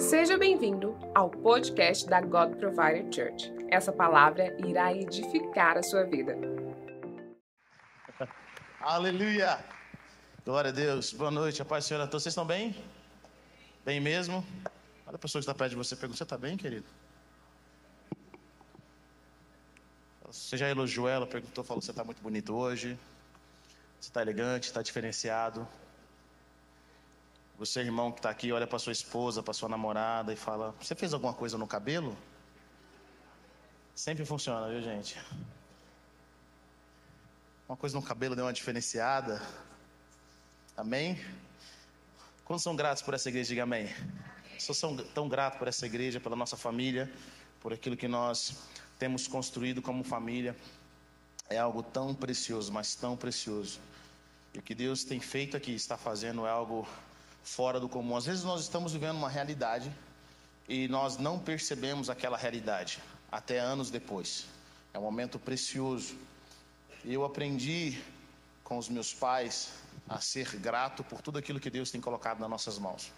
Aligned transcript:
Seja 0.00 0.38
bem-vindo 0.38 0.96
ao 1.14 1.28
podcast 1.28 2.08
da 2.08 2.22
God 2.22 2.56
Provider 2.56 3.04
Church. 3.12 3.52
Essa 3.68 3.92
palavra 3.92 4.56
irá 4.66 4.94
edificar 4.94 5.76
a 5.76 5.82
sua 5.82 6.04
vida. 6.04 6.34
Aleluia! 8.80 9.62
Glória 10.42 10.70
a 10.70 10.72
Deus. 10.72 11.12
Boa 11.12 11.30
noite, 11.30 11.60
a 11.60 11.66
paz 11.66 11.84
do 11.84 11.88
Senhor 11.88 12.00
a 12.00 12.06
todos. 12.06 12.22
Vocês 12.22 12.32
estão 12.32 12.46
bem? 12.46 12.74
Bem 13.84 14.00
mesmo? 14.00 14.42
Olha 15.06 15.16
a 15.16 15.18
pessoa 15.18 15.38
que 15.38 15.44
está 15.44 15.54
perto 15.54 15.72
de 15.72 15.76
você 15.76 15.94
pergunta: 15.94 16.16
Você 16.16 16.22
está 16.22 16.38
bem, 16.38 16.56
querido? 16.56 16.86
Você 20.24 20.56
já 20.56 20.70
elogiou 20.70 21.10
ela, 21.10 21.26
perguntou, 21.26 21.62
falou: 21.62 21.82
Você 21.82 21.90
está 21.90 22.02
muito 22.02 22.22
bonito 22.22 22.54
hoje? 22.54 22.98
Você 24.00 24.08
está 24.08 24.22
elegante, 24.22 24.64
está 24.64 24.80
diferenciado? 24.80 25.68
Você, 27.60 27.80
irmão 27.80 28.10
que 28.10 28.20
está 28.20 28.30
aqui, 28.30 28.50
olha 28.52 28.66
para 28.66 28.78
sua 28.78 28.90
esposa, 28.90 29.42
para 29.42 29.52
sua 29.52 29.68
namorada 29.68 30.32
e 30.32 30.36
fala: 30.36 30.74
Você 30.80 30.94
fez 30.94 31.12
alguma 31.12 31.34
coisa 31.34 31.58
no 31.58 31.66
cabelo? 31.66 32.16
Sempre 33.94 34.24
funciona, 34.24 34.66
viu, 34.70 34.80
gente? 34.80 35.20
Uma 37.68 37.76
coisa 37.76 37.94
no 37.94 38.02
cabelo 38.02 38.34
deu 38.34 38.46
uma 38.46 38.52
diferenciada. 38.54 39.42
Amém? 40.74 41.22
Quantos 42.46 42.62
são 42.62 42.74
gratos 42.74 43.02
por 43.02 43.12
essa 43.12 43.28
igreja? 43.28 43.48
Diga 43.50 43.64
amém. 43.64 43.94
Sou 44.58 44.74
tão, 44.74 44.96
tão 45.08 45.28
grato 45.28 45.58
por 45.58 45.68
essa 45.68 45.84
igreja, 45.84 46.18
pela 46.18 46.34
nossa 46.34 46.56
família, 46.56 47.12
por 47.60 47.74
aquilo 47.74 47.94
que 47.94 48.08
nós 48.08 48.56
temos 48.98 49.28
construído 49.28 49.82
como 49.82 50.02
família. 50.02 50.56
É 51.50 51.58
algo 51.58 51.82
tão 51.82 52.14
precioso, 52.14 52.72
mas 52.72 52.94
tão 52.94 53.18
precioso. 53.18 53.80
E 54.54 54.58
o 54.58 54.62
que 54.62 54.74
Deus 54.74 55.04
tem 55.04 55.20
feito 55.20 55.58
aqui, 55.58 55.74
está 55.74 55.98
fazendo, 55.98 56.46
é 56.46 56.50
algo 56.50 56.88
fora 57.42 57.80
do 57.80 57.88
comum. 57.88 58.16
Às 58.16 58.26
vezes 58.26 58.44
nós 58.44 58.62
estamos 58.62 58.92
vivendo 58.92 59.16
uma 59.16 59.28
realidade 59.28 59.92
e 60.68 60.88
nós 60.88 61.16
não 61.16 61.38
percebemos 61.38 62.08
aquela 62.08 62.36
realidade 62.36 63.00
até 63.30 63.58
anos 63.58 63.90
depois. 63.90 64.46
É 64.92 64.98
um 64.98 65.02
momento 65.02 65.38
precioso. 65.38 66.16
E 67.04 67.14
eu 67.14 67.24
aprendi 67.24 68.02
com 68.64 68.78
os 68.78 68.88
meus 68.88 69.12
pais 69.14 69.72
a 70.08 70.20
ser 70.20 70.56
grato 70.56 71.02
por 71.04 71.22
tudo 71.22 71.38
aquilo 71.38 71.60
que 71.60 71.70
Deus 71.70 71.90
tem 71.90 72.00
colocado 72.00 72.40
nas 72.40 72.50
nossas 72.50 72.78
mãos. 72.78 73.12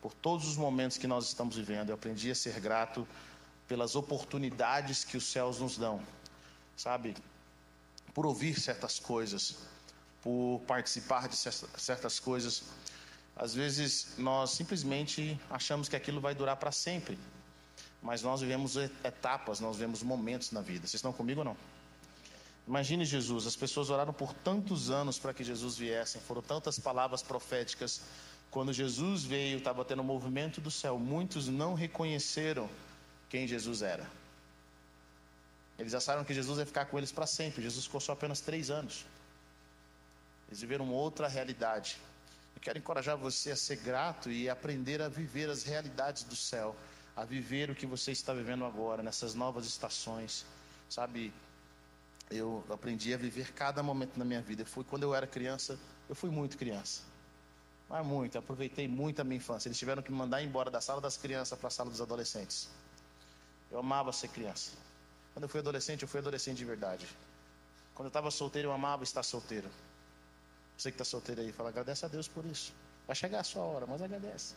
Por 0.00 0.12
todos 0.12 0.46
os 0.46 0.56
momentos 0.56 0.98
que 0.98 1.06
nós 1.06 1.26
estamos 1.26 1.56
vivendo, 1.56 1.88
eu 1.88 1.94
aprendi 1.94 2.30
a 2.30 2.34
ser 2.34 2.60
grato 2.60 3.06
pelas 3.66 3.96
oportunidades 3.96 5.04
que 5.04 5.16
os 5.16 5.24
céus 5.24 5.58
nos 5.58 5.78
dão. 5.78 6.00
Sabe? 6.76 7.16
Por 8.12 8.26
ouvir 8.26 8.60
certas 8.60 8.98
coisas, 8.98 9.56
por 10.22 10.60
participar 10.66 11.28
de 11.28 11.36
certas 11.36 12.20
coisas. 12.20 12.64
Às 13.36 13.54
vezes 13.54 14.14
nós 14.16 14.50
simplesmente 14.50 15.38
achamos 15.50 15.88
que 15.88 15.96
aquilo 15.96 16.20
vai 16.20 16.34
durar 16.34 16.56
para 16.56 16.70
sempre, 16.70 17.18
mas 18.00 18.22
nós 18.22 18.40
vivemos 18.40 18.76
etapas, 18.76 19.60
nós 19.60 19.76
vivemos 19.76 20.02
momentos 20.02 20.52
na 20.52 20.60
vida. 20.60 20.86
Vocês 20.86 20.94
estão 20.94 21.12
comigo 21.12 21.40
ou 21.40 21.44
não? 21.44 21.56
Imagine 22.66 23.04
Jesus, 23.04 23.46
as 23.46 23.56
pessoas 23.56 23.90
oraram 23.90 24.12
por 24.12 24.32
tantos 24.32 24.90
anos 24.90 25.18
para 25.18 25.34
que 25.34 25.44
Jesus 25.44 25.76
viesse, 25.76 26.18
foram 26.18 26.40
tantas 26.40 26.78
palavras 26.78 27.22
proféticas. 27.22 28.00
Quando 28.50 28.72
Jesus 28.72 29.24
veio, 29.24 29.58
estava 29.58 29.84
tendo 29.84 30.00
um 30.00 30.04
movimento 30.04 30.60
do 30.60 30.70
céu, 30.70 30.98
muitos 30.98 31.48
não 31.48 31.74
reconheceram 31.74 32.70
quem 33.28 33.46
Jesus 33.46 33.82
era. 33.82 34.08
Eles 35.78 35.92
acharam 35.92 36.24
que 36.24 36.32
Jesus 36.32 36.58
ia 36.58 36.64
ficar 36.64 36.86
com 36.86 36.96
eles 36.96 37.10
para 37.10 37.26
sempre. 37.26 37.62
Jesus 37.62 37.84
ficou 37.84 38.00
só 38.00 38.12
apenas 38.12 38.40
três 38.40 38.70
anos. 38.70 39.04
Eles 40.48 40.60
viveram 40.60 40.88
outra 40.90 41.26
realidade. 41.26 41.96
Quero 42.64 42.78
encorajar 42.78 43.14
você 43.14 43.50
a 43.50 43.56
ser 43.56 43.76
grato 43.76 44.30
e 44.30 44.48
aprender 44.48 45.02
a 45.02 45.08
viver 45.10 45.50
as 45.50 45.64
realidades 45.64 46.24
do 46.24 46.34
céu, 46.34 46.74
a 47.14 47.22
viver 47.22 47.68
o 47.68 47.74
que 47.74 47.84
você 47.84 48.10
está 48.10 48.32
vivendo 48.32 48.64
agora, 48.64 49.02
nessas 49.02 49.34
novas 49.34 49.66
estações. 49.66 50.46
Sabe, 50.88 51.30
eu 52.30 52.64
aprendi 52.70 53.12
a 53.12 53.18
viver 53.18 53.52
cada 53.52 53.82
momento 53.82 54.16
na 54.16 54.24
minha 54.24 54.40
vida. 54.40 54.64
Foi 54.64 54.82
quando 54.82 55.02
eu 55.02 55.14
era 55.14 55.26
criança, 55.26 55.78
eu 56.08 56.14
fui 56.14 56.30
muito 56.30 56.56
criança. 56.56 57.02
Mas 57.86 58.06
muito, 58.06 58.38
aproveitei 58.38 58.88
muito 58.88 59.20
a 59.20 59.24
minha 59.24 59.36
infância. 59.36 59.68
Eles 59.68 59.78
tiveram 59.78 60.02
que 60.02 60.10
me 60.10 60.16
mandar 60.16 60.42
embora 60.42 60.70
da 60.70 60.80
sala 60.80 61.02
das 61.02 61.18
crianças 61.18 61.58
para 61.58 61.68
a 61.68 61.70
sala 61.70 61.90
dos 61.90 62.00
adolescentes. 62.00 62.70
Eu 63.70 63.78
amava 63.78 64.10
ser 64.10 64.28
criança. 64.28 64.70
Quando 65.34 65.42
eu 65.42 65.50
fui 65.50 65.60
adolescente, 65.60 66.00
eu 66.00 66.08
fui 66.08 66.20
adolescente 66.20 66.56
de 66.56 66.64
verdade. 66.64 67.06
Quando 67.94 68.06
eu 68.06 68.08
estava 68.08 68.30
solteiro, 68.30 68.68
eu 68.68 68.72
amava 68.72 69.04
estar 69.04 69.22
solteiro. 69.22 69.68
Você 70.84 70.90
que 70.90 70.96
está 70.96 71.04
solteiro 71.06 71.40
aí, 71.40 71.50
fala, 71.50 71.70
agradece 71.70 72.04
a 72.04 72.08
Deus 72.08 72.28
por 72.28 72.44
isso. 72.44 72.70
Vai 73.06 73.16
chegar 73.16 73.40
a 73.40 73.42
sua 73.42 73.62
hora, 73.62 73.86
mas 73.86 74.02
agradece. 74.02 74.54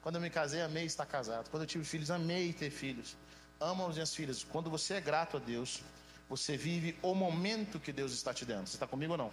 Quando 0.00 0.14
eu 0.14 0.20
me 0.20 0.30
casei, 0.30 0.62
amei 0.62 0.84
estar 0.84 1.04
casado. 1.04 1.50
Quando 1.50 1.64
eu 1.64 1.66
tive 1.66 1.84
filhos, 1.84 2.08
amei 2.08 2.52
ter 2.52 2.70
filhos. 2.70 3.16
Amo 3.58 3.84
as 3.88 3.94
minhas 3.94 4.14
filhas. 4.14 4.44
Quando 4.44 4.70
você 4.70 4.94
é 4.94 5.00
grato 5.00 5.38
a 5.38 5.40
Deus, 5.40 5.82
você 6.28 6.56
vive 6.56 6.96
o 7.02 7.16
momento 7.16 7.80
que 7.80 7.92
Deus 7.92 8.12
está 8.12 8.32
te 8.32 8.44
dando. 8.44 8.68
Você 8.68 8.76
está 8.76 8.86
comigo 8.86 9.14
ou 9.14 9.18
não? 9.18 9.32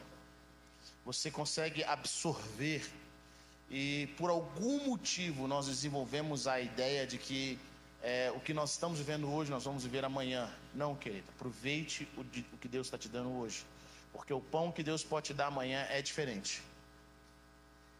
Você 1.06 1.30
consegue 1.30 1.84
absorver. 1.84 2.84
E 3.70 4.08
por 4.18 4.32
algum 4.32 4.88
motivo 4.88 5.48
nós 5.48 5.68
desenvolvemos 5.68 6.48
a 6.48 6.60
ideia 6.60 7.06
de 7.06 7.20
que 7.20 7.60
é, 8.02 8.34
o 8.36 8.40
que 8.40 8.56
nós 8.56 8.72
estamos 8.72 8.98
vivendo 8.98 9.32
hoje 9.32 9.52
nós 9.52 9.66
vamos 9.66 9.84
viver 9.84 10.04
amanhã. 10.04 10.52
Não, 10.74 10.96
querido. 10.96 11.26
Aproveite 11.36 12.08
o, 12.18 12.22
o 12.22 12.58
que 12.58 12.68
Deus 12.68 12.88
está 12.88 12.98
te 12.98 13.08
dando 13.08 13.30
hoje. 13.38 13.64
Porque 14.14 14.34
o 14.34 14.40
pão 14.40 14.72
que 14.72 14.84
Deus 14.84 15.04
pode 15.04 15.28
te 15.28 15.34
dar 15.34 15.48
amanhã 15.48 15.86
é 15.90 16.02
diferente. 16.02 16.62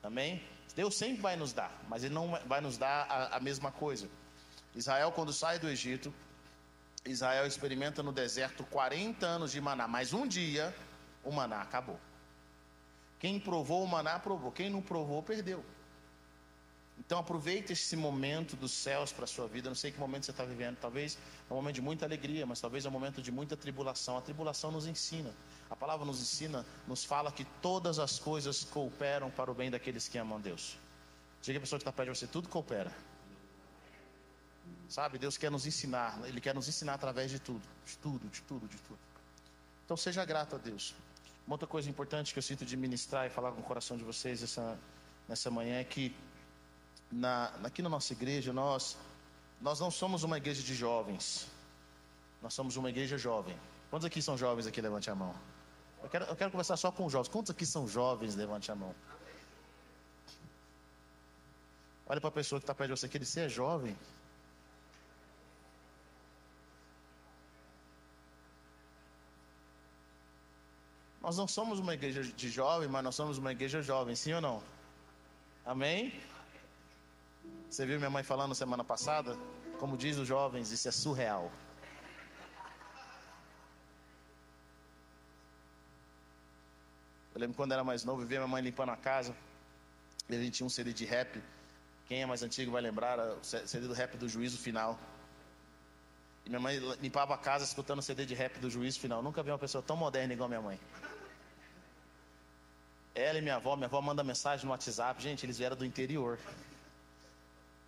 Amém? 0.02 0.42
Deus 0.76 0.96
sempre 0.96 1.22
vai 1.22 1.36
nos 1.36 1.54
dar, 1.54 1.72
mas 1.90 2.04
Ele 2.04 2.14
não 2.14 2.40
vai 2.46 2.62
nos 2.62 2.78
dar 2.78 3.06
a, 3.10 3.38
a 3.38 3.40
mesma 3.40 3.72
coisa. 3.72 4.08
Israel, 4.76 5.12
quando 5.12 5.34
sai 5.34 5.60
do 5.60 5.70
Egito, 5.70 6.14
Israel 7.06 7.46
experimenta 7.46 8.02
no 8.02 8.12
deserto 8.12 8.64
40 8.66 9.26
anos 9.26 9.52
de 9.52 9.60
maná, 9.60 9.88
mas 9.88 10.14
um 10.14 10.28
dia 10.28 10.74
o 11.24 11.32
maná 11.32 11.62
acabou. 11.62 12.00
Quem 13.20 13.40
provou 13.40 13.84
o 13.84 13.88
maná, 13.88 14.20
provou. 14.20 14.52
Quem 14.52 14.70
não 14.70 14.82
provou, 14.82 15.22
perdeu. 15.24 15.64
Então 17.00 17.20
aproveite 17.20 17.74
esse 17.74 17.96
momento 17.96 18.56
dos 18.56 18.72
céus 18.72 19.12
para 19.12 19.24
a 19.24 19.28
sua 19.28 19.48
vida. 19.48 19.70
Não 19.70 19.76
sei 19.76 19.92
que 19.92 20.00
momento 20.00 20.26
você 20.26 20.32
está 20.32 20.44
vivendo. 20.44 20.78
Talvez 20.78 21.18
é 21.50 21.54
um 21.54 21.56
momento 21.56 21.76
de 21.76 21.82
muita 21.82 22.06
alegria, 22.06 22.46
mas 22.46 22.60
talvez 22.60 22.86
é 22.86 22.90
um 22.90 22.92
momento 22.92 23.22
de 23.22 23.32
muita 23.32 23.56
tribulação. 23.56 24.18
A 24.18 24.22
tribulação 24.22 24.72
nos 24.72 24.86
ensina. 24.88 25.34
A 25.74 25.76
palavra 25.76 26.06
nos 26.06 26.22
ensina, 26.22 26.64
nos 26.88 27.04
fala 27.04 27.32
que 27.32 27.44
todas 27.60 27.98
as 27.98 28.20
coisas 28.20 28.64
cooperam 28.64 29.32
para 29.32 29.50
o 29.50 29.56
bem 29.56 29.72
daqueles 29.72 30.08
que 30.08 30.20
amam 30.20 30.40
Deus. 30.40 30.78
Diga 31.42 31.58
a 31.58 31.62
pessoa 31.62 31.80
que 31.80 31.82
está 31.82 31.92
perto 31.92 32.14
de 32.14 32.20
você, 32.20 32.28
tudo 32.28 32.48
coopera. 32.48 32.96
Sabe, 34.88 35.18
Deus 35.18 35.36
quer 35.36 35.50
nos 35.50 35.66
ensinar, 35.66 36.20
Ele 36.26 36.40
quer 36.40 36.54
nos 36.54 36.68
ensinar 36.68 36.94
através 36.94 37.32
de 37.32 37.40
tudo, 37.40 37.68
de 37.88 37.98
tudo, 37.98 38.30
de 38.30 38.42
tudo, 38.44 38.68
de 38.68 38.78
tudo. 38.78 39.00
Então 39.84 39.98
seja 39.98 40.24
grato 40.24 40.56
a 40.56 40.60
Deus. 40.60 40.94
Uma 41.48 41.56
outra 41.56 41.68
coisa 41.68 41.90
importante 41.90 42.34
que 42.34 42.38
eu 42.38 42.44
sinto 42.44 42.64
de 42.64 42.78
ministrar 42.78 43.26
e 43.26 43.32
falar 43.32 43.52
com 43.52 43.62
o 43.62 43.64
coração 43.64 43.98
de 43.98 44.04
vocês 44.04 44.44
essa, 44.44 44.78
nessa 45.28 45.50
manhã 45.50 45.80
é 45.80 45.84
que 45.84 46.16
na, 47.12 47.46
aqui 47.64 47.82
na 47.82 47.90
nossa 47.90 48.14
igreja 48.14 48.54
nós, 48.54 48.96
nós 49.60 49.80
não 49.80 49.90
somos 49.90 50.22
uma 50.22 50.38
igreja 50.38 50.62
de 50.62 50.76
jovens, 50.76 51.48
nós 52.44 52.54
somos 52.54 52.78
uma 52.78 52.92
igreja 52.92 53.18
jovem. 53.18 53.58
Quantos 53.90 54.06
aqui 54.06 54.22
são 54.22 54.38
jovens 54.38 54.68
aqui? 54.68 54.80
Levante 54.80 55.10
a 55.10 55.16
mão. 55.16 55.34
Eu 56.04 56.10
quero, 56.10 56.26
eu 56.26 56.36
quero 56.36 56.52
conversar 56.52 56.78
só 56.78 56.92
com 56.92 57.06
os 57.06 57.12
jovens. 57.12 57.30
Quantos 57.30 57.52
aqui 57.52 57.66
são 57.66 57.88
jovens? 57.88 58.36
Levante 58.36 58.72
a 58.72 58.76
mão. 58.76 58.94
Olha 62.06 62.20
para 62.20 62.28
a 62.28 62.34
pessoa 62.34 62.60
que 62.60 62.64
está 62.64 62.76
perto 62.76 62.94
de 62.94 63.00
você, 63.00 63.08
que 63.08 63.18
ele 63.18 63.26
é 63.38 63.50
jovem. 63.50 63.98
Nós 71.22 71.38
não 71.38 71.48
somos 71.48 71.80
uma 71.80 71.94
igreja 71.94 72.22
de 72.22 72.50
jovem, 72.50 72.90
mas 72.90 73.02
nós 73.02 73.16
somos 73.16 73.38
uma 73.38 73.54
igreja 73.54 73.82
jovem, 73.82 74.14
sim 74.14 74.34
ou 74.34 74.42
não? 74.42 74.62
Amém? 75.66 76.14
Você 77.70 77.86
viu 77.86 77.98
minha 77.98 78.10
mãe 78.10 78.24
falando 78.24 78.54
semana 78.54 78.84
passada? 78.84 79.38
Como 79.80 79.96
diz 79.96 80.18
os 80.18 80.28
jovens, 80.28 80.70
isso 80.72 80.86
é 80.90 80.92
surreal. 80.92 81.50
Eu 87.34 87.42
lembro 87.42 87.56
quando 87.56 87.72
era 87.72 87.84
mais 87.84 88.04
novo, 88.04 88.22
eu 88.22 88.28
via 88.28 88.40
minha 88.40 88.48
mãe 88.48 88.62
limpando 88.62 88.90
a 88.90 88.98
casa. 88.98 89.36
E 90.30 90.36
a 90.36 90.40
gente 90.40 90.52
tinha 90.52 90.68
um 90.68 90.70
CD 90.70 90.94
de 90.94 91.06
rap. 91.06 91.42
Quem 92.08 92.22
é 92.22 92.26
mais 92.26 92.44
antigo 92.44 92.72
vai 92.72 92.82
lembrar, 92.82 93.20
o 93.20 93.44
CD 93.44 93.88
do 93.88 93.94
rap 93.94 94.18
do 94.18 94.30
Juízo 94.30 94.58
Final. 94.58 95.00
E 96.46 96.50
minha 96.50 96.60
mãe 96.60 96.78
limpava 97.02 97.34
a 97.34 97.38
casa 97.38 97.64
escutando 97.64 98.00
o 98.00 98.02
CD 98.02 98.26
de 98.26 98.36
rap 98.36 98.60
do 98.60 98.70
Juízo 98.70 99.00
Final. 99.00 99.24
Nunca 99.24 99.42
vi 99.42 99.50
uma 99.50 99.58
pessoa 99.58 99.82
tão 99.82 99.96
moderna 99.96 100.34
igual 100.34 100.48
minha 100.50 100.62
mãe. 100.62 100.80
Ela 103.16 103.40
e 103.40 103.42
minha 103.42 103.56
avó, 103.56 103.76
minha 103.76 103.88
avó 103.88 104.02
manda 104.02 104.24
mensagem 104.24 104.66
no 104.66 104.72
WhatsApp. 104.72 105.22
Gente, 105.22 105.46
eles 105.46 105.58
vieram 105.58 105.76
do 105.76 105.86
interior. 105.86 106.38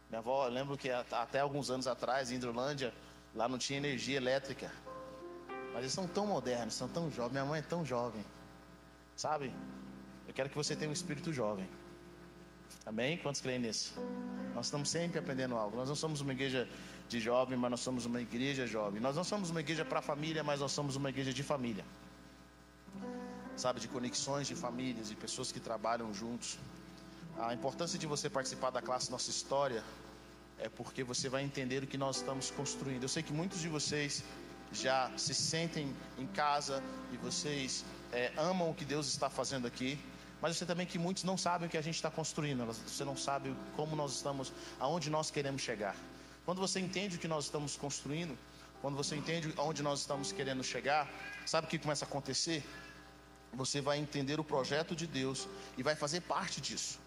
Minha 0.10 0.20
avó, 0.20 0.46
eu 0.46 0.52
lembro 0.52 0.78
que 0.78 0.90
até 0.90 1.40
alguns 1.40 1.70
anos 1.70 1.88
atrás, 1.88 2.32
em 2.32 2.36
Hidrolândia, 2.36 2.94
lá 3.34 3.48
não 3.48 3.58
tinha 3.58 3.78
energia 3.78 4.18
elétrica. 4.18 4.72
Mas 5.74 5.82
eles 5.82 5.94
são 5.94 6.08
tão 6.08 6.26
modernos, 6.26 6.74
são 6.74 6.88
tão 6.88 7.12
jovens. 7.12 7.34
Minha 7.34 7.46
mãe 7.46 7.60
é 7.60 7.64
tão 7.64 7.84
jovem. 7.84 8.24
Sabe? 9.16 9.54
Eu 10.28 10.34
quero 10.34 10.50
que 10.50 10.56
você 10.56 10.76
tenha 10.76 10.90
um 10.90 10.94
espírito 10.94 11.32
jovem. 11.32 11.68
Amém? 12.86 13.18
Quantos 13.18 13.42
creem 13.42 13.60
nisso? 13.60 13.94
Nós 14.54 14.68
estamos 14.68 14.90
sempre 14.90 15.20
aprendendo 15.20 15.56
algo. 15.56 15.76
Nós 15.76 15.90
não 15.90 15.96
somos 15.96 16.22
uma 16.22 16.34
igreja 16.34 16.68
de 17.08 17.20
jovem, 17.20 17.58
mas 17.58 17.72
nós 17.72 17.80
somos 17.80 18.06
uma 18.06 18.22
igreja 18.22 18.68
jovem. 18.68 19.02
Nós 19.02 19.16
não 19.16 19.24
somos 19.24 19.50
uma 19.50 19.60
igreja 19.60 19.86
para 19.86 20.02
família, 20.02 20.44
mas 20.44 20.60
nós 20.60 20.72
somos 20.72 20.96
uma 20.96 21.10
igreja 21.10 21.34
de 21.34 21.44
família. 21.44 21.86
Sabe, 23.56 23.80
de 23.80 23.88
conexões 23.88 24.48
de 24.48 24.56
famílias 24.56 25.12
e 25.12 25.16
pessoas 25.16 25.52
que 25.52 25.60
trabalham 25.60 26.14
juntos. 26.14 26.60
A 27.40 27.54
importância 27.54 27.98
de 27.98 28.06
você 28.06 28.30
participar 28.30 28.70
da 28.70 28.82
classe 28.82 29.10
Nossa 29.10 29.30
História 29.30 29.84
é 30.60 30.70
porque 30.70 31.04
você 31.04 31.28
vai 31.30 31.44
entender 31.44 31.84
o 31.84 31.88
que 31.88 31.98
nós 31.98 32.18
estamos 32.18 32.52
construindo. 32.52 33.04
Eu 33.04 33.10
sei 33.10 33.24
que 33.24 33.34
muitos 33.34 33.60
de 33.60 33.70
vocês 33.70 34.24
já 34.72 35.12
se 35.18 35.34
sentem 35.34 35.94
em 36.18 36.28
casa 36.28 36.84
e 37.14 37.18
vocês 37.18 37.84
é, 38.12 38.31
amam 38.38 38.69
o 38.69 38.74
que 38.74 38.86
Deus 38.86 39.07
está 39.07 39.30
fazendo 39.30 39.68
aqui. 39.68 40.00
Mas 40.42 40.52
eu 40.52 40.56
sei 40.60 40.68
também 40.68 40.86
que 40.86 41.00
muitos 41.00 41.24
não 41.24 41.38
sabem 41.38 41.68
o 41.68 41.72
que 41.72 41.78
a 41.78 41.81
gente 41.81 41.96
está 41.96 42.12
construindo. 42.12 42.66
Você 42.66 43.04
não 43.04 43.18
sabe 43.18 43.56
como 43.75 43.96
nós 43.96 44.13
estamos, 44.13 44.52
aonde 44.80 45.10
nós 45.10 45.31
queremos 45.31 45.62
chegar. 45.62 45.96
Quando 46.46 46.60
você 46.60 46.80
entende 46.80 47.16
o 47.16 47.19
que 47.19 47.28
nós 47.28 47.46
estamos 47.46 47.75
construindo, 47.75 48.38
quando 48.81 48.96
você 48.96 49.16
entende 49.16 49.54
aonde 49.57 49.81
nós 49.81 50.02
estamos 50.02 50.31
querendo 50.31 50.63
chegar, 50.63 51.10
sabe 51.46 51.66
o 51.66 51.69
que 51.69 51.80
começa 51.80 52.06
a 52.06 52.07
acontecer? 52.07 52.63
Você 53.54 53.81
vai 53.81 53.98
entender 53.98 54.40
o 54.40 54.44
projeto 54.44 54.96
de 54.96 55.08
Deus 55.08 55.48
e 55.78 55.81
vai 55.81 55.96
fazer 55.96 56.22
parte 56.22 56.62
disso. 56.62 57.00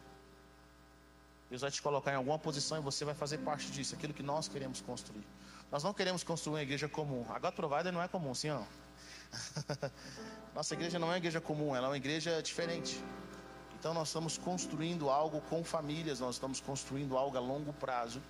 Deus 1.48 1.62
vai 1.62 1.70
te 1.70 1.80
colocar 1.80 2.12
em 2.12 2.16
alguma 2.16 2.38
posição 2.38 2.78
e 2.78 2.80
você 2.80 3.04
vai 3.04 3.14
fazer 3.14 3.38
parte 3.38 3.70
disso, 3.70 3.94
aquilo 3.94 4.12
que 4.12 4.22
nós 4.22 4.48
queremos 4.48 4.80
construir. 4.80 5.24
Nós 5.70 5.84
não 5.84 5.94
queremos 5.94 6.24
construir 6.24 6.54
uma 6.54 6.62
igreja 6.62 6.88
comum. 6.88 7.24
A 7.30 7.38
God 7.38 7.54
Provider 7.54 7.92
não 7.92 8.02
é 8.02 8.08
comum, 8.08 8.34
sim 8.34 8.50
ou 8.50 8.58
não? 8.60 8.88
Nossa 10.54 10.75
igreja 10.75 10.98
não 10.98 11.08
é 11.08 11.10
uma 11.12 11.16
igreja 11.19 11.40
comum, 11.40 11.75
ela 11.75 11.86
é 11.86 11.90
uma 11.90 11.96
igreja 11.96 12.42
diferente. 12.42 13.02
Então 13.78 13.94
nós 13.94 14.08
estamos 14.08 14.36
construindo 14.36 15.08
algo 15.08 15.40
com 15.42 15.62
famílias, 15.62 16.20
nós 16.20 16.34
estamos 16.34 16.60
construindo 16.60 17.16
algo 17.16 17.36
a 17.36 17.40
longo 17.40 17.72
prazo. 17.72 18.20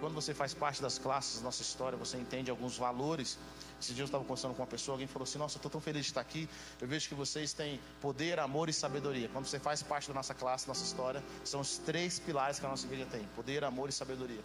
Quando 0.00 0.14
você 0.14 0.32
faz 0.32 0.54
parte 0.54 0.80
das 0.80 0.98
classes 0.98 1.38
da 1.38 1.44
nossa 1.44 1.62
história, 1.62 1.98
você 1.98 2.16
entende 2.16 2.50
alguns 2.50 2.76
valores. 2.76 3.38
Esse 3.80 3.92
dia 3.92 4.02
eu 4.02 4.06
estava 4.06 4.24
conversando 4.24 4.54
com 4.54 4.62
uma 4.62 4.66
pessoa, 4.66 4.94
alguém 4.94 5.06
falou 5.06 5.24
assim: 5.24 5.38
Nossa, 5.38 5.56
eu 5.56 5.58
estou 5.58 5.70
tão 5.70 5.80
feliz 5.80 6.02
de 6.02 6.10
estar 6.12 6.20
aqui. 6.20 6.48
Eu 6.80 6.86
vejo 6.86 7.08
que 7.08 7.14
vocês 7.14 7.52
têm 7.52 7.80
poder, 8.00 8.38
amor 8.38 8.68
e 8.68 8.72
sabedoria. 8.72 9.28
Quando 9.28 9.46
você 9.46 9.58
faz 9.58 9.82
parte 9.82 10.08
da 10.08 10.14
nossa 10.14 10.34
classe, 10.34 10.68
nossa 10.68 10.84
história, 10.84 11.22
são 11.44 11.60
os 11.60 11.78
três 11.78 12.18
pilares 12.18 12.58
que 12.58 12.66
a 12.66 12.68
nossa 12.68 12.86
igreja 12.86 13.06
tem: 13.06 13.24
poder, 13.36 13.64
amor 13.64 13.88
e 13.88 13.92
sabedoria. 13.92 14.40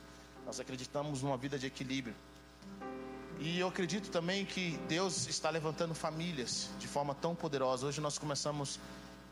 Nós 0.46 0.60
acreditamos 0.60 1.22
numa 1.22 1.38
vida 1.38 1.58
de 1.58 1.68
equilíbrio. 1.68 2.16
E 3.40 3.60
eu 3.60 3.68
acredito 3.68 4.10
também 4.10 4.46
que 4.46 4.80
Deus 4.88 5.28
está 5.28 5.50
levantando 5.50 5.94
famílias 5.94 6.70
de 6.80 6.88
forma 6.88 7.14
tão 7.14 7.36
poderosa. 7.36 7.86
Hoje 7.86 8.02
nós 8.02 8.18
começamos 8.18 8.80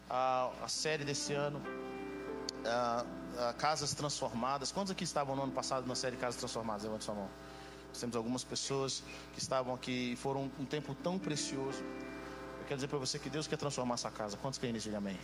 a, 0.07 0.51
a 0.61 0.67
série 0.67 1.03
desse 1.03 1.33
ano, 1.33 1.59
a, 2.63 3.03
a 3.49 3.53
Casas 3.53 3.95
Transformadas. 3.95 4.71
Quantos 4.71 4.91
aqui 4.91 5.03
estavam 5.03 5.35
no 5.35 5.43
ano 5.43 5.51
passado 5.51 5.87
na 5.87 5.95
série 5.95 6.17
Casas 6.17 6.39
Transformadas? 6.39 6.83
Levante 6.83 7.03
sua 7.03 7.15
mão. 7.15 7.29
Nós 7.89 7.99
temos 7.99 8.15
algumas 8.15 8.43
pessoas 8.43 9.01
que 9.33 9.39
estavam 9.39 9.73
aqui 9.73 10.13
e 10.13 10.15
foram 10.15 10.51
um 10.59 10.65
tempo 10.65 10.93
tão 10.93 11.17
precioso. 11.17 11.79
Eu 12.59 12.65
quero 12.67 12.75
dizer 12.75 12.87
para 12.87 12.99
você 12.99 13.17
que 13.17 13.29
Deus 13.29 13.47
quer 13.47 13.57
transformar 13.57 13.95
essa 13.95 14.11
casa. 14.11 14.37
Quantos 14.37 14.59
querem 14.59 14.75
isso? 14.75 14.95
Amém. 14.95 15.17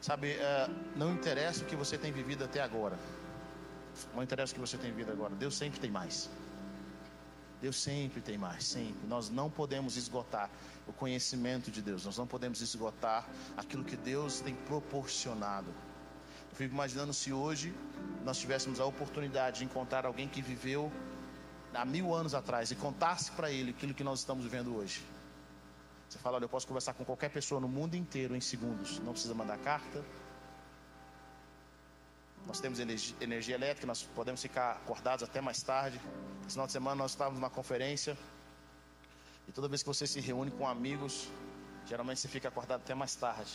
Sabe, 0.00 0.32
é, 0.32 0.68
não 0.96 1.12
interessa 1.12 1.62
o 1.62 1.66
que 1.66 1.76
você 1.76 1.96
tem 1.96 2.10
vivido 2.10 2.44
até 2.44 2.60
agora. 2.60 2.98
Não 4.12 4.22
interessa 4.24 4.52
o 4.52 4.54
que 4.56 4.60
você 4.60 4.76
tem 4.76 4.90
vivido 4.90 5.12
agora. 5.12 5.34
Deus 5.36 5.56
sempre 5.56 5.78
tem 5.78 5.90
mais. 5.90 6.28
Deus 7.66 7.82
sempre 7.82 8.20
tem 8.20 8.38
mais, 8.38 8.64
sempre. 8.64 9.08
Nós 9.08 9.28
não 9.28 9.50
podemos 9.50 9.96
esgotar 9.96 10.48
o 10.86 10.92
conhecimento 10.92 11.68
de 11.68 11.82
Deus, 11.82 12.04
nós 12.04 12.16
não 12.16 12.24
podemos 12.24 12.60
esgotar 12.60 13.26
aquilo 13.56 13.82
que 13.82 13.96
Deus 13.96 14.38
tem 14.38 14.54
proporcionado. 14.54 15.66
Eu 16.48 16.56
fico 16.56 16.72
imaginando 16.72 17.12
se 17.12 17.32
hoje 17.32 17.74
nós 18.24 18.38
tivéssemos 18.38 18.78
a 18.78 18.84
oportunidade 18.84 19.58
de 19.58 19.64
encontrar 19.64 20.06
alguém 20.06 20.28
que 20.28 20.40
viveu 20.40 20.92
há 21.74 21.84
mil 21.84 22.14
anos 22.14 22.34
atrás 22.34 22.70
e 22.70 22.76
contasse 22.76 23.32
para 23.32 23.50
ele 23.50 23.70
aquilo 23.70 23.92
que 23.92 24.04
nós 24.04 24.20
estamos 24.20 24.44
vivendo 24.44 24.76
hoje. 24.76 25.04
Você 26.08 26.18
fala, 26.18 26.36
olha, 26.36 26.44
eu 26.44 26.48
posso 26.48 26.68
conversar 26.68 26.94
com 26.94 27.04
qualquer 27.04 27.30
pessoa 27.30 27.60
no 27.60 27.66
mundo 27.66 27.96
inteiro 27.96 28.36
em 28.36 28.40
segundos, 28.40 29.00
não 29.00 29.10
precisa 29.10 29.34
mandar 29.34 29.58
carta. 29.58 30.04
Nós 32.46 32.60
temos 32.60 32.78
energia 32.78 33.54
elétrica, 33.54 33.86
nós 33.86 34.02
podemos 34.02 34.40
ficar 34.40 34.72
acordados 34.72 35.24
até 35.24 35.40
mais 35.40 35.62
tarde. 35.62 36.00
Esse 36.42 36.52
final 36.52 36.66
de 36.66 36.72
semana 36.72 36.96
nós 36.96 37.10
estávamos 37.10 37.40
numa 37.40 37.50
conferência 37.50 38.16
e 39.48 39.52
toda 39.52 39.68
vez 39.68 39.82
que 39.82 39.88
você 39.88 40.06
se 40.06 40.20
reúne 40.20 40.50
com 40.50 40.66
amigos, 40.66 41.28
geralmente 41.86 42.20
você 42.20 42.28
fica 42.28 42.48
acordado 42.48 42.80
até 42.80 42.94
mais 42.94 43.14
tarde. 43.14 43.52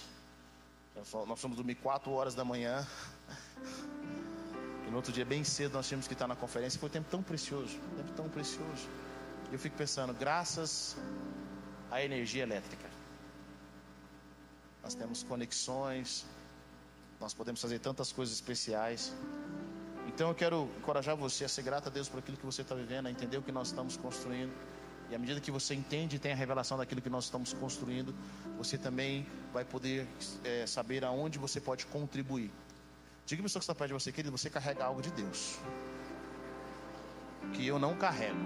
Nós 0.95 1.39
fomos 1.39 1.55
dormir 1.55 1.75
4 1.75 2.11
horas 2.11 2.35
da 2.35 2.43
manhã. 2.43 2.85
E 4.83 4.89
no 4.89 4.97
outro 4.97 5.13
dia, 5.13 5.23
bem 5.23 5.41
cedo, 5.41 5.73
nós 5.73 5.87
tínhamos 5.87 6.05
que 6.05 6.13
estar 6.13 6.27
na 6.27 6.35
conferência. 6.35 6.77
Foi 6.77 6.89
um 6.89 6.91
tempo 6.91 7.09
tão 7.09 7.23
precioso, 7.23 7.77
um 7.77 7.95
tempo 7.95 8.11
tão 8.11 8.27
precioso. 8.27 8.89
E 9.49 9.53
eu 9.53 9.59
fico 9.59 9.77
pensando, 9.77 10.13
graças 10.13 10.97
à 11.89 12.03
energia 12.03 12.43
elétrica, 12.43 12.89
nós 14.83 14.93
temos 14.93 15.23
conexões, 15.23 16.25
nós 17.21 17.35
podemos 17.35 17.61
fazer 17.61 17.77
tantas 17.77 18.11
coisas 18.11 18.33
especiais. 18.33 19.13
Então 20.07 20.29
eu 20.29 20.35
quero 20.35 20.67
encorajar 20.79 21.15
você 21.15 21.45
a 21.45 21.47
ser 21.47 21.61
grato 21.61 21.87
a 21.87 21.91
Deus 21.91 22.09
por 22.09 22.17
aquilo 22.17 22.35
que 22.35 22.45
você 22.45 22.63
está 22.63 22.73
vivendo, 22.73 23.05
a 23.05 23.11
entender 23.11 23.37
o 23.37 23.43
que 23.43 23.51
nós 23.51 23.67
estamos 23.67 23.95
construindo. 23.95 24.51
E 25.11 25.15
à 25.15 25.19
medida 25.19 25.39
que 25.39 25.51
você 25.51 25.75
entende 25.75 26.15
e 26.15 26.19
tem 26.19 26.31
a 26.31 26.35
revelação 26.35 26.77
daquilo 26.77 26.99
que 26.99 27.09
nós 27.09 27.25
estamos 27.25 27.53
construindo, 27.53 28.15
você 28.57 28.77
também 28.77 29.27
vai 29.53 29.63
poder 29.63 30.07
é, 30.43 30.65
saber 30.65 31.05
aonde 31.05 31.37
você 31.37 31.61
pode 31.61 31.85
contribuir. 31.85 32.51
Diga 33.25 33.41
a 33.41 33.43
pessoa 33.43 33.59
que 33.59 33.65
está 33.65 33.75
perto 33.75 33.89
de 33.89 33.93
você, 33.93 34.11
querido, 34.11 34.35
você 34.35 34.49
carrega 34.49 34.83
algo 34.83 35.01
de 35.01 35.11
Deus. 35.11 35.59
Que 37.53 37.67
eu 37.67 37.77
não 37.77 37.95
carrego. 37.95 38.39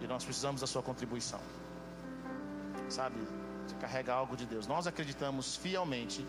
E 0.00 0.06
nós 0.06 0.24
precisamos 0.24 0.60
da 0.60 0.66
sua 0.66 0.82
contribuição. 0.82 1.40
Sabe? 2.88 3.16
Você 3.66 3.74
carrega 3.76 4.12
algo 4.12 4.36
de 4.36 4.46
Deus. 4.46 4.66
Nós 4.66 4.86
acreditamos 4.86 5.56
fielmente 5.56 6.24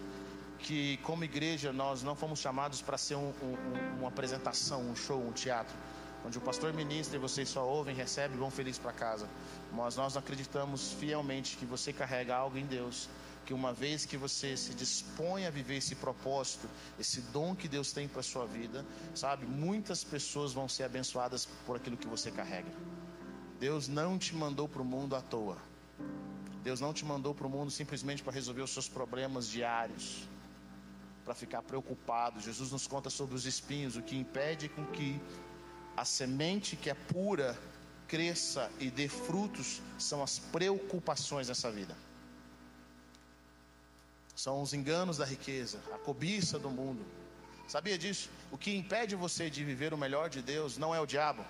que, 0.62 0.98
como 0.98 1.24
igreja, 1.24 1.74
nós 1.74 2.04
não 2.04 2.16
fomos 2.16 2.40
chamados 2.40 2.82
para 2.82 2.98
ser 2.98 3.16
um, 3.16 3.34
um, 3.42 4.00
uma 4.00 4.08
apresentação, 4.08 4.82
um 4.82 4.96
show, 4.96 5.20
um 5.20 5.32
teatro, 5.32 5.76
onde 6.26 6.38
o 6.38 6.42
pastor 6.42 6.72
ministra 6.74 7.18
e 7.18 7.20
vocês 7.20 7.50
só 7.50 7.68
ouvem, 7.68 7.96
recebem 7.96 8.38
e 8.38 8.40
vão 8.40 8.52
felizes 8.52 8.80
para 8.80 8.94
casa. 8.94 9.28
Mas 9.74 9.96
nós 9.96 10.16
acreditamos 10.16 10.94
fielmente 10.94 11.58
que 11.58 11.66
você 11.66 11.92
carrega 11.92 12.36
algo 12.36 12.58
em 12.58 12.66
Deus, 12.66 13.10
que 13.46 13.54
uma 13.54 13.74
vez 13.74 14.06
que 14.06 14.18
você 14.18 14.56
se 14.56 14.74
dispõe 14.76 15.48
a 15.48 15.50
viver 15.50 15.78
esse 15.78 15.96
propósito, 15.96 16.70
esse 17.00 17.22
dom 17.22 17.56
que 17.56 17.68
Deus 17.68 17.92
tem 17.92 18.08
para 18.08 18.22
sua 18.22 18.46
vida, 18.46 18.86
sabe, 19.16 19.46
muitas 19.46 20.04
pessoas 20.04 20.54
vão 20.54 20.70
ser 20.70 20.84
abençoadas 20.84 21.48
por 21.66 21.76
aquilo 21.76 21.98
que 21.98 22.08
você 22.08 22.30
carrega. 22.30 22.72
Deus 23.60 23.88
não 23.88 24.18
te 24.18 24.36
mandou 24.36 24.70
para 24.70 24.82
o 24.82 24.86
mundo 24.86 25.16
à 25.16 25.22
toa. 25.22 25.58
Deus 26.64 26.80
não 26.80 26.94
te 26.94 27.04
mandou 27.04 27.34
para 27.34 27.48
o 27.48 27.50
mundo 27.50 27.72
simplesmente 27.72 28.22
para 28.22 28.34
resolver 28.34 28.62
os 28.62 28.72
seus 28.72 28.88
problemas 28.88 29.48
diários 29.48 30.28
para 31.32 31.36
ficar 31.36 31.62
preocupado. 31.62 32.42
Jesus 32.42 32.72
nos 32.72 32.86
conta 32.86 33.10
sobre 33.10 33.36
os 33.36 33.46
espinhos, 33.46 33.96
o 33.96 34.02
que 34.02 34.18
impede 34.18 34.68
com 34.68 34.86
que 34.88 35.10
a 35.96 36.04
semente 36.04 36.76
que 36.76 36.90
é 36.90 36.94
pura 36.94 37.58
cresça 38.06 38.70
e 38.80 38.92
dê 38.92 39.08
frutos 39.08 39.82
são 39.98 40.22
as 40.22 40.40
preocupações 40.40 41.48
dessa 41.48 41.72
vida. 41.72 41.96
São 44.36 44.62
os 44.62 44.74
enganos 44.74 45.18
da 45.18 45.26
riqueza, 45.26 45.80
a 45.94 45.98
cobiça 45.98 46.60
do 46.60 46.70
mundo. 46.70 47.06
Sabia 47.66 47.98
disso? 47.98 48.30
O 48.52 48.58
que 48.58 48.76
impede 48.76 49.16
você 49.16 49.50
de 49.50 49.64
viver 49.64 49.94
o 49.94 49.98
melhor 49.98 50.30
de 50.30 50.42
Deus 50.42 50.78
não 50.78 50.94
é 50.94 51.00
o 51.00 51.06
diabo. 51.06 51.46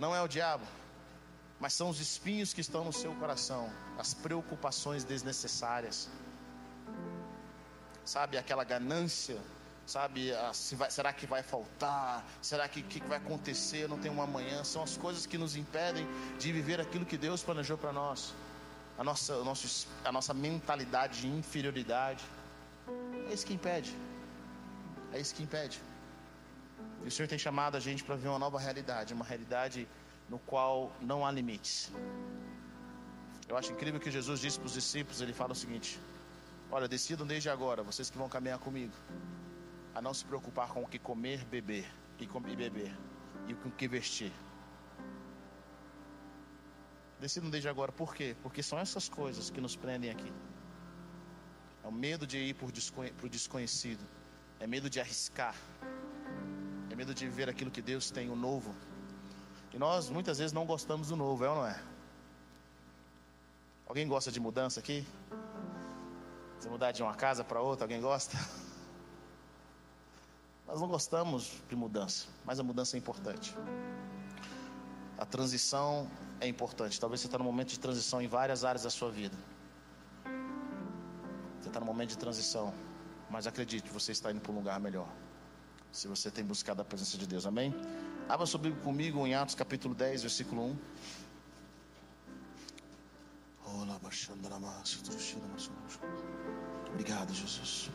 Não 0.00 0.12
é 0.16 0.20
o 0.20 0.26
diabo 0.26 0.66
mas 1.60 1.72
são 1.72 1.88
os 1.88 2.00
espinhos 2.00 2.52
que 2.52 2.60
estão 2.60 2.84
no 2.84 2.92
seu 2.92 3.14
coração, 3.16 3.70
as 3.98 4.14
preocupações 4.14 5.04
desnecessárias, 5.04 6.08
sabe, 8.04 8.38
aquela 8.38 8.64
ganância, 8.64 9.38
sabe, 9.86 10.32
se 10.52 10.76
vai, 10.76 10.90
será 10.90 11.12
que 11.12 11.26
vai 11.26 11.42
faltar, 11.42 12.24
será 12.40 12.68
que, 12.68 12.82
que 12.82 13.00
vai 13.00 13.18
acontecer, 13.18 13.88
não 13.88 13.98
tem 13.98 14.10
um 14.10 14.22
amanhã, 14.22 14.62
são 14.62 14.82
as 14.82 14.96
coisas 14.96 15.26
que 15.26 15.36
nos 15.36 15.56
impedem 15.56 16.06
de 16.38 16.52
viver 16.52 16.80
aquilo 16.80 17.04
que 17.04 17.18
Deus 17.18 17.42
planejou 17.42 17.76
para 17.76 17.92
nós, 17.92 18.34
a 18.96 19.02
nossa, 19.02 19.34
a, 20.04 20.12
nossa 20.12 20.34
mentalidade 20.34 21.22
de 21.22 21.28
inferioridade, 21.28 22.24
é 23.28 23.34
isso 23.34 23.44
que 23.44 23.54
impede, 23.54 23.96
é 25.12 25.20
isso 25.20 25.34
que 25.34 25.42
impede. 25.42 25.80
E 27.04 27.08
o 27.08 27.10
Senhor 27.10 27.28
tem 27.28 27.38
chamado 27.38 27.76
a 27.76 27.80
gente 27.80 28.04
para 28.04 28.16
ver 28.16 28.28
uma 28.28 28.38
nova 28.38 28.58
realidade, 28.58 29.14
uma 29.14 29.24
realidade 29.24 29.88
no 30.28 30.38
qual 30.38 30.92
não 31.00 31.24
há 31.24 31.30
limites. 31.30 31.90
Eu 33.48 33.56
acho 33.56 33.72
incrível 33.72 33.98
que 33.98 34.10
Jesus 34.10 34.40
disse 34.40 34.58
para 34.58 34.66
os 34.66 34.74
discípulos: 34.74 35.20
Ele 35.20 35.32
fala 35.32 35.52
o 35.52 35.56
seguinte: 35.56 35.98
Olha, 36.70 36.86
decidam 36.86 37.26
desde 37.26 37.48
agora, 37.48 37.82
vocês 37.82 38.10
que 38.10 38.18
vão 38.18 38.28
caminhar 38.28 38.58
comigo, 38.58 38.92
a 39.94 40.02
não 40.02 40.12
se 40.12 40.24
preocupar 40.24 40.68
com 40.68 40.82
o 40.82 40.86
que 40.86 40.98
comer, 40.98 41.44
beber 41.46 41.90
e, 42.18 42.26
comer, 42.26 42.56
beber 42.56 42.94
e 43.48 43.54
com 43.54 43.68
o 43.70 43.72
que 43.72 43.88
vestir. 43.88 44.32
Decidam 47.18 47.50
desde 47.50 47.68
agora, 47.68 47.90
por 47.90 48.14
quê? 48.14 48.36
Porque 48.42 48.62
são 48.62 48.78
essas 48.78 49.08
coisas 49.08 49.50
que 49.50 49.60
nos 49.60 49.74
prendem 49.74 50.10
aqui. 50.10 50.32
É 51.82 51.88
o 51.88 51.92
medo 51.92 52.26
de 52.26 52.38
ir 52.38 52.54
para 52.54 52.66
o 52.66 53.28
desconhecido. 53.28 54.04
É 54.60 54.66
medo 54.66 54.90
de 54.90 55.00
arriscar. 55.00 55.54
É 56.90 56.94
medo 56.94 57.14
de 57.14 57.26
ver 57.28 57.48
aquilo 57.48 57.70
que 57.70 57.82
Deus 57.82 58.10
tem, 58.10 58.28
o 58.28 58.36
novo. 58.36 58.74
E 59.72 59.78
nós 59.78 60.10
muitas 60.10 60.38
vezes 60.38 60.52
não 60.52 60.64
gostamos 60.64 61.08
do 61.08 61.16
novo, 61.16 61.44
é 61.44 61.48
ou 61.48 61.56
não 61.56 61.66
é? 61.66 61.80
Alguém 63.86 64.06
gosta 64.06 64.30
de 64.30 64.40
mudança 64.40 64.80
aqui? 64.80 65.06
Você 66.58 66.68
mudar 66.68 66.92
de 66.92 67.02
uma 67.02 67.14
casa 67.14 67.44
para 67.44 67.60
outra, 67.60 67.84
alguém 67.84 68.00
gosta? 68.00 68.36
Nós 70.66 70.80
não 70.80 70.88
gostamos 70.88 71.62
de 71.68 71.74
mudança, 71.74 72.26
mas 72.44 72.60
a 72.60 72.62
mudança 72.62 72.96
é 72.96 72.98
importante. 72.98 73.54
A 75.16 75.24
transição 75.24 76.08
é 76.40 76.46
importante. 76.46 77.00
Talvez 77.00 77.20
você 77.20 77.26
está 77.26 77.38
no 77.38 77.44
momento 77.44 77.68
de 77.68 77.80
transição 77.80 78.20
em 78.20 78.26
várias 78.26 78.64
áreas 78.64 78.82
da 78.82 78.90
sua 78.90 79.10
vida. 79.10 79.36
Você 81.60 81.68
está 81.68 81.80
no 81.80 81.86
momento 81.86 82.10
de 82.10 82.18
transição, 82.18 82.74
mas 83.30 83.46
acredite, 83.46 83.90
você 83.90 84.12
está 84.12 84.30
indo 84.30 84.40
para 84.40 84.52
um 84.52 84.56
lugar 84.56 84.78
melhor. 84.78 85.08
Se 85.90 86.06
você 86.06 86.30
tem 86.30 86.44
buscado 86.44 86.82
a 86.82 86.84
presença 86.84 87.16
de 87.16 87.26
Deus, 87.26 87.46
amém? 87.46 87.74
Abra 88.28 88.44
sua 88.44 88.60
Bíblia 88.60 88.82
comigo 88.84 89.26
em 89.26 89.34
Atos 89.34 89.54
capítulo 89.54 89.94
10, 89.94 90.22
versículo 90.22 90.62
1. 90.62 90.78
Obrigado, 96.92 97.32
Jesus. 97.32 97.90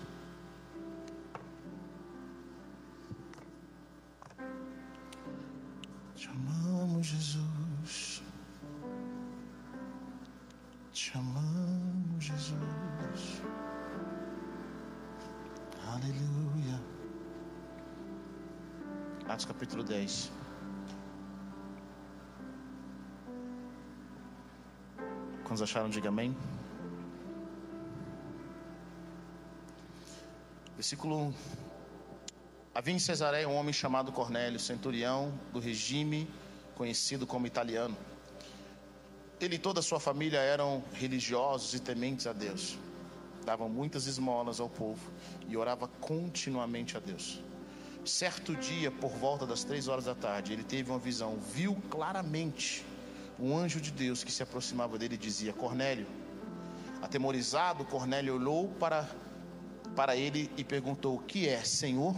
Quantos 25.53 25.69
acharam? 25.69 25.87
Diga 25.87 26.09
amém. 26.09 26.35
Versículo 30.75 31.27
1. 31.27 31.33
Havia 32.73 32.95
em 32.95 32.97
Cesareia 32.97 33.47
um 33.47 33.55
homem 33.55 33.71
chamado 33.71 34.11
Cornélio, 34.11 34.59
centurião 34.59 35.31
do 35.51 35.59
regime 35.59 36.27
conhecido 36.73 37.27
como 37.27 37.45
italiano. 37.45 37.95
Ele 39.39 39.57
e 39.57 39.59
toda 39.59 39.79
a 39.79 39.83
sua 39.83 39.99
família 39.99 40.39
eram 40.39 40.83
religiosos 40.91 41.75
e 41.75 41.79
tementes 41.79 42.25
a 42.25 42.33
Deus. 42.33 42.75
Davam 43.45 43.69
muitas 43.69 44.07
esmolas 44.07 44.59
ao 44.59 44.67
povo 44.67 45.11
e 45.47 45.55
orava 45.55 45.87
continuamente 45.87 46.97
a 46.97 46.99
Deus. 46.99 47.43
Certo 48.03 48.55
dia, 48.55 48.89
por 48.89 49.11
volta 49.11 49.45
das 49.45 49.63
três 49.63 49.87
horas 49.87 50.05
da 50.05 50.15
tarde, 50.15 50.51
ele 50.51 50.63
teve 50.63 50.89
uma 50.89 50.97
visão, 50.97 51.37
viu 51.37 51.75
claramente 51.91 52.83
um 53.43 53.57
anjo 53.57 53.81
de 53.81 53.91
Deus 53.91 54.23
que 54.23 54.31
se 54.31 54.41
aproximava 54.41 54.97
dele 54.97 55.17
dizia: 55.17 55.51
Cornélio. 55.51 56.07
Atemorizado, 57.01 57.83
Cornélio 57.83 58.35
olhou 58.35 58.69
para, 58.79 59.09
para 59.97 60.15
ele 60.15 60.49
e 60.55 60.63
perguntou: 60.63 61.17
O 61.17 61.19
que 61.19 61.49
é, 61.49 61.61
Senhor? 61.61 62.15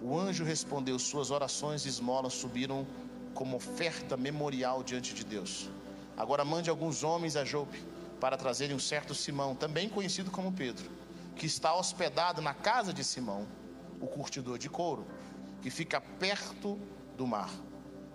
O 0.00 0.16
anjo 0.16 0.44
respondeu: 0.44 0.96
Suas 1.00 1.32
orações 1.32 1.84
e 1.84 1.88
esmolas 1.88 2.34
subiram 2.34 2.86
como 3.34 3.56
oferta 3.56 4.16
memorial 4.16 4.84
diante 4.84 5.12
de 5.12 5.24
Deus. 5.24 5.68
Agora 6.16 6.44
mande 6.44 6.70
alguns 6.70 7.02
homens 7.02 7.34
a 7.34 7.44
Jope 7.44 7.82
para 8.20 8.36
trazerem 8.36 8.76
um 8.76 8.78
certo 8.78 9.14
Simão, 9.16 9.56
também 9.56 9.88
conhecido 9.88 10.30
como 10.30 10.52
Pedro, 10.52 10.88
que 11.34 11.46
está 11.46 11.74
hospedado 11.74 12.40
na 12.40 12.54
casa 12.54 12.92
de 12.92 13.02
Simão, 13.02 13.48
o 14.00 14.06
curtidor 14.06 14.58
de 14.58 14.68
couro, 14.68 15.04
que 15.60 15.70
fica 15.70 16.00
perto 16.00 16.78
do 17.16 17.26
mar. 17.26 17.50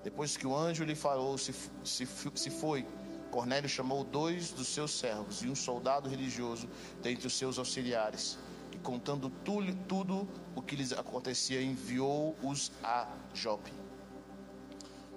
Depois 0.06 0.38
que 0.38 0.46
o 0.46 0.56
anjo 0.56 0.84
lhe 0.84 0.94
falou, 0.94 1.36
se, 1.36 1.52
se, 1.84 2.08
se 2.36 2.50
foi. 2.52 2.86
Cornélio 3.32 3.68
chamou 3.68 4.04
dois 4.04 4.52
dos 4.52 4.68
seus 4.68 4.92
servos 4.92 5.42
e 5.42 5.50
um 5.50 5.56
soldado 5.56 6.08
religioso 6.08 6.70
dentre 7.02 7.26
os 7.26 7.34
seus 7.34 7.58
auxiliares. 7.58 8.38
E 8.72 8.78
contando 8.78 9.32
tudo, 9.44 9.74
tudo 9.88 10.30
o 10.56 10.62
que 10.62 10.76
lhes 10.76 10.94
acontecia, 10.94 11.60
enviou-os 11.60 12.72
a 12.84 13.08
Jope. 13.34 13.74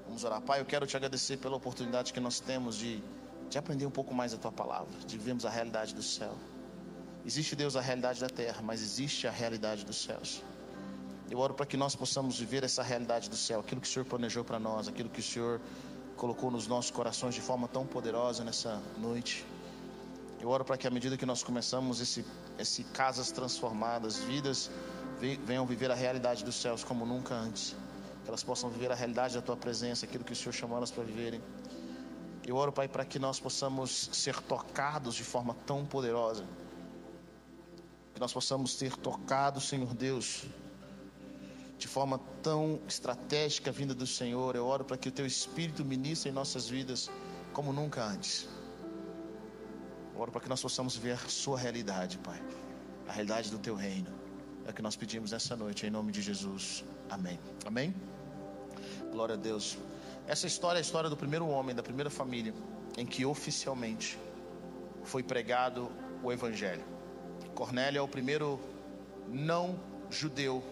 Vamos 0.06 0.24
orar. 0.24 0.40
Pai, 0.40 0.60
eu 0.60 0.64
quero 0.64 0.86
te 0.86 0.96
agradecer 0.96 1.36
pela 1.36 1.56
oportunidade 1.56 2.10
que 2.10 2.18
nós 2.18 2.40
temos 2.40 2.78
de, 2.78 3.02
de 3.50 3.58
aprender 3.58 3.84
um 3.84 3.90
pouco 3.90 4.14
mais 4.14 4.32
a 4.32 4.38
tua 4.38 4.50
palavra, 4.50 4.98
de 5.06 5.18
vermos 5.18 5.44
a 5.44 5.50
realidade 5.50 5.94
do 5.94 6.02
céu. 6.02 6.34
Existe 7.26 7.54
Deus 7.54 7.76
a 7.76 7.82
realidade 7.82 8.20
da 8.22 8.28
terra, 8.30 8.62
mas 8.62 8.80
existe 8.80 9.26
a 9.26 9.30
realidade 9.30 9.84
dos 9.84 10.02
céus. 10.02 10.42
Eu 11.30 11.38
oro 11.38 11.52
para 11.52 11.66
que 11.66 11.76
nós 11.76 11.94
possamos 11.94 12.38
viver 12.38 12.64
essa 12.64 12.82
realidade 12.82 13.28
do 13.28 13.36
céu, 13.36 13.60
aquilo 13.60 13.80
que 13.80 13.88
o 13.88 13.90
Senhor 13.90 14.06
planejou 14.06 14.44
para 14.44 14.58
nós, 14.58 14.88
aquilo 14.88 15.10
que 15.10 15.20
o 15.20 15.22
Senhor 15.22 15.60
colocou 16.16 16.50
nos 16.50 16.66
nossos 16.66 16.90
corações 16.90 17.34
de 17.34 17.40
forma 17.40 17.68
tão 17.68 17.86
poderosa 17.86 18.42
nessa 18.42 18.80
noite. 18.96 19.44
Eu 20.40 20.48
oro 20.48 20.64
para 20.64 20.78
que 20.78 20.86
à 20.86 20.90
medida 20.90 21.16
que 21.16 21.26
nós 21.26 21.42
começamos 21.42 22.00
esse, 22.00 22.24
esse 22.58 22.82
casas 22.84 23.30
transformadas, 23.30 24.18
vidas 24.18 24.70
venham 25.44 25.66
viver 25.66 25.90
a 25.90 25.94
realidade 25.94 26.44
dos 26.44 26.54
céus 26.54 26.82
como 26.82 27.04
nunca 27.04 27.34
antes. 27.34 27.76
Que 28.22 28.28
elas 28.28 28.42
possam 28.42 28.70
viver 28.70 28.90
a 28.90 28.94
realidade 28.94 29.34
da 29.34 29.42
tua 29.42 29.56
presença, 29.56 30.06
aquilo 30.06 30.24
que 30.24 30.32
o 30.32 30.36
Senhor 30.36 30.52
chamou 30.52 30.78
elas 30.78 30.90
para 30.90 31.04
viverem. 31.04 31.42
Eu 32.46 32.56
oro, 32.56 32.72
Pai, 32.72 32.88
para 32.88 33.04
que 33.04 33.18
nós 33.18 33.38
possamos 33.38 34.08
ser 34.12 34.40
tocados 34.42 35.14
de 35.14 35.24
forma 35.24 35.54
tão 35.66 35.84
poderosa. 35.84 36.44
Que 38.14 38.20
nós 38.20 38.32
possamos 38.32 38.74
ser 38.74 38.96
tocados, 38.96 39.68
Senhor 39.68 39.92
Deus, 39.92 40.46
de 41.78 41.86
forma 41.86 42.18
tão 42.42 42.80
estratégica 42.88 43.70
vinda 43.70 43.94
do 43.94 44.06
Senhor. 44.06 44.56
Eu 44.56 44.66
oro 44.66 44.84
para 44.84 44.96
que 44.96 45.08
o 45.08 45.12
teu 45.12 45.24
Espírito 45.24 45.84
ministre 45.84 46.28
em 46.28 46.32
nossas 46.32 46.68
vidas 46.68 47.08
como 47.52 47.72
nunca 47.72 48.04
antes. 48.04 48.48
Eu 50.12 50.20
oro 50.20 50.32
para 50.32 50.40
que 50.40 50.48
nós 50.48 50.60
possamos 50.60 50.96
ver 50.96 51.12
a 51.12 51.28
sua 51.28 51.56
realidade, 51.56 52.18
Pai, 52.18 52.42
a 53.06 53.12
realidade 53.12 53.50
do 53.50 53.58
teu 53.58 53.76
reino. 53.76 54.10
É 54.66 54.70
o 54.70 54.74
que 54.74 54.82
nós 54.82 54.96
pedimos 54.96 55.30
nessa 55.30 55.56
noite, 55.56 55.86
em 55.86 55.90
nome 55.90 56.10
de 56.10 56.20
Jesus. 56.20 56.84
Amém. 57.08 57.38
Amém? 57.64 57.94
Glória 59.12 59.34
a 59.34 59.38
Deus. 59.38 59.78
Essa 60.26 60.46
história 60.46 60.78
é 60.78 60.80
a 60.80 60.82
história 60.82 61.08
do 61.08 61.16
primeiro 61.16 61.46
homem, 61.48 61.74
da 61.74 61.82
primeira 61.82 62.10
família, 62.10 62.52
em 62.98 63.06
que 63.06 63.24
oficialmente 63.24 64.18
foi 65.04 65.22
pregado 65.22 65.90
o 66.22 66.32
Evangelho. 66.32 66.84
Cornélio 67.54 68.00
é 68.00 68.02
o 68.02 68.08
primeiro 68.08 68.60
não 69.28 69.78
judeu 70.10 70.62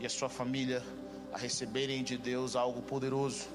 e 0.00 0.06
a 0.06 0.10
sua 0.10 0.28
família 0.28 0.82
a 1.32 1.38
receberem 1.38 2.02
de 2.02 2.16
Deus 2.16 2.56
algo 2.56 2.82
poderoso. 2.82 3.48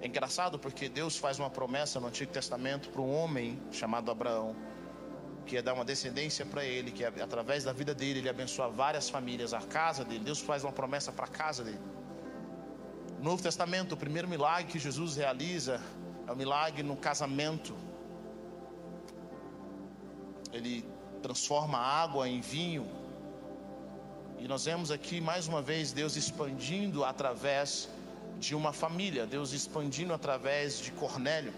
É 0.00 0.06
engraçado 0.06 0.58
porque 0.58 0.88
Deus 0.88 1.16
faz 1.16 1.38
uma 1.38 1.48
promessa 1.48 2.00
no 2.00 2.08
Antigo 2.08 2.32
Testamento 2.32 2.90
para 2.90 3.00
um 3.00 3.14
homem 3.14 3.58
chamado 3.72 4.10
Abraão, 4.10 4.54
que 5.46 5.54
ia 5.54 5.62
dar 5.62 5.74
uma 5.74 5.84
descendência 5.84 6.44
para 6.44 6.64
ele, 6.64 6.90
que 6.90 7.04
através 7.04 7.64
da 7.64 7.72
vida 7.72 7.94
dele 7.94 8.18
ele 8.18 8.28
abençoa 8.28 8.68
várias 8.68 9.08
famílias, 9.08 9.54
a 9.54 9.60
casa 9.60 10.04
dele. 10.04 10.24
Deus 10.24 10.40
faz 10.40 10.64
uma 10.64 10.72
promessa 10.72 11.10
para 11.12 11.24
a 11.24 11.28
casa 11.28 11.64
dele. 11.64 11.80
No 13.18 13.30
Novo 13.30 13.42
Testamento, 13.42 13.92
o 13.92 13.96
primeiro 13.96 14.28
milagre 14.28 14.70
que 14.70 14.78
Jesus 14.78 15.16
realiza 15.16 15.80
é 16.26 16.32
o 16.32 16.36
milagre 16.36 16.82
no 16.82 16.96
casamento. 16.96 17.74
Ele 20.52 20.84
transforma 21.22 21.78
água 21.78 22.28
em 22.28 22.40
vinho 22.40 23.03
e 24.38 24.48
nós 24.48 24.64
vemos 24.64 24.90
aqui 24.90 25.20
mais 25.20 25.48
uma 25.48 25.62
vez 25.62 25.92
Deus 25.92 26.16
expandindo 26.16 27.04
através 27.04 27.88
de 28.38 28.54
uma 28.54 28.72
família, 28.72 29.26
Deus 29.26 29.52
expandindo 29.52 30.12
através 30.12 30.78
de 30.78 30.90
Cornélio. 30.92 31.52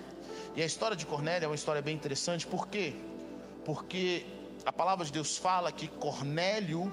E 0.55 0.63
a 0.63 0.65
história 0.65 0.97
de 0.97 1.05
Cornélio 1.05 1.47
é 1.47 1.49
uma 1.49 1.55
história 1.55 1.83
bem 1.83 1.95
interessante, 1.95 2.47
por 2.47 2.69
quê? 2.69 2.95
Porque 3.65 4.25
a 4.65 4.73
palavra 4.73 5.05
de 5.05 5.13
Deus 5.13 5.37
fala 5.37 5.73
que 5.73 5.89
Cornélio 5.89 6.93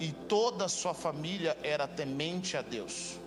e 0.00 0.12
toda 0.12 0.64
a 0.64 0.68
sua 0.68 0.94
família 0.94 1.56
era 1.62 1.86
temente 1.86 2.56
a 2.56 2.62
Deus. 2.62 3.18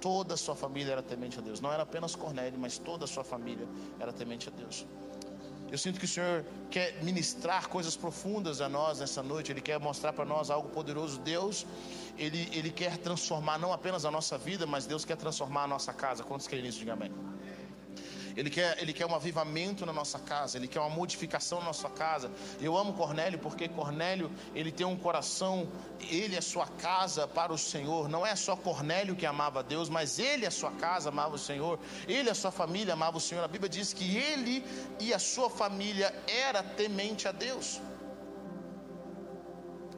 Toda 0.00 0.34
a 0.34 0.36
sua 0.36 0.54
família 0.54 0.92
era 0.92 1.02
temente 1.02 1.38
a 1.38 1.42
Deus. 1.42 1.60
Não 1.60 1.72
era 1.72 1.82
apenas 1.82 2.14
Cornélio, 2.14 2.58
mas 2.58 2.78
toda 2.78 3.04
a 3.04 3.08
sua 3.08 3.24
família 3.24 3.66
era 3.98 4.12
temente 4.12 4.48
a 4.48 4.52
Deus. 4.52 4.86
Eu 5.70 5.78
sinto 5.78 5.98
que 5.98 6.04
o 6.04 6.08
Senhor 6.08 6.44
quer 6.70 7.02
ministrar 7.02 7.68
coisas 7.68 7.96
profundas 7.96 8.60
a 8.60 8.68
nós 8.68 9.00
nessa 9.00 9.22
noite. 9.22 9.52
Ele 9.52 9.60
quer 9.60 9.80
mostrar 9.80 10.12
para 10.12 10.24
nós 10.24 10.50
algo 10.50 10.68
poderoso. 10.68 11.18
Deus, 11.20 11.66
ele, 12.16 12.48
ele 12.52 12.70
quer 12.70 12.96
transformar 12.98 13.58
não 13.58 13.72
apenas 13.72 14.04
a 14.04 14.10
nossa 14.10 14.38
vida, 14.38 14.66
mas 14.66 14.86
Deus 14.86 15.04
quer 15.04 15.16
transformar 15.16 15.64
a 15.64 15.68
nossa 15.68 15.92
casa. 15.92 16.22
Quantos 16.22 16.46
querem 16.46 16.66
isso? 16.66 16.78
Diga 16.78 16.92
amém. 16.92 17.10
Ele 18.36 18.50
quer, 18.50 18.80
ele 18.80 18.92
quer 18.92 19.06
um 19.06 19.14
avivamento 19.14 19.86
na 19.86 19.92
nossa 19.92 20.18
casa, 20.18 20.58
ele 20.58 20.68
quer 20.68 20.78
uma 20.80 20.90
modificação 20.90 21.58
na 21.60 21.66
nossa 21.66 21.88
casa. 21.88 22.30
Eu 22.60 22.76
amo 22.76 22.92
Cornélio 22.92 23.38
porque 23.38 23.66
Cornélio, 23.66 24.30
ele 24.54 24.70
tem 24.70 24.86
um 24.86 24.96
coração, 24.96 25.66
ele 26.10 26.36
a 26.36 26.42
sua 26.42 26.66
casa 26.66 27.26
para 27.26 27.52
o 27.52 27.58
Senhor. 27.58 28.08
Não 28.08 28.26
é 28.26 28.36
só 28.36 28.54
Cornélio 28.54 29.16
que 29.16 29.24
amava 29.24 29.62
Deus, 29.62 29.88
mas 29.88 30.18
ele 30.18 30.44
a 30.44 30.50
sua 30.50 30.70
casa 30.72 31.08
amava 31.08 31.34
o 31.34 31.38
Senhor. 31.38 31.78
Ele 32.06 32.28
a 32.28 32.34
sua 32.34 32.50
família 32.50 32.92
amava 32.92 33.16
o 33.16 33.20
Senhor. 33.20 33.42
A 33.42 33.48
Bíblia 33.48 33.70
diz 33.70 33.94
que 33.94 34.16
ele 34.16 34.62
e 35.00 35.14
a 35.14 35.18
sua 35.18 35.48
família 35.48 36.14
era 36.26 36.62
temente 36.62 37.26
a 37.26 37.32
Deus. 37.32 37.80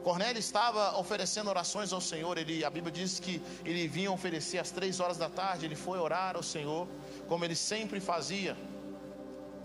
Cornélio 0.03 0.39
estava 0.39 0.97
oferecendo 0.97 1.49
orações 1.49 1.91
ao 1.91 2.01
Senhor. 2.01 2.37
Ele, 2.37 2.63
a 2.63 2.69
Bíblia 2.69 2.91
diz 2.91 3.19
que 3.19 3.41
ele 3.65 3.87
vinha 3.87 4.11
oferecer 4.11 4.57
às 4.57 4.71
três 4.71 4.99
horas 4.99 5.17
da 5.17 5.29
tarde. 5.29 5.65
Ele 5.65 5.75
foi 5.75 5.99
orar 5.99 6.35
ao 6.35 6.43
Senhor, 6.43 6.87
como 7.27 7.43
ele 7.43 7.55
sempre 7.55 7.99
fazia. 7.99 8.55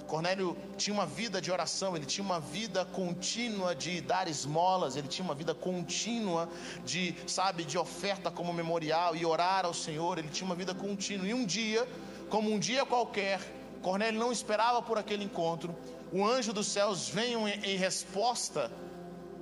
Cornélio 0.07 0.57
tinha 0.76 0.93
uma 0.93 1.07
vida 1.07 1.41
de 1.41 1.50
oração, 1.50 1.97
ele 1.97 2.05
tinha 2.05 2.25
uma 2.25 2.38
vida 2.38 2.85
contínua 2.85 3.75
de 3.75 4.00
dar 4.03 4.29
esmolas, 4.29 4.97
ele 4.97 5.09
tinha 5.09 5.25
uma 5.25 5.35
vida 5.35 5.55
contínua 5.55 6.49
de, 6.85 7.14
sabe, 7.26 7.64
de 7.64 7.79
oferta 7.79 8.31
como 8.31 8.53
memorial 8.53 9.17
e 9.17 9.25
orar 9.25 9.64
ao 9.64 9.73
Senhor, 9.73 10.19
ele 10.19 10.29
tinha 10.29 10.47
uma 10.47 10.55
vida 10.55 10.75
contínua. 10.75 11.26
E 11.26 11.33
um 11.33 11.45
dia, 11.45 11.88
como 12.29 12.53
um 12.53 12.59
dia 12.59 12.85
qualquer, 12.85 13.41
Cornélio 13.83 14.21
não 14.21 14.31
esperava 14.31 14.83
por 14.83 14.99
aquele 14.99 15.25
encontro, 15.25 15.75
o 16.12 16.25
anjo 16.25 16.53
dos 16.53 16.67
céus 16.67 17.09
veio 17.09 17.49
em 17.49 17.76
resposta 17.76 18.71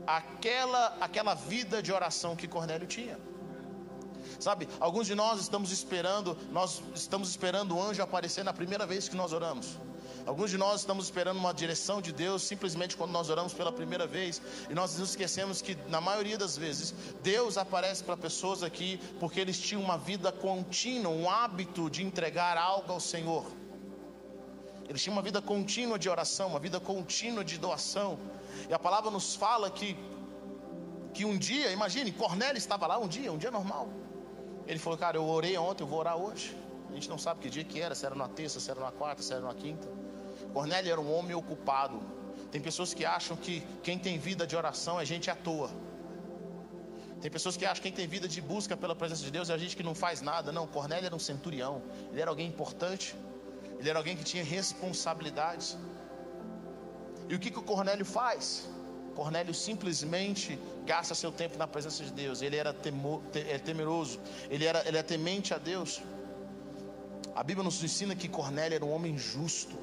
aquela, 0.06 0.96
aquela 1.00 1.34
vida 1.34 1.82
de 1.82 1.92
oração 1.92 2.36
que 2.36 2.48
Cornélio 2.48 2.86
tinha. 2.86 3.18
Sabe, 4.38 4.68
alguns 4.80 5.06
de 5.06 5.14
nós 5.14 5.40
estamos 5.40 5.70
esperando, 5.70 6.36
nós 6.50 6.82
estamos 6.94 7.28
esperando 7.30 7.76
o 7.76 7.82
anjo 7.82 8.02
aparecer 8.02 8.44
na 8.44 8.52
primeira 8.52 8.86
vez 8.86 9.08
que 9.08 9.16
nós 9.16 9.32
oramos. 9.32 9.78
Alguns 10.26 10.50
de 10.50 10.58
nós 10.58 10.80
estamos 10.80 11.06
esperando 11.06 11.38
uma 11.38 11.52
direção 11.52 12.00
de 12.00 12.12
Deus 12.12 12.42
simplesmente 12.42 12.96
quando 12.96 13.10
nós 13.10 13.28
oramos 13.28 13.52
pela 13.52 13.72
primeira 13.72 14.06
vez 14.06 14.40
e 14.70 14.74
nós 14.74 14.96
nos 14.96 15.10
esquecemos 15.10 15.60
que 15.60 15.76
na 15.88 16.00
maioria 16.00 16.38
das 16.38 16.56
vezes 16.56 16.94
Deus 17.22 17.58
aparece 17.58 18.04
para 18.04 18.16
pessoas 18.16 18.62
aqui 18.62 19.00
porque 19.18 19.40
eles 19.40 19.58
tinham 19.58 19.82
uma 19.82 19.98
vida 19.98 20.30
contínua, 20.30 21.12
um 21.12 21.28
hábito 21.28 21.90
de 21.90 22.04
entregar 22.04 22.56
algo 22.56 22.92
ao 22.92 23.00
Senhor. 23.00 23.44
Eles 24.92 25.02
tinham 25.02 25.16
uma 25.16 25.22
vida 25.22 25.40
contínua 25.40 25.98
de 25.98 26.08
oração, 26.10 26.48
uma 26.48 26.58
vida 26.58 26.78
contínua 26.78 27.42
de 27.42 27.56
doação. 27.56 28.18
E 28.68 28.74
a 28.74 28.78
palavra 28.78 29.10
nos 29.10 29.34
fala 29.34 29.70
que, 29.70 29.96
que 31.14 31.24
um 31.24 31.38
dia, 31.38 31.70
imagine, 31.72 32.12
Cornélio 32.12 32.58
estava 32.58 32.86
lá 32.86 32.98
um 32.98 33.08
dia, 33.08 33.32
um 33.32 33.38
dia 33.38 33.50
normal. 33.50 33.88
Ele 34.66 34.78
falou, 34.78 34.98
cara, 34.98 35.16
eu 35.16 35.24
orei 35.24 35.56
ontem, 35.56 35.82
eu 35.82 35.86
vou 35.86 35.98
orar 35.98 36.18
hoje. 36.18 36.54
A 36.90 36.92
gente 36.92 37.08
não 37.08 37.16
sabe 37.16 37.40
que 37.40 37.48
dia 37.48 37.64
que 37.64 37.80
era, 37.80 37.94
se 37.94 38.04
era 38.04 38.14
na 38.14 38.28
terça, 38.28 38.60
se 38.60 38.70
era 38.70 38.80
na 38.80 38.92
quarta, 38.92 39.22
se 39.22 39.32
era 39.32 39.40
na 39.40 39.54
quinta. 39.54 39.88
Cornélio 40.52 40.92
era 40.92 41.00
um 41.00 41.10
homem 41.16 41.34
ocupado. 41.34 41.98
Tem 42.50 42.60
pessoas 42.60 42.92
que 42.92 43.06
acham 43.06 43.34
que 43.34 43.66
quem 43.82 43.98
tem 43.98 44.18
vida 44.18 44.46
de 44.46 44.54
oração 44.54 45.00
é 45.00 45.06
gente 45.06 45.30
à 45.30 45.34
toa. 45.34 45.70
Tem 47.22 47.30
pessoas 47.30 47.56
que 47.56 47.64
acham 47.64 47.76
que 47.76 47.88
quem 47.88 47.92
tem 47.92 48.06
vida 48.06 48.28
de 48.28 48.42
busca 48.42 48.76
pela 48.76 48.94
presença 48.94 49.22
de 49.22 49.30
Deus 49.30 49.48
é 49.48 49.54
a 49.54 49.58
gente 49.58 49.74
que 49.74 49.82
não 49.82 49.94
faz 49.94 50.20
nada. 50.20 50.52
Não, 50.52 50.66
Cornélio 50.66 51.06
era 51.06 51.16
um 51.16 51.24
centurião. 51.30 51.80
Ele 52.10 52.20
era 52.20 52.30
alguém 52.30 52.46
importante. 52.46 53.16
Ele 53.82 53.90
era 53.90 53.98
alguém 53.98 54.16
que 54.16 54.22
tinha 54.22 54.44
responsabilidades. 54.44 55.76
E 57.28 57.34
o 57.34 57.38
que, 57.40 57.50
que 57.50 57.58
o 57.58 57.62
Cornélio 57.62 58.04
faz? 58.04 58.68
Cornélio 59.16 59.52
simplesmente 59.52 60.56
gasta 60.86 61.16
seu 61.16 61.32
tempo 61.32 61.58
na 61.58 61.66
presença 61.66 62.04
de 62.04 62.12
Deus. 62.12 62.42
Ele 62.42 62.54
era 62.54 62.72
temor, 62.72 63.20
é, 63.34 63.58
temeroso, 63.58 64.20
ele 64.48 64.64
era, 64.64 64.86
ele 64.86 64.98
é 64.98 65.02
temente 65.02 65.52
a 65.52 65.58
Deus. 65.58 66.00
A 67.34 67.42
Bíblia 67.42 67.64
nos 67.64 67.82
ensina 67.82 68.14
que 68.14 68.28
Cornélio 68.28 68.76
era 68.76 68.84
um 68.84 68.92
homem 68.92 69.18
justo, 69.18 69.76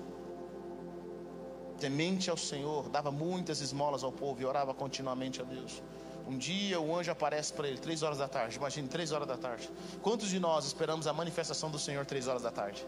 temente 1.78 2.30
ao 2.30 2.38
Senhor, 2.38 2.88
dava 2.88 3.12
muitas 3.12 3.60
esmolas 3.60 4.02
ao 4.02 4.14
povo 4.14 4.42
e 4.42 4.46
orava 4.46 4.74
continuamente 4.74 5.42
a 5.42 5.44
Deus. 5.44 5.84
Um 6.26 6.38
dia 6.38 6.80
o 6.80 6.96
anjo 6.96 7.12
aparece 7.12 7.52
para 7.52 7.68
ele, 7.68 7.80
três 7.80 8.02
horas 8.02 8.20
da 8.20 8.30
tarde. 8.30 8.56
Imagine, 8.56 8.88
três 8.88 9.12
horas 9.12 9.28
da 9.28 9.36
tarde. 9.36 9.70
Quantos 10.02 10.30
de 10.30 10.40
nós 10.40 10.66
esperamos 10.66 11.06
a 11.06 11.12
manifestação 11.12 11.70
do 11.70 11.80
Senhor 11.80 12.06
três 12.06 12.30
horas 12.30 12.44
da 12.44 12.52
tarde? 12.52 12.88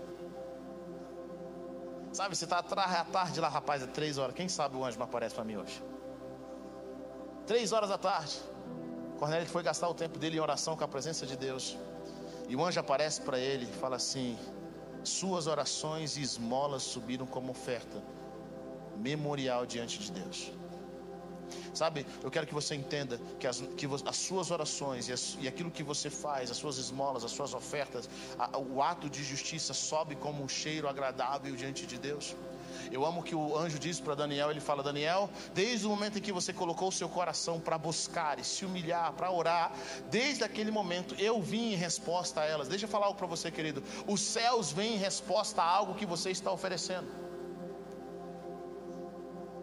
Sabe, 2.13 2.36
você 2.36 2.44
está 2.44 2.60
à 2.60 2.63
tarde 2.63 3.39
lá, 3.39 3.48
rapaz, 3.48 3.82
é 3.82 3.88
três 3.88 4.18
horas. 4.18 4.36
Quem 4.36 4.50
sabe 4.50 4.75
o 4.75 4.84
anjo 4.84 4.98
não 4.98 5.06
aparece 5.06 5.34
para 5.34 5.46
mim 5.46 5.56
hoje? 5.56 5.82
Três 7.48 7.72
horas 7.72 7.89
da 7.89 7.98
tarde. 7.98 8.38
Cornélio 9.18 9.48
foi 9.48 9.63
gastar 9.63 9.88
o 9.88 9.94
tempo 9.94 10.20
dele 10.20 10.38
em 10.38 10.39
oração 10.39 10.76
com 10.76 10.84
a 10.84 10.88
presença 10.88 11.26
de 11.26 11.38
Deus. 11.38 11.78
E 12.50 12.56
o 12.56 12.65
anjo 12.65 12.80
aparece 12.80 13.21
para 13.21 13.39
ele 13.39 13.65
e 13.65 13.74
fala 13.80 13.95
assim: 13.95 14.38
Suas 15.04 15.47
orações 15.47 16.17
e 16.17 16.21
esmolas 16.21 16.84
subiram 16.84 17.26
como 17.26 17.52
oferta 17.52 18.04
memorial 18.97 19.65
diante 19.65 19.97
de 20.00 20.12
Deus. 20.12 20.52
Sabe, 21.74 22.06
eu 22.24 22.32
quero 22.32 22.48
que 22.48 22.54
você 22.54 22.76
entenda 22.76 23.20
que 23.40 23.48
as, 23.48 23.62
que 23.78 23.88
as 24.06 24.18
suas 24.18 24.52
orações 24.52 25.08
e, 25.08 25.14
as, 25.14 25.38
e, 25.40 25.48
aquilo 25.48 25.72
que 25.72 25.84
você 25.84 26.10
faz, 26.10 26.52
as 26.52 26.58
suas 26.58 26.78
esmolas, 26.78 27.24
as 27.24 27.32
suas 27.32 27.54
ofertas, 27.54 28.10
a, 28.38 28.58
o 28.58 28.82
ato 28.82 29.10
de 29.10 29.24
justiça 29.24 29.74
sobe 29.74 30.16
como 30.16 30.44
um 30.44 30.48
cheiro 30.48 30.88
agradável 30.88 31.56
diante 31.56 31.86
de 31.86 31.98
Deus. 31.98 32.36
Eu 32.92 33.06
amo 33.06 33.24
que 33.24 33.36
o 33.36 33.58
anjo 33.58 33.78
diz 33.80 34.00
para 34.00 34.16
Daniel, 34.16 34.50
ele 34.50 34.60
fala: 34.60 34.84
Daniel, 34.84 35.30
desde 35.54 35.86
o 35.86 35.90
momento 35.90 36.18
em 36.18 36.22
que 36.22 36.32
você 36.32 36.54
colocou 36.54 36.90
o 36.90 36.92
seu 36.92 37.10
coração 37.10 37.60
para 37.60 37.78
buscar 37.78 38.40
e 38.40 38.44
se 38.44 38.66
humilhar, 38.66 39.14
para 39.14 39.32
orar, 39.32 39.74
desde 40.10 40.44
aquele 40.44 40.72
momento 40.72 41.16
eu 41.16 41.42
vim 41.42 41.74
em 41.74 41.76
resposta 41.76 42.42
a 42.42 42.46
elas. 42.46 42.68
Deixa 42.68 42.86
eu 42.86 42.90
falar 42.90 43.08
algo 43.08 43.18
para 43.18 43.28
você, 43.28 43.52
querido. 43.52 43.84
Os 44.08 44.22
céus 44.22 44.72
vêm 44.72 44.96
em 44.96 44.98
resposta 44.98 45.62
a 45.62 45.66
algo 45.66 45.96
que 45.96 46.06
você 46.06 46.32
está 46.32 46.52
oferecendo. 46.52 47.08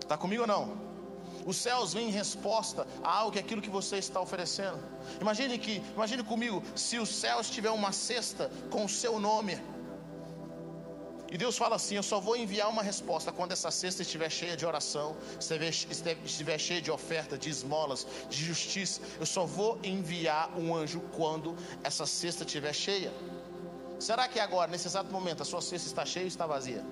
Está 0.01 0.17
comigo 0.17 0.43
ou 0.43 0.49
não? 0.49 0.88
Os 1.51 1.57
céus 1.57 1.95
vêm 1.95 2.09
em 2.09 2.11
resposta 2.23 2.87
a 3.03 3.11
algo 3.21 3.33
que 3.33 3.39
é 3.39 3.41
aquilo 3.41 3.63
que 3.67 3.71
você 3.71 3.97
está 3.97 4.21
oferecendo. 4.21 4.79
Imagine 5.19 5.57
que, 5.65 5.83
imagine 5.97 6.23
comigo, 6.23 6.63
se 6.77 6.99
os 6.99 7.09
céus 7.09 7.49
tiver 7.49 7.71
uma 7.71 7.91
cesta 7.91 8.51
com 8.71 8.85
o 8.85 8.89
seu 8.89 9.19
nome. 9.19 9.59
E 11.33 11.39
Deus 11.39 11.57
fala 11.57 11.77
assim: 11.77 11.95
Eu 11.97 12.03
só 12.03 12.21
vou 12.21 12.37
enviar 12.37 12.69
uma 12.69 12.83
resposta 12.83 13.33
quando 13.33 13.53
essa 13.53 13.71
cesta 13.71 14.03
estiver 14.03 14.31
cheia 14.31 14.59
de 14.59 14.67
oração, 14.67 15.17
estiver 16.27 16.59
cheia 16.59 16.83
de 16.83 16.91
oferta, 16.91 17.39
de 17.39 17.49
esmolas, 17.49 18.07
de 18.29 18.45
justiça. 18.45 19.01
Eu 19.19 19.25
só 19.25 19.47
vou 19.47 19.79
enviar 19.83 20.51
um 20.55 20.77
anjo 20.77 21.01
quando 21.17 21.57
essa 21.83 22.05
cesta 22.05 22.45
estiver 22.45 22.75
cheia. 22.75 23.11
Será 23.99 24.29
que 24.29 24.39
agora, 24.39 24.71
nesse 24.71 24.87
exato 24.87 25.11
momento, 25.11 25.43
a 25.43 25.47
sua 25.47 25.63
cesta 25.63 25.89
está 25.89 26.05
cheia 26.05 26.25
ou 26.25 26.29
está 26.29 26.47
vazia? 26.47 26.85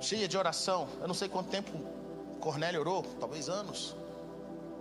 Cheia 0.00 0.26
de 0.26 0.36
oração. 0.36 0.88
Eu 1.00 1.08
não 1.08 1.14
sei 1.14 1.28
quanto 1.28 1.50
tempo 1.50 1.70
Cornélio 2.40 2.80
orou, 2.80 3.02
talvez 3.20 3.48
anos. 3.48 3.94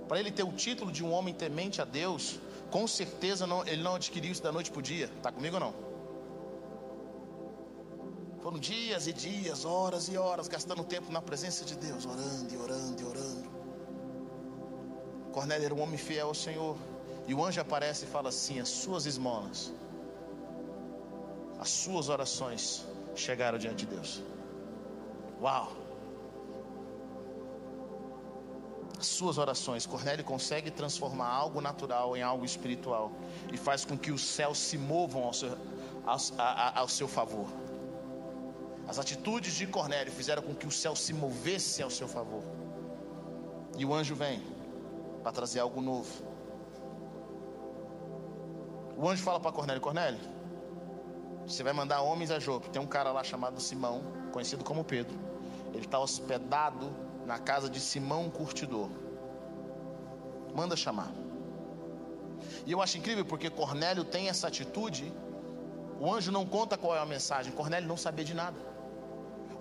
Para 0.07 0.19
ele 0.19 0.31
ter 0.31 0.43
o 0.43 0.51
título 0.51 0.91
de 0.91 1.03
um 1.03 1.11
homem 1.11 1.33
temente 1.33 1.81
a 1.81 1.85
Deus, 1.85 2.39
com 2.71 2.87
certeza 2.87 3.45
não, 3.45 3.65
ele 3.67 3.83
não 3.83 3.95
adquiriu 3.95 4.31
isso 4.31 4.41
da 4.41 4.51
noite 4.51 4.71
para 4.71 4.79
o 4.79 4.81
dia. 4.81 5.05
Está 5.05 5.31
comigo 5.31 5.55
ou 5.55 5.59
não? 5.59 5.73
Foram 8.41 8.57
dias 8.57 9.05
e 9.05 9.13
dias, 9.13 9.65
horas 9.65 10.07
e 10.07 10.17
horas, 10.17 10.47
gastando 10.47 10.83
tempo 10.83 11.11
na 11.11 11.21
presença 11.21 11.65
de 11.65 11.75
Deus, 11.75 12.05
orando 12.05 12.53
e 12.53 12.57
orando 12.57 13.01
e 13.01 13.05
orando. 13.05 13.49
Cornélio 15.33 15.65
era 15.65 15.75
um 15.75 15.81
homem 15.81 15.97
fiel 15.97 16.27
ao 16.27 16.33
Senhor. 16.33 16.77
E 17.27 17.33
o 17.33 17.45
anjo 17.45 17.61
aparece 17.61 18.05
e 18.05 18.07
fala 18.07 18.29
assim: 18.29 18.59
As 18.59 18.69
suas 18.69 19.05
esmolas, 19.05 19.71
as 21.59 21.69
suas 21.69 22.09
orações 22.09 22.85
chegaram 23.15 23.59
diante 23.59 23.85
de 23.85 23.93
Deus. 23.93 24.23
Uau! 25.41 25.71
As 28.99 29.07
suas 29.07 29.37
orações, 29.37 29.85
Cornélio 29.85 30.25
consegue 30.25 30.69
transformar 30.69 31.29
algo 31.29 31.61
natural 31.61 32.17
em 32.17 32.21
algo 32.21 32.43
espiritual 32.43 33.13
e 33.51 33.55
faz 33.55 33.85
com 33.85 33.97
que 33.97 34.11
os 34.11 34.21
céus 34.21 34.57
se 34.57 34.77
movam 34.77 35.23
ao 35.23 35.33
seu, 35.33 35.57
ao, 36.05 36.17
ao 36.75 36.87
seu 36.89 37.07
favor. 37.07 37.47
As 38.89 38.99
atitudes 38.99 39.53
de 39.53 39.65
Cornélio 39.65 40.11
fizeram 40.11 40.41
com 40.41 40.53
que 40.53 40.67
o 40.67 40.71
céu 40.71 40.97
se 40.97 41.13
movesse 41.13 41.81
ao 41.81 41.89
seu 41.89 42.09
favor. 42.09 42.43
E 43.77 43.85
o 43.85 43.93
anjo 43.93 44.15
vem 44.15 44.43
para 45.23 45.31
trazer 45.31 45.61
algo 45.61 45.79
novo. 45.79 46.11
O 48.97 49.07
anjo 49.07 49.23
fala 49.23 49.39
para 49.39 49.53
Cornélio: 49.53 49.81
Cornélio, 49.81 50.19
você 51.47 51.63
vai 51.63 51.71
mandar 51.71 52.01
homens 52.01 52.31
a 52.31 52.39
Jope. 52.39 52.69
Tem 52.69 52.81
um 52.81 52.87
cara 52.87 53.13
lá 53.13 53.23
chamado 53.23 53.61
Simão, 53.61 54.01
conhecido 54.33 54.65
como 54.65 54.83
Pedro 54.83 55.28
ele 55.73 55.85
está 55.85 55.99
hospedado 55.99 56.91
na 57.25 57.37
casa 57.37 57.69
de 57.69 57.79
Simão 57.79 58.29
Curtidor. 58.29 58.89
Manda 60.55 60.75
chamar. 60.75 61.11
E 62.65 62.71
eu 62.71 62.81
acho 62.81 62.97
incrível 62.97 63.25
porque 63.25 63.49
Cornélio 63.49 64.03
tem 64.03 64.29
essa 64.29 64.47
atitude. 64.47 65.11
O 65.99 66.11
anjo 66.13 66.31
não 66.31 66.45
conta 66.45 66.77
qual 66.77 66.95
é 66.95 66.99
a 66.99 67.05
mensagem. 67.05 67.51
Cornélio 67.51 67.87
não 67.87 67.97
sabia 67.97 68.25
de 68.25 68.33
nada. 68.33 68.57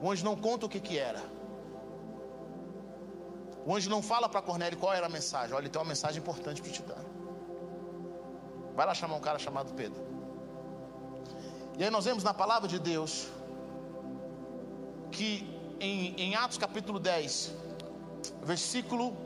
O 0.01 0.11
anjo 0.11 0.25
não 0.25 0.37
conta 0.37 0.67
o 0.67 0.69
que, 0.69 0.81
que 0.81 0.99
era. 0.99 1.23
O 3.67 3.75
anjo 3.75 3.91
não 3.91 4.01
fala 4.01 4.29
para 4.29 4.41
Cornélio 4.41 4.79
qual 4.79 4.93
era 4.93 5.07
a 5.07 5.11
mensagem. 5.11 5.55
Olha, 5.55 5.63
ele 5.63 5.69
tem 5.69 5.81
uma 5.81 5.89
mensagem 5.89 6.19
importante 6.23 6.63
para 6.63 6.71
te 6.71 6.83
dar. 6.83 7.05
Vai 8.75 8.87
lá 8.87 8.95
chamar 8.95 9.17
um 9.17 9.21
cara 9.21 9.39
chamado 9.39 9.75
Pedro. 9.75 10.01
E 11.77 11.85
aí 11.85 11.91
nós 11.91 12.05
vemos 12.05 12.25
na 12.25 12.33
palavra 12.33 12.69
de 12.69 12.79
Deus 12.79 13.29
que 15.11 15.58
em, 15.81 16.15
em 16.17 16.35
Atos 16.35 16.59
capítulo 16.59 16.99
10, 16.99 17.55
versículo, 18.43 19.17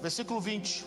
versículo 0.00 0.40
20. 0.40 0.84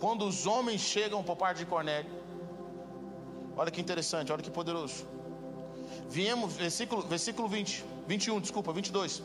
Quando 0.00 0.26
os 0.26 0.46
homens 0.46 0.80
chegam 0.80 1.22
por 1.22 1.36
parte 1.36 1.58
de 1.58 1.66
Cornélio, 1.66 2.10
olha 3.56 3.70
que 3.70 3.80
interessante, 3.80 4.32
olha 4.32 4.42
que 4.42 4.50
poderoso. 4.50 5.06
Viemos, 6.08 6.54
versículo, 6.54 7.02
versículo 7.02 7.48
20, 7.48 7.84
21, 8.06 8.40
desculpa, 8.40 8.72
22. 8.72 9.22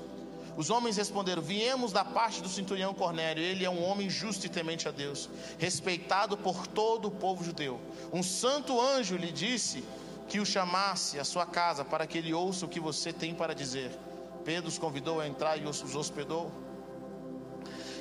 Os 0.59 0.69
homens 0.69 0.97
responderam: 0.97 1.41
Viemos 1.41 1.93
da 1.93 2.03
parte 2.03 2.41
do 2.41 2.49
centurião 2.49 2.93
Cornélio. 2.93 3.41
Ele 3.41 3.63
é 3.63 3.69
um 3.69 3.81
homem 3.81 4.09
justo 4.09 4.45
e 4.45 4.49
temente 4.49 4.89
a 4.89 4.91
Deus, 4.91 5.29
respeitado 5.57 6.35
por 6.35 6.67
todo 6.67 7.07
o 7.07 7.11
povo 7.11 7.45
judeu. 7.45 7.79
Um 8.11 8.21
santo 8.21 8.77
anjo 8.77 9.15
lhe 9.15 9.31
disse 9.31 9.85
que 10.27 10.37
o 10.37 10.45
chamasse 10.45 11.17
à 11.17 11.23
sua 11.23 11.45
casa 11.45 11.85
para 11.85 12.05
que 12.05 12.17
ele 12.17 12.33
ouça 12.33 12.65
o 12.65 12.69
que 12.69 12.77
você 12.77 13.13
tem 13.13 13.33
para 13.33 13.55
dizer. 13.55 13.97
Pedro 14.43 14.67
os 14.67 14.77
convidou 14.77 15.21
a 15.21 15.27
entrar 15.29 15.55
e 15.55 15.63
os 15.63 15.95
hospedou. 15.95 16.51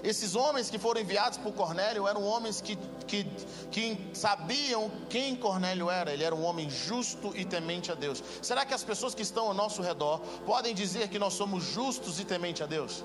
Esses 0.02 0.34
homens 0.36 0.70
que 0.70 0.78
foram 0.78 1.00
enviados 1.00 1.38
por 1.38 1.52
Cornélio 1.52 2.06
eram 2.06 2.22
homens 2.24 2.60
que, 2.60 2.76
que, 3.06 3.24
que 3.70 4.10
sabiam 4.12 4.90
quem 5.08 5.36
Cornélio 5.36 5.90
era. 5.90 6.12
Ele 6.12 6.24
era 6.24 6.34
um 6.34 6.44
homem 6.44 6.68
justo 6.70 7.32
e 7.36 7.44
temente 7.44 7.90
a 7.90 7.94
Deus. 7.94 8.22
Será 8.42 8.64
que 8.64 8.74
as 8.74 8.84
pessoas 8.84 9.14
que 9.14 9.22
estão 9.22 9.46
ao 9.46 9.54
nosso 9.54 9.82
redor 9.82 10.20
podem 10.46 10.74
dizer 10.74 11.08
que 11.08 11.18
nós 11.18 11.34
somos 11.34 11.64
justos 11.64 12.20
e 12.20 12.24
temente 12.24 12.62
a 12.62 12.66
Deus? 12.66 13.04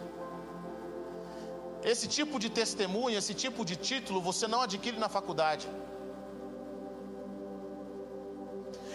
Esse 1.83 2.07
tipo 2.07 2.39
de 2.39 2.49
testemunho, 2.49 3.17
esse 3.17 3.33
tipo 3.33 3.65
de 3.65 3.75
título, 3.75 4.21
você 4.21 4.47
não 4.47 4.61
adquire 4.61 4.97
na 4.97 5.09
faculdade. 5.09 5.67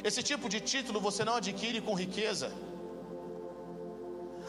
Esse 0.02 0.22
tipo 0.22 0.48
de 0.48 0.60
título 0.60 1.00
você 1.00 1.24
não 1.24 1.34
adquire 1.34 1.80
com 1.80 1.94
riqueza. 1.94 2.50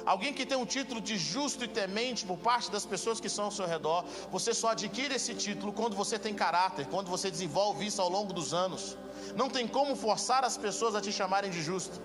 Alguém 0.06 0.34
que 0.34 0.46
tem 0.46 0.58
um 0.58 0.66
título 0.66 1.02
de 1.02 1.18
justo 1.18 1.64
e 1.64 1.68
temente 1.68 2.26
por 2.26 2.38
parte 2.38 2.72
das 2.72 2.86
pessoas 2.86 3.20
que 3.20 3.30
são 3.30 3.46
ao 3.46 3.52
seu 3.52 3.66
redor, 3.66 4.04
você 4.32 4.54
só 4.54 4.70
adquire 4.70 5.14
esse 5.14 5.34
título 5.34 5.74
quando 5.74 5.96
você 5.96 6.18
tem 6.18 6.34
caráter, 6.34 6.88
quando 6.88 7.10
você 7.10 7.30
desenvolve 7.30 7.86
isso 7.86 8.02
ao 8.02 8.10
longo 8.10 8.34
dos 8.34 8.54
anos. 8.54 8.98
Não 9.36 9.50
tem 9.50 9.68
como 9.68 9.96
forçar 9.96 10.44
as 10.44 10.58
pessoas 10.58 10.96
a 10.96 11.02
te 11.02 11.12
chamarem 11.12 11.52
de 11.52 11.62
justo. 11.62 12.02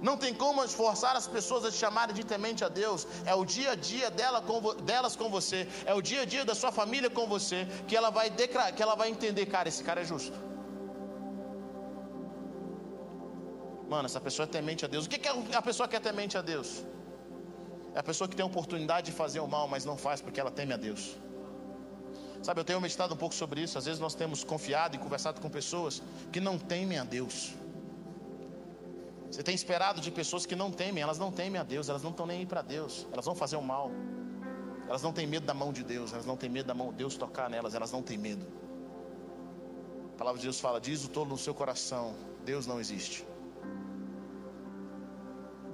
Não 0.00 0.16
tem 0.16 0.34
como 0.34 0.66
forçar 0.68 1.16
as 1.16 1.26
pessoas 1.26 1.64
a 1.64 1.70
te 1.70 1.76
chamarem 1.76 2.14
de 2.14 2.24
temente 2.24 2.64
a 2.64 2.68
Deus. 2.68 3.06
É 3.24 3.34
o 3.34 3.44
dia 3.44 3.72
a 3.72 3.74
dia 3.74 4.10
dela 4.10 4.40
com, 4.42 4.74
delas 4.82 5.16
com 5.16 5.28
você, 5.30 5.68
é 5.86 5.94
o 5.94 6.02
dia 6.02 6.22
a 6.22 6.24
dia 6.24 6.44
da 6.44 6.54
sua 6.54 6.72
família 6.72 7.10
com 7.10 7.26
você, 7.26 7.66
que 7.86 7.96
ela 7.96 8.10
vai 8.10 8.30
que 8.30 8.82
ela 8.82 8.94
vai 8.94 9.08
entender, 9.10 9.46
cara, 9.46 9.68
esse 9.68 9.82
cara 9.82 10.00
é 10.02 10.04
justo. 10.04 10.53
Mano, 13.88 14.06
essa 14.06 14.20
pessoa 14.20 14.44
é 14.44 14.50
temente 14.50 14.84
a 14.84 14.88
Deus. 14.88 15.06
O 15.06 15.08
que, 15.08 15.28
é 15.28 15.56
a 15.56 15.62
pessoa 15.62 15.88
que 15.88 15.96
é 15.96 16.00
temente 16.00 16.36
a 16.38 16.42
Deus? 16.42 16.84
É 17.94 17.98
a 17.98 18.02
pessoa 18.02 18.28
que 18.28 18.34
tem 18.34 18.42
a 18.42 18.46
oportunidade 18.46 19.10
de 19.10 19.12
fazer 19.12 19.40
o 19.40 19.46
mal, 19.46 19.68
mas 19.68 19.84
não 19.84 19.96
faz 19.96 20.20
porque 20.20 20.40
ela 20.40 20.50
teme 20.50 20.72
a 20.72 20.76
Deus. 20.76 21.16
Sabe, 22.42 22.60
eu 22.60 22.64
tenho 22.64 22.80
meditado 22.80 23.14
um 23.14 23.16
pouco 23.16 23.34
sobre 23.34 23.62
isso. 23.62 23.78
Às 23.78 23.84
vezes 23.84 24.00
nós 24.00 24.14
temos 24.14 24.42
confiado 24.44 24.96
e 24.96 24.98
conversado 24.98 25.40
com 25.40 25.48
pessoas 25.48 26.02
que 26.32 26.40
não 26.40 26.58
temem 26.58 26.98
a 26.98 27.04
Deus. 27.04 27.54
Você 29.30 29.42
tem 29.42 29.54
esperado 29.54 30.00
de 30.00 30.10
pessoas 30.10 30.46
que 30.46 30.54
não 30.54 30.70
temem, 30.70 31.02
elas 31.02 31.18
não 31.18 31.32
temem 31.32 31.60
a 31.60 31.64
Deus, 31.64 31.88
elas 31.88 32.02
não 32.02 32.10
estão 32.10 32.26
nem 32.26 32.40
aí 32.40 32.46
para 32.46 32.62
Deus, 32.62 33.06
elas 33.12 33.24
vão 33.24 33.34
fazer 33.34 33.56
o 33.56 33.62
mal. 33.62 33.90
Elas 34.86 35.02
não 35.02 35.12
têm 35.12 35.26
medo 35.26 35.46
da 35.46 35.54
mão 35.54 35.72
de 35.72 35.82
Deus, 35.82 36.12
elas 36.12 36.26
não 36.26 36.36
têm 36.36 36.48
medo 36.48 36.66
da 36.66 36.74
mão 36.74 36.90
de 36.90 36.96
Deus 36.96 37.16
tocar 37.16 37.48
nelas, 37.48 37.74
elas 37.74 37.90
não 37.90 38.02
têm 38.02 38.18
medo. 38.18 38.46
A 40.14 40.16
palavra 40.16 40.38
de 40.38 40.46
Deus 40.46 40.60
fala: 40.60 40.80
diz 40.80 41.04
o 41.04 41.08
tolo 41.08 41.30
no 41.30 41.38
seu 41.38 41.54
coração, 41.54 42.14
Deus 42.44 42.66
não 42.66 42.78
existe. 42.78 43.24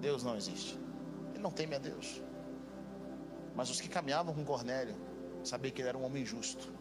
Deus 0.00 0.22
não 0.22 0.36
existe. 0.36 0.78
Ele 1.32 1.42
não 1.42 1.50
teme 1.50 1.74
a 1.74 1.78
Deus. 1.78 2.20
Mas 3.54 3.70
os 3.70 3.80
que 3.80 3.88
caminhavam 3.88 4.34
com 4.34 4.44
Cornélio 4.44 4.96
sabiam 5.44 5.72
que 5.72 5.80
ele 5.80 5.88
era 5.88 5.98
um 5.98 6.04
homem 6.04 6.24
justo. 6.24 6.72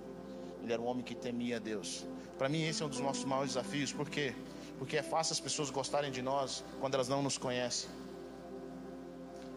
Ele 0.62 0.74
era 0.74 0.82
um 0.82 0.86
homem 0.86 1.04
que 1.04 1.16
temia 1.16 1.58
a 1.58 1.60
Deus. 1.60 2.06
Para 2.38 2.50
mim, 2.50 2.64
esse 2.64 2.82
é 2.82 2.86
um 2.86 2.90
dos 2.90 3.00
nossos 3.00 3.26
maiores 3.26 3.54
desafios. 3.54 3.92
Por 3.92 4.10
quê? 4.10 4.34
Porque 4.78 4.98
é 4.98 5.04
fácil 5.04 5.34
as 5.34 5.40
pessoas 5.40 5.70
gostarem 5.70 6.12
de 6.12 6.22
nós 6.22 6.64
quando 6.80 6.94
elas 6.96 7.08
não 7.08 7.22
nos 7.22 7.38
conhecem. 7.38 7.90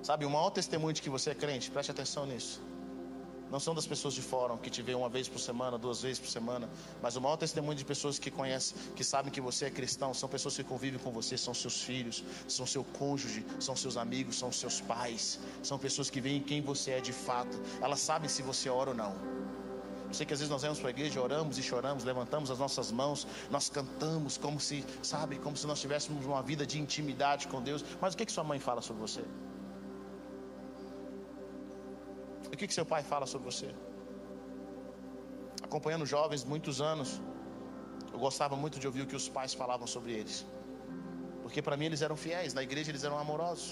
Sabe, 0.02 0.24
o 0.24 0.30
maior 0.30 0.50
testemunho 0.50 0.92
de 0.92 1.00
que 1.00 1.08
você 1.08 1.30
é 1.30 1.34
crente, 1.34 1.70
preste 1.70 1.90
atenção 1.92 2.26
nisso 2.26 2.71
não 3.52 3.60
são 3.60 3.74
das 3.74 3.86
pessoas 3.86 4.14
de 4.14 4.22
fora 4.22 4.56
que 4.56 4.70
te 4.70 4.80
vê 4.80 4.94
uma 4.94 5.10
vez 5.10 5.28
por 5.28 5.38
semana, 5.38 5.76
duas 5.76 6.00
vezes 6.00 6.18
por 6.18 6.28
semana, 6.28 6.70
mas 7.02 7.16
o 7.16 7.20
maior 7.20 7.36
testemunho 7.36 7.76
de 7.76 7.84
pessoas 7.84 8.18
que 8.18 8.30
conhecem, 8.30 8.74
que 8.96 9.04
sabem 9.04 9.30
que 9.30 9.42
você 9.42 9.66
é 9.66 9.70
cristão, 9.70 10.14
são 10.14 10.26
pessoas 10.26 10.56
que 10.56 10.64
convivem 10.64 10.98
com 10.98 11.12
você, 11.12 11.36
são 11.36 11.52
seus 11.52 11.82
filhos, 11.82 12.24
são 12.48 12.66
seu 12.66 12.82
cônjuge, 12.82 13.44
são 13.60 13.76
seus 13.76 13.98
amigos, 13.98 14.38
são 14.38 14.50
seus 14.50 14.80
pais, 14.80 15.38
são 15.62 15.78
pessoas 15.78 16.08
que 16.08 16.18
veem 16.18 16.40
quem 16.40 16.62
você 16.62 16.92
é 16.92 17.00
de 17.00 17.12
fato, 17.12 17.60
elas 17.82 18.00
sabem 18.00 18.26
se 18.26 18.40
você 18.40 18.70
ora 18.70 18.90
ou 18.90 18.96
não. 18.96 19.14
Eu 20.08 20.14
sei 20.14 20.24
que 20.24 20.32
às 20.32 20.40
vezes 20.40 20.50
nós 20.50 20.62
vamos 20.62 20.78
para 20.78 20.88
a 20.88 20.90
igreja, 20.90 21.20
oramos 21.20 21.58
e 21.58 21.62
choramos, 21.62 22.04
levantamos 22.04 22.50
as 22.50 22.58
nossas 22.58 22.90
mãos, 22.90 23.26
nós 23.50 23.68
cantamos 23.68 24.38
como 24.38 24.58
se, 24.58 24.82
sabe, 25.02 25.38
como 25.38 25.58
se 25.58 25.66
nós 25.66 25.78
tivéssemos 25.78 26.24
uma 26.24 26.42
vida 26.42 26.66
de 26.66 26.80
intimidade 26.80 27.48
com 27.48 27.60
Deus. 27.60 27.84
Mas 28.00 28.14
o 28.14 28.16
que, 28.16 28.24
que 28.24 28.32
sua 28.32 28.44
mãe 28.44 28.58
fala 28.58 28.80
sobre 28.80 29.02
você? 29.02 29.22
O 32.52 32.56
que, 32.56 32.66
que 32.68 32.74
seu 32.78 32.86
pai 32.92 33.02
fala 33.12 33.26
sobre 33.32 33.46
você? 33.50 33.68
Acompanhando 35.68 36.06
jovens 36.14 36.42
muitos 36.52 36.80
anos, 36.92 37.10
eu 38.12 38.18
gostava 38.26 38.54
muito 38.62 38.78
de 38.78 38.86
ouvir 38.88 39.02
o 39.04 39.06
que 39.10 39.16
os 39.20 39.28
pais 39.36 39.54
falavam 39.60 39.86
sobre 39.86 40.12
eles. 40.20 40.44
Porque 41.42 41.62
para 41.66 41.76
mim 41.78 41.86
eles 41.90 42.02
eram 42.06 42.16
fiéis, 42.24 42.52
na 42.58 42.62
igreja 42.68 42.90
eles 42.90 43.04
eram 43.08 43.18
amorosos. 43.18 43.70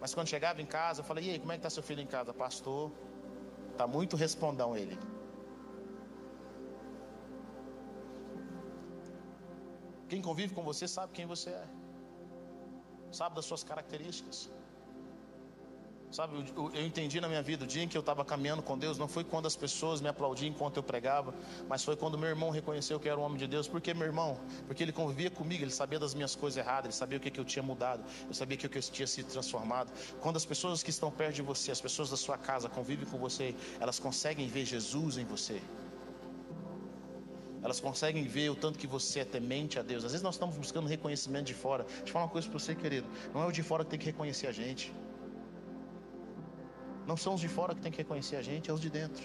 Mas 0.00 0.12
quando 0.14 0.28
chegava 0.34 0.60
em 0.64 0.66
casa, 0.78 1.00
eu 1.00 1.06
falei: 1.10 1.24
"E 1.26 1.30
aí, 1.32 1.38
como 1.38 1.52
é 1.52 1.56
que 1.56 1.60
está 1.60 1.70
seu 1.76 1.84
filho 1.90 2.02
em 2.06 2.10
casa, 2.16 2.34
pastor?" 2.44 2.90
Tá 3.78 3.86
muito 3.96 4.16
respondão 4.26 4.70
ele. 4.82 4.98
Quem 10.10 10.20
convive 10.28 10.52
com 10.56 10.64
você 10.70 10.86
sabe 10.96 11.12
quem 11.18 11.26
você 11.34 11.50
é. 11.50 11.66
Sabe 13.20 13.36
das 13.36 13.44
suas 13.50 13.62
características. 13.70 14.38
Sabe, 16.10 16.42
eu, 16.56 16.70
eu, 16.72 16.86
entendi 16.86 17.20
na 17.20 17.28
minha 17.28 17.42
vida, 17.42 17.64
o 17.64 17.66
dia 17.66 17.82
em 17.82 17.88
que 17.88 17.96
eu 17.96 18.00
estava 18.00 18.24
caminhando 18.24 18.62
com 18.62 18.78
Deus, 18.78 18.96
não 18.96 19.06
foi 19.06 19.24
quando 19.24 19.44
as 19.44 19.54
pessoas 19.54 20.00
me 20.00 20.08
aplaudiam 20.08 20.48
enquanto 20.48 20.78
eu 20.78 20.82
pregava, 20.82 21.34
mas 21.68 21.84
foi 21.84 21.96
quando 21.96 22.16
meu 22.16 22.30
irmão 22.30 22.48
reconheceu 22.48 22.98
que 22.98 23.08
era 23.08 23.20
um 23.20 23.22
homem 23.22 23.36
de 23.36 23.46
Deus. 23.46 23.68
Por 23.68 23.78
que 23.80 23.92
meu 23.92 24.06
irmão? 24.06 24.40
Porque 24.66 24.82
ele 24.82 24.92
convivia 24.92 25.30
comigo, 25.30 25.62
ele 25.62 25.70
sabia 25.70 25.98
das 25.98 26.14
minhas 26.14 26.34
coisas 26.34 26.56
erradas, 26.56 26.86
ele 26.86 26.94
sabia 26.94 27.18
o 27.18 27.20
que, 27.20 27.30
que 27.30 27.38
eu 27.38 27.44
tinha 27.44 27.62
mudado, 27.62 28.02
eu 28.26 28.32
sabia 28.32 28.56
que, 28.56 28.66
que 28.66 28.78
eu 28.78 28.82
tinha 28.82 29.06
sido 29.06 29.30
transformado. 29.30 29.92
Quando 30.20 30.36
as 30.36 30.46
pessoas 30.46 30.82
que 30.82 30.88
estão 30.88 31.10
perto 31.10 31.36
de 31.36 31.42
você, 31.42 31.70
as 31.70 31.80
pessoas 31.80 32.08
da 32.08 32.16
sua 32.16 32.38
casa 32.38 32.70
convivem 32.70 33.04
com 33.04 33.18
você, 33.18 33.54
elas 33.78 33.98
conseguem 33.98 34.48
ver 34.48 34.64
Jesus 34.64 35.18
em 35.18 35.26
você. 35.26 35.60
Elas 37.62 37.80
conseguem 37.80 38.24
ver 38.24 38.48
o 38.50 38.54
tanto 38.54 38.78
que 38.78 38.86
você 38.86 39.20
é 39.20 39.24
temente 39.26 39.78
a 39.78 39.82
Deus. 39.82 40.04
Às 40.04 40.12
vezes 40.12 40.22
nós 40.22 40.36
estamos 40.36 40.56
buscando 40.56 40.86
reconhecimento 40.86 41.46
de 41.46 41.54
fora. 41.54 41.84
Deixa 41.84 42.02
eu 42.02 42.12
falar 42.12 42.24
uma 42.24 42.30
coisa 42.30 42.48
para 42.48 42.58
você, 42.58 42.74
querido. 42.74 43.06
Não 43.34 43.42
é 43.42 43.46
o 43.46 43.52
de 43.52 43.62
fora 43.62 43.84
que 43.84 43.90
tem 43.90 43.98
que 43.98 44.06
reconhecer 44.06 44.46
a 44.46 44.52
gente. 44.52 44.90
Não 47.08 47.16
são 47.16 47.32
os 47.36 47.40
de 47.40 47.48
fora 47.56 47.74
que 47.74 47.80
tem 47.80 47.90
que 47.90 48.00
reconhecer 48.04 48.36
a 48.36 48.42
gente, 48.42 48.70
é 48.70 48.72
os 48.72 48.82
de 48.86 48.90
dentro. 48.90 49.24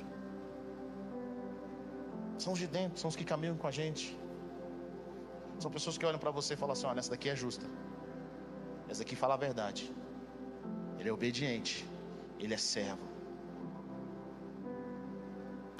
São 2.44 2.54
os 2.54 2.60
de 2.60 2.68
dentro, 2.76 2.98
são 3.02 3.10
os 3.10 3.16
que 3.20 3.26
caminham 3.32 3.58
com 3.58 3.68
a 3.68 3.72
gente. 3.72 4.18
São 5.60 5.70
pessoas 5.70 5.98
que 5.98 6.06
olham 6.06 6.22
para 6.26 6.32
você 6.32 6.54
e 6.54 6.58
falam 6.58 6.74
assim: 6.74 6.88
olha, 6.92 7.00
essa 7.00 7.12
daqui 7.12 7.28
é 7.30 7.36
justa. 7.36 7.66
Essa 8.88 9.02
daqui 9.04 9.18
fala 9.18 9.34
a 9.34 9.38
verdade. 9.38 9.92
Ele 10.98 11.10
é 11.10 11.12
obediente. 11.12 11.86
Ele 12.40 12.54
é 12.54 12.58
servo. 12.58 13.06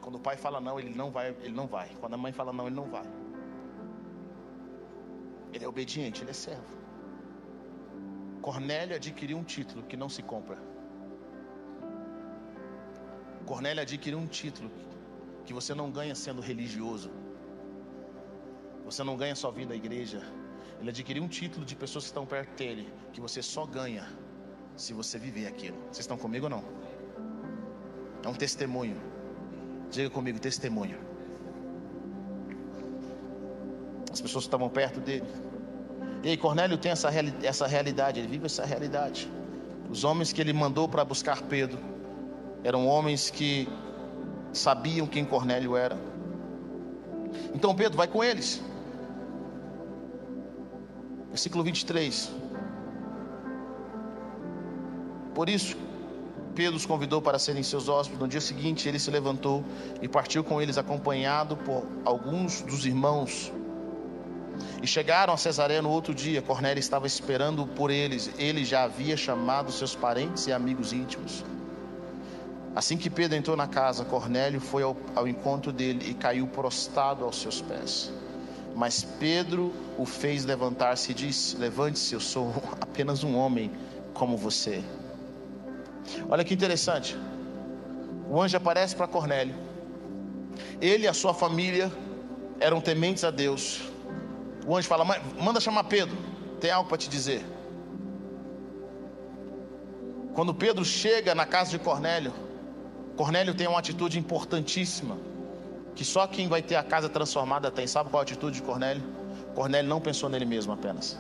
Quando 0.02 0.16
o 0.16 0.20
pai 0.20 0.36
fala 0.36 0.60
não, 0.60 0.78
ele 0.78 0.94
não 1.02 1.10
vai, 1.10 1.30
ele 1.46 1.54
não 1.54 1.68
vai. 1.68 1.88
Quando 2.02 2.16
a 2.16 2.18
mãe 2.18 2.34
fala 2.34 2.52
não, 2.52 2.68
ele 2.68 2.76
não 2.76 2.90
vai. 2.90 3.08
Ele 5.54 5.64
é 5.64 5.68
obediente, 5.68 6.22
ele 6.22 6.32
é 6.32 6.34
servo. 6.34 6.76
Cornélio 8.42 8.98
adquiriu 8.98 9.38
um 9.38 9.44
título 9.56 9.84
que 9.84 9.96
não 9.96 10.10
se 10.10 10.22
compra. 10.22 10.73
Cornélio 13.46 13.82
adquiriu 13.82 14.18
um 14.18 14.28
título 14.28 14.72
que 15.46 15.54
você 15.54 15.74
não 15.74 15.92
ganha 15.92 16.16
sendo 16.16 16.42
religioso. 16.42 17.12
Você 18.86 19.04
não 19.04 19.18
ganha 19.18 19.36
só 19.36 19.52
vindo 19.52 19.74
à 19.74 19.76
igreja. 19.76 20.22
Ele 20.80 20.90
adquiriu 20.90 21.24
um 21.24 21.28
título 21.28 21.66
de 21.66 21.76
pessoas 21.76 22.06
que 22.06 22.10
estão 22.10 22.26
perto 22.26 22.58
dele, 22.58 22.92
que 23.12 23.22
você 23.22 23.42
só 23.42 23.66
ganha 23.66 24.08
se 24.76 24.94
você 24.94 25.18
viver 25.18 25.48
aquilo. 25.48 25.78
Vocês 25.86 26.00
estão 26.00 26.18
comigo 26.18 26.46
ou 26.46 26.50
não? 26.50 26.64
É 28.24 28.28
um 28.28 28.34
testemunho. 28.34 29.00
Diga 29.92 30.10
comigo, 30.10 30.40
testemunho. 30.40 30.98
As 34.12 34.22
pessoas 34.22 34.46
que 34.46 34.48
estavam 34.48 34.70
perto 34.70 35.00
dele. 35.00 35.28
E 36.24 36.30
aí, 36.30 36.38
Cornélio 36.38 36.78
tem 36.78 36.92
essa, 36.92 37.10
reali 37.10 37.34
essa 37.44 37.68
realidade, 37.68 38.20
ele 38.20 38.28
vive 38.28 38.46
essa 38.46 38.66
realidade. 38.66 39.30
Os 39.90 40.04
homens 40.04 40.32
que 40.32 40.40
ele 40.40 40.54
mandou 40.54 40.88
para 40.88 41.04
buscar 41.04 41.42
Pedro 41.44 41.93
Eram 42.64 42.88
homens 42.88 43.30
que 43.30 43.68
sabiam 44.54 45.06
quem 45.06 45.26
Cornélio 45.26 45.76
era. 45.76 45.98
Então 47.54 47.76
Pedro 47.76 47.98
vai 47.98 48.08
com 48.08 48.24
eles. 48.24 48.62
Versículo 51.30 51.64
23. 51.64 52.32
Por 55.34 55.50
isso, 55.50 55.76
Pedro 56.54 56.76
os 56.76 56.86
convidou 56.86 57.22
para 57.22 57.40
serem 57.40 57.64
seus 57.64 57.90
hóspedes. 57.90 58.20
No 58.20 58.28
dia 58.28 58.40
seguinte, 58.40 58.88
ele 58.88 59.00
se 59.00 59.10
levantou 59.10 59.64
e 60.02 60.08
partiu 60.08 60.44
com 60.44 60.62
eles, 60.62 60.78
acompanhado 60.78 61.58
por 61.58 61.84
alguns 62.06 62.62
dos 62.62 62.86
irmãos. 62.86 63.52
E 64.82 64.86
chegaram 64.86 65.34
a 65.34 65.38
Cesareia 65.38 65.82
no 65.82 65.90
outro 65.90 66.14
dia. 66.14 66.42
Cornélio 66.42 66.80
estava 66.80 67.08
esperando 67.08 67.66
por 67.66 67.90
eles. 67.90 68.30
Ele 68.38 68.64
já 68.64 68.84
havia 68.84 69.18
chamado 69.18 69.72
seus 69.72 69.96
parentes 69.96 70.46
e 70.46 70.52
amigos 70.52 70.94
íntimos. 70.94 71.44
Assim 72.76 72.98
que 72.98 73.10
Pedro 73.10 73.38
entrou 73.38 73.56
na 73.56 73.68
casa, 73.68 74.04
Cornélio 74.04 74.60
foi 74.60 74.82
ao, 74.82 74.98
ao 75.16 75.28
encontro 75.28 75.72
dele 75.72 76.10
e 76.10 76.14
caiu 76.14 76.48
prostrado 76.48 77.24
aos 77.24 77.40
seus 77.40 77.62
pés. 77.62 78.12
Mas 78.76 79.04
Pedro 79.04 79.72
o 79.98 80.06
fez 80.06 80.44
levantar-se 80.44 81.12
e 81.12 81.14
disse: 81.14 81.56
Levante-se, 81.58 82.16
eu 82.16 82.20
sou 82.20 82.52
apenas 82.82 83.24
um 83.24 83.36
homem 83.36 83.72
como 84.14 84.36
você. 84.36 84.84
Olha 86.28 86.44
que 86.44 86.54
interessante. 86.54 87.16
O 88.28 88.42
anjo 88.42 88.58
aparece 88.58 88.96
para 88.96 89.08
Cornélio. 89.08 89.56
Ele 90.82 91.04
e 91.04 91.08
a 91.08 91.14
sua 91.14 91.34
família 91.34 91.92
eram 92.60 92.82
tementes 92.82 93.24
a 93.24 93.30
Deus. 93.30 93.82
O 94.66 94.76
anjo 94.76 94.88
fala: 94.88 95.06
manda 95.40 95.60
chamar 95.60 95.84
Pedro, 95.84 96.18
tem 96.60 96.72
algo 96.72 96.90
para 96.90 96.98
te 96.98 97.08
dizer. 97.08 97.46
Quando 100.34 100.56
Pedro 100.56 100.84
chega 100.84 101.36
na 101.36 101.46
casa 101.46 101.70
de 101.70 101.78
Cornélio, 101.78 102.34
Cornélio 103.16 103.54
tem 103.54 103.68
uma 103.68 103.80
atitude 103.80 104.18
importantíssima, 104.18 105.18
que 105.96 106.04
só 106.04 106.26
quem 106.26 106.48
vai 106.48 106.62
ter 106.62 106.76
a 106.76 106.84
casa 106.84 107.08
transformada 107.08 107.70
tem. 107.70 107.86
Sabe 107.86 108.10
qual 108.10 108.22
é 108.22 108.24
a 108.24 108.24
atitude 108.24 108.58
de 108.58 108.64
Cornélio? 108.64 109.04
Cornélio 109.54 109.88
não 109.90 110.02
pensou 110.02 110.30
nele 110.30 110.46
mesmo 110.46 110.74
apenas. 110.74 111.18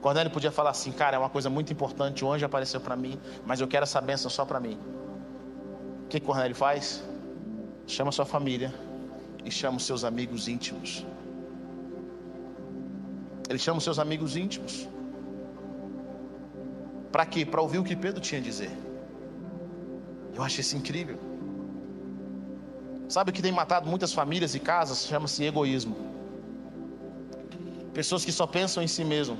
Cornélio 0.00 0.30
podia 0.30 0.50
falar 0.50 0.70
assim, 0.70 0.90
cara, 0.92 1.16
é 1.16 1.18
uma 1.18 1.30
coisa 1.30 1.48
muito 1.48 1.72
importante, 1.72 2.24
o 2.24 2.32
anjo 2.32 2.44
apareceu 2.44 2.80
para 2.80 2.96
mim, 2.96 3.18
mas 3.46 3.60
eu 3.60 3.68
quero 3.68 3.84
essa 3.84 4.00
bênção 4.00 4.30
só 4.30 4.44
para 4.44 4.58
mim. 4.58 4.78
O 6.04 6.08
que 6.08 6.18
Cornélio 6.20 6.56
faz? 6.56 7.02
Chama 7.86 8.10
sua 8.12 8.26
família 8.26 8.74
e 9.44 9.50
chama 9.50 9.76
os 9.76 9.84
seus 9.84 10.04
amigos 10.04 10.48
íntimos. 10.48 11.06
Ele 13.48 13.58
chama 13.58 13.78
os 13.78 13.84
seus 13.84 13.98
amigos 13.98 14.36
íntimos. 14.36 14.88
Para 17.10 17.26
quê? 17.26 17.44
Para 17.44 17.60
ouvir 17.60 17.78
o 17.78 17.84
que 17.84 17.96
Pedro 17.96 18.20
tinha 18.20 18.40
a 18.40 18.44
dizer. 18.44 18.70
Eu 20.40 20.44
acho 20.44 20.58
isso 20.62 20.74
incrível. 20.74 21.18
Sabe 23.10 23.30
o 23.30 23.34
que 23.34 23.42
tem 23.42 23.52
matado 23.52 23.86
muitas 23.86 24.10
famílias 24.10 24.54
e 24.54 24.58
casas? 24.58 25.06
Chama-se 25.06 25.44
egoísmo. 25.44 25.94
Pessoas 27.92 28.24
que 28.24 28.32
só 28.32 28.46
pensam 28.46 28.82
em 28.82 28.86
si 28.88 29.04
mesmo. 29.04 29.36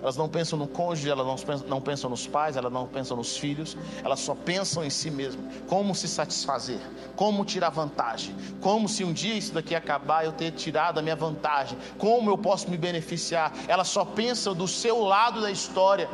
Elas 0.00 0.16
não 0.16 0.26
pensam 0.26 0.58
no 0.58 0.66
cônjuge, 0.66 1.10
elas 1.10 1.26
não 1.26 1.36
pensam, 1.36 1.68
não 1.68 1.80
pensam 1.82 2.08
nos 2.08 2.26
pais, 2.26 2.56
elas 2.56 2.72
não 2.72 2.86
pensam 2.86 3.14
nos 3.14 3.36
filhos, 3.36 3.76
elas 4.02 4.20
só 4.20 4.34
pensam 4.34 4.82
em 4.82 4.88
si 4.88 5.10
mesmo. 5.10 5.42
Como 5.66 5.94
se 5.94 6.08
satisfazer, 6.08 6.80
como 7.14 7.44
tirar 7.44 7.68
vantagem, 7.68 8.34
como 8.62 8.88
se 8.88 9.04
um 9.04 9.12
dia 9.12 9.34
isso 9.34 9.52
daqui 9.52 9.74
acabar 9.74 10.24
eu 10.24 10.32
ter 10.32 10.52
tirado 10.52 10.98
a 10.98 11.02
minha 11.02 11.16
vantagem, 11.16 11.76
como 11.98 12.30
eu 12.30 12.38
posso 12.38 12.70
me 12.70 12.78
beneficiar. 12.78 13.52
Elas 13.66 13.88
só 13.88 14.02
pensam 14.02 14.54
do 14.54 14.66
seu 14.66 15.02
lado 15.02 15.42
da 15.42 15.50
história. 15.50 16.08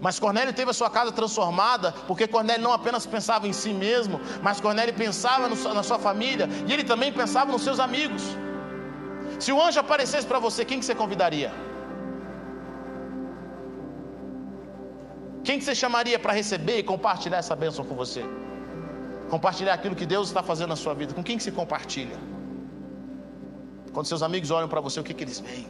Mas 0.00 0.18
Cornélio 0.18 0.52
teve 0.52 0.70
a 0.70 0.74
sua 0.74 0.90
casa 0.90 1.12
transformada, 1.12 1.92
porque 2.06 2.26
Cornélio 2.26 2.62
não 2.62 2.72
apenas 2.72 3.06
pensava 3.06 3.46
em 3.48 3.52
si 3.52 3.72
mesmo, 3.72 4.20
mas 4.42 4.60
Cornélio 4.60 4.94
pensava 4.94 5.48
no, 5.48 5.74
na 5.74 5.82
sua 5.82 5.98
família 5.98 6.48
e 6.66 6.72
ele 6.72 6.84
também 6.84 7.12
pensava 7.12 7.50
nos 7.50 7.62
seus 7.62 7.80
amigos. 7.80 8.22
Se 9.38 9.52
o 9.52 9.60
anjo 9.62 9.80
aparecesse 9.80 10.26
para 10.26 10.38
você, 10.38 10.64
quem 10.64 10.78
que 10.78 10.84
você 10.84 10.94
convidaria? 10.94 11.52
Quem 15.44 15.58
que 15.58 15.64
você 15.64 15.74
chamaria 15.74 16.18
para 16.18 16.32
receber 16.32 16.78
e 16.78 16.82
compartilhar 16.82 17.38
essa 17.38 17.54
bênção 17.54 17.84
com 17.84 17.94
você? 17.94 18.24
Compartilhar 19.30 19.74
aquilo 19.74 19.94
que 19.94 20.06
Deus 20.06 20.28
está 20.28 20.42
fazendo 20.42 20.70
na 20.70 20.76
sua 20.76 20.94
vida. 20.94 21.14
Com 21.14 21.22
quem 21.22 21.36
que 21.36 21.42
se 21.42 21.52
compartilha? 21.52 22.16
Quando 23.92 24.06
seus 24.06 24.22
amigos 24.22 24.50
olham 24.50 24.68
para 24.68 24.80
você, 24.80 24.98
o 25.00 25.04
que, 25.04 25.14
que 25.14 25.24
eles 25.24 25.38
veem? 25.40 25.66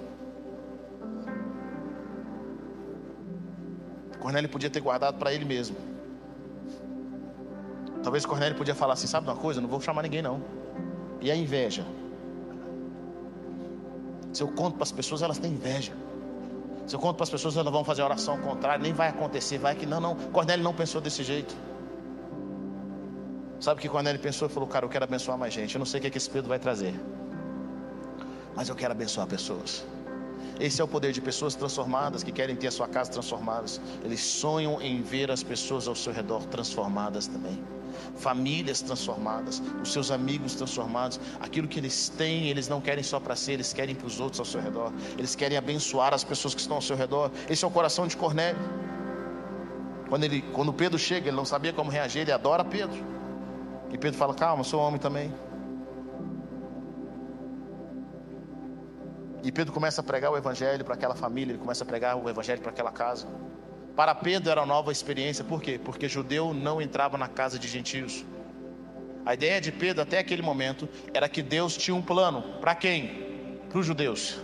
Cornélio 4.20 4.48
podia 4.48 4.70
ter 4.70 4.80
guardado 4.80 5.18
para 5.18 5.32
ele 5.32 5.44
mesmo. 5.44 5.76
Talvez 8.02 8.24
Cornélio 8.24 8.56
podia 8.56 8.74
falar 8.74 8.94
assim: 8.94 9.06
sabe 9.06 9.26
uma 9.26 9.36
coisa? 9.36 9.60
Não 9.60 9.68
vou 9.68 9.80
chamar 9.80 10.02
ninguém 10.02 10.22
não. 10.22 10.42
E 11.20 11.30
a 11.30 11.36
inveja? 11.36 11.84
Se 14.32 14.42
eu 14.42 14.48
conto 14.48 14.74
para 14.74 14.84
as 14.84 14.92
pessoas, 14.92 15.22
elas 15.22 15.38
têm 15.38 15.52
inveja. 15.52 15.92
Se 16.86 16.94
eu 16.94 17.00
conto 17.00 17.16
para 17.16 17.24
as 17.24 17.30
pessoas, 17.30 17.56
elas 17.56 17.72
vão 17.72 17.82
fazer 17.82 18.02
oração 18.02 18.38
contrária, 18.38 18.80
nem 18.80 18.92
vai 18.92 19.08
acontecer, 19.08 19.58
vai 19.58 19.74
que 19.74 19.86
não, 19.86 20.00
não. 20.00 20.14
Cornélio 20.14 20.62
não 20.62 20.74
pensou 20.74 21.00
desse 21.00 21.24
jeito. 21.24 21.56
Sabe 23.58 23.78
o 23.78 23.82
que 23.82 23.88
Cornélio 23.88 24.20
pensou? 24.20 24.46
Ele 24.46 24.54
falou, 24.54 24.68
cara, 24.68 24.84
eu 24.84 24.88
quero 24.88 25.04
abençoar 25.04 25.36
mais 25.38 25.52
gente. 25.52 25.74
Eu 25.74 25.78
não 25.78 25.86
sei 25.86 25.98
o 25.98 26.00
que, 26.02 26.06
é 26.06 26.10
que 26.10 26.18
esse 26.18 26.30
Pedro 26.30 26.48
vai 26.48 26.58
trazer. 26.58 26.94
Mas 28.54 28.68
eu 28.68 28.76
quero 28.76 28.92
abençoar 28.92 29.26
pessoas. 29.26 29.84
Esse 30.58 30.80
é 30.80 30.84
o 30.84 30.88
poder 30.88 31.12
de 31.12 31.20
pessoas 31.20 31.54
transformadas 31.54 32.22
que 32.22 32.32
querem 32.32 32.56
ter 32.56 32.68
a 32.68 32.70
sua 32.70 32.88
casa 32.88 33.10
transformadas. 33.10 33.80
Eles 34.04 34.20
sonham 34.20 34.80
em 34.80 35.02
ver 35.02 35.30
as 35.30 35.42
pessoas 35.42 35.86
ao 35.86 35.94
seu 35.94 36.12
redor 36.12 36.44
transformadas 36.46 37.26
também 37.26 37.58
famílias 38.16 38.80
transformadas, 38.82 39.62
os 39.82 39.92
seus 39.92 40.10
amigos 40.10 40.54
transformados. 40.54 41.20
Aquilo 41.40 41.68
que 41.68 41.78
eles 41.78 42.08
têm, 42.10 42.48
eles 42.48 42.68
não 42.68 42.80
querem 42.80 43.02
só 43.02 43.18
para 43.18 43.34
si, 43.36 43.52
eles 43.52 43.72
querem 43.72 43.94
para 43.94 44.06
os 44.06 44.20
outros 44.20 44.40
ao 44.40 44.46
seu 44.46 44.60
redor. 44.60 44.92
Eles 45.18 45.34
querem 45.34 45.56
abençoar 45.56 46.14
as 46.14 46.24
pessoas 46.24 46.54
que 46.54 46.60
estão 46.60 46.76
ao 46.76 46.82
seu 46.82 46.96
redor. 46.96 47.30
Esse 47.48 47.64
é 47.64 47.68
o 47.68 47.70
coração 47.70 48.06
de 48.06 48.16
Cornélio. 48.16 48.60
Quando, 50.08 50.24
ele, 50.24 50.42
quando 50.52 50.72
Pedro 50.72 50.98
chega, 50.98 51.28
ele 51.28 51.36
não 51.36 51.44
sabia 51.44 51.72
como 51.72 51.90
reagir, 51.90 52.20
ele 52.20 52.32
adora 52.32 52.64
Pedro. 52.64 53.04
E 53.92 53.98
Pedro 53.98 54.18
fala: 54.18 54.34
Calma, 54.34 54.62
sou 54.62 54.80
homem 54.80 55.00
também. 55.00 55.32
E 59.42 59.52
Pedro 59.52 59.72
começa 59.72 60.00
a 60.00 60.04
pregar 60.04 60.30
o 60.32 60.36
evangelho 60.36 60.84
para 60.84 60.94
aquela 60.94 61.14
família, 61.14 61.52
ele 61.52 61.58
começa 61.58 61.84
a 61.84 61.86
pregar 61.86 62.16
o 62.16 62.28
evangelho 62.28 62.60
para 62.60 62.70
aquela 62.70 62.90
casa. 62.90 63.26
Para 63.94 64.14
Pedro 64.14 64.50
era 64.50 64.60
uma 64.60 64.66
nova 64.66 64.92
experiência, 64.92 65.42
por 65.44 65.62
quê? 65.62 65.80
Porque 65.82 66.08
judeu 66.08 66.52
não 66.52 66.82
entrava 66.82 67.16
na 67.16 67.28
casa 67.28 67.58
de 67.58 67.66
gentios. 67.66 68.24
A 69.24 69.34
ideia 69.34 69.60
de 69.60 69.72
Pedro 69.72 70.02
até 70.02 70.18
aquele 70.18 70.42
momento 70.42 70.88
era 71.14 71.28
que 71.28 71.42
Deus 71.42 71.76
tinha 71.76 71.94
um 71.94 72.02
plano. 72.02 72.42
Para 72.60 72.74
quem? 72.74 73.58
Para 73.68 73.78
os 73.78 73.86
judeus. 73.86 74.38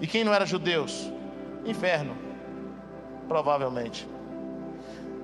E 0.00 0.06
quem 0.06 0.22
não 0.22 0.34
era 0.34 0.44
judeus? 0.44 1.10
Inferno. 1.64 2.16
Provavelmente. 3.26 4.06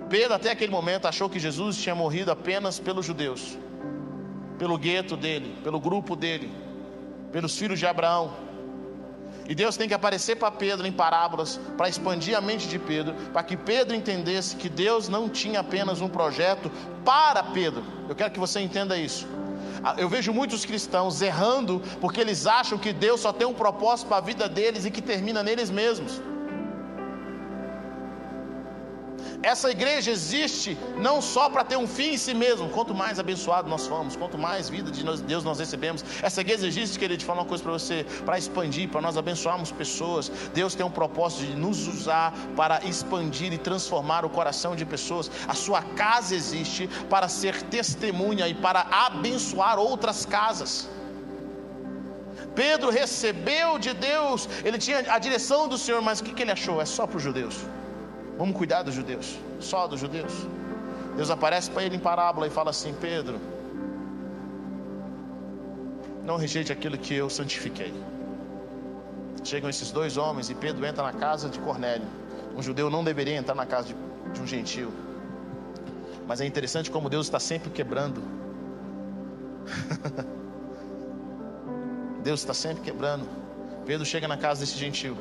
Pedro 0.09 0.35
até 0.35 0.51
aquele 0.51 0.73
momento 0.73 1.07
achou 1.07 1.29
que 1.29 1.39
Jesus 1.39 1.77
tinha 1.77 1.95
morrido 1.95 2.33
apenas 2.33 2.81
pelos 2.81 3.05
judeus. 3.05 3.59
Pelo 4.59 4.79
gueto 4.79 5.17
dele, 5.17 5.55
pelo 5.63 5.79
grupo 5.79 6.17
dele, 6.17 6.51
pelos 7.33 7.57
filhos 7.57 7.79
de 7.79 7.87
Abraão. 7.87 8.33
E 9.49 9.55
Deus 9.55 9.79
tem 9.79 9.89
que 9.89 9.95
aparecer 9.95 10.37
para 10.37 10.51
Pedro 10.51 10.87
em 10.87 10.93
parábolas, 10.93 11.59
para 11.77 11.89
expandir 11.89 12.37
a 12.37 12.41
mente 12.41 12.69
de 12.69 12.79
Pedro, 12.79 13.15
para 13.33 13.43
que 13.43 13.57
Pedro 13.57 13.97
entendesse 13.97 14.57
que 14.57 14.69
Deus 14.69 15.09
não 15.09 15.27
tinha 15.27 15.61
apenas 15.61 16.03
um 16.03 16.09
projeto 16.09 16.71
para 17.03 17.43
Pedro. 17.43 17.83
Eu 18.09 18.15
quero 18.15 18.31
que 18.31 18.39
você 18.39 18.61
entenda 18.61 18.97
isso. 18.99 19.27
Ah, 19.83 19.95
eu 19.97 20.09
vejo 20.09 20.35
muitos 20.35 20.67
cristãos 20.67 21.23
errando 21.23 21.83
porque 22.01 22.21
eles 22.21 22.47
acham 22.47 22.77
que 22.77 22.93
Deus 22.93 23.21
só 23.21 23.33
tem 23.33 23.47
um 23.47 23.55
propósito 23.55 24.09
para 24.09 24.19
a 24.19 24.21
vida 24.21 24.49
deles 24.49 24.85
e 24.85 24.91
que 24.91 25.01
termina 25.01 25.43
neles 25.43 25.71
mesmos. 25.71 26.21
Essa 29.43 29.71
igreja 29.71 30.11
existe 30.11 30.77
não 30.97 31.23
só 31.23 31.49
para 31.49 31.63
ter 31.63 31.77
um 31.77 31.87
fim 31.87 32.15
em 32.15 32.19
si 32.19 32.35
mesmo, 32.35 32.69
quanto 32.71 32.93
mais 32.93 33.21
abençoado 33.21 33.69
nós 33.69 33.87
formos, 33.87 34.17
quanto 34.17 34.37
mais 34.37 34.69
vida 34.69 34.91
de 34.91 35.05
Deus 35.23 35.45
nós 35.45 35.61
recebemos. 35.61 36.05
Essa 36.23 36.41
igreja 36.41 36.67
existe, 36.67 36.99
querido, 36.99 37.19
de 37.19 37.25
falar 37.25 37.43
uma 37.43 37.49
coisa 37.49 37.63
para 37.63 37.73
você, 37.73 38.05
para 38.25 38.37
expandir, 38.37 38.89
para 38.89 39.01
nós 39.01 39.17
abençoarmos 39.17 39.71
pessoas. 39.71 40.29
Deus 40.53 40.75
tem 40.75 40.85
um 40.85 40.91
propósito 40.91 41.47
de 41.47 41.57
nos 41.57 41.87
usar 41.87 42.35
para 42.57 42.85
expandir 42.85 43.53
e 43.53 43.59
transformar 43.59 44.25
o 44.25 44.31
coração 44.31 44.75
de 44.75 44.85
pessoas. 44.85 45.31
A 45.47 45.55
sua 45.55 45.83
casa 45.83 46.35
existe 46.35 46.89
para 47.09 47.29
ser 47.29 47.63
testemunha 47.63 48.49
e 48.49 48.55
para 48.55 48.87
abençoar 48.91 49.79
outras 49.79 50.27
casas. 50.27 50.89
Pedro 52.57 52.91
recebeu 52.91 53.79
de 53.79 53.93
Deus, 53.95 54.49
ele 54.65 54.79
tinha 54.79 55.05
a 55.13 55.19
direção 55.19 55.69
do 55.69 55.79
Senhor, 55.79 56.03
mas 56.03 56.19
o 56.19 56.25
que, 56.25 56.35
que 56.35 56.43
ele 56.43 56.51
achou? 56.51 56.83
É 56.83 56.85
só 56.85 57.07
para 57.07 57.19
os 57.19 57.23
judeus. 57.23 57.57
Vamos 58.39 58.57
cuidar 58.57 58.83
dos 58.83 58.95
judeus, 58.95 59.37
só 59.59 59.89
dos 59.89 59.99
judeus. 59.99 60.33
Deus 61.17 61.29
aparece 61.29 61.69
para 61.71 61.83
ele 61.83 61.97
em 61.97 61.99
parábola 61.99 62.47
e 62.47 62.51
fala 62.51 62.71
assim: 62.71 62.95
Pedro, 63.01 63.41
não 66.23 66.37
rejeite 66.37 66.73
aquilo 66.73 66.97
que 66.97 67.15
eu 67.15 67.29
santifiquei. 67.29 67.93
Chegam 69.43 69.69
esses 69.69 69.91
dois 69.91 70.17
homens 70.17 70.51
e 70.51 70.55
Pedro 70.55 70.87
entra 70.87 71.03
na 71.03 71.13
casa 71.13 71.49
de 71.49 71.59
Cornélio. 71.59 72.07
Um 72.57 72.63
judeu 72.63 72.89
não 72.89 73.03
deveria 73.03 73.37
entrar 73.37 73.57
na 73.57 73.67
casa 73.67 73.89
de, 73.89 73.97
de 74.33 74.41
um 74.41 74.47
gentil. 74.47 74.93
Mas 76.27 76.41
é 76.41 76.47
interessante 76.47 76.91
como 76.91 77.09
Deus 77.09 77.27
está 77.27 77.41
sempre 77.41 77.71
quebrando. 77.71 78.23
Deus 82.23 82.41
está 82.41 82.55
sempre 82.55 82.83
quebrando. 82.83 83.27
Pedro 83.87 84.05
chega 84.05 84.29
na 84.29 84.37
casa 84.37 84.61
desse 84.61 84.79
gentil. 84.79 85.17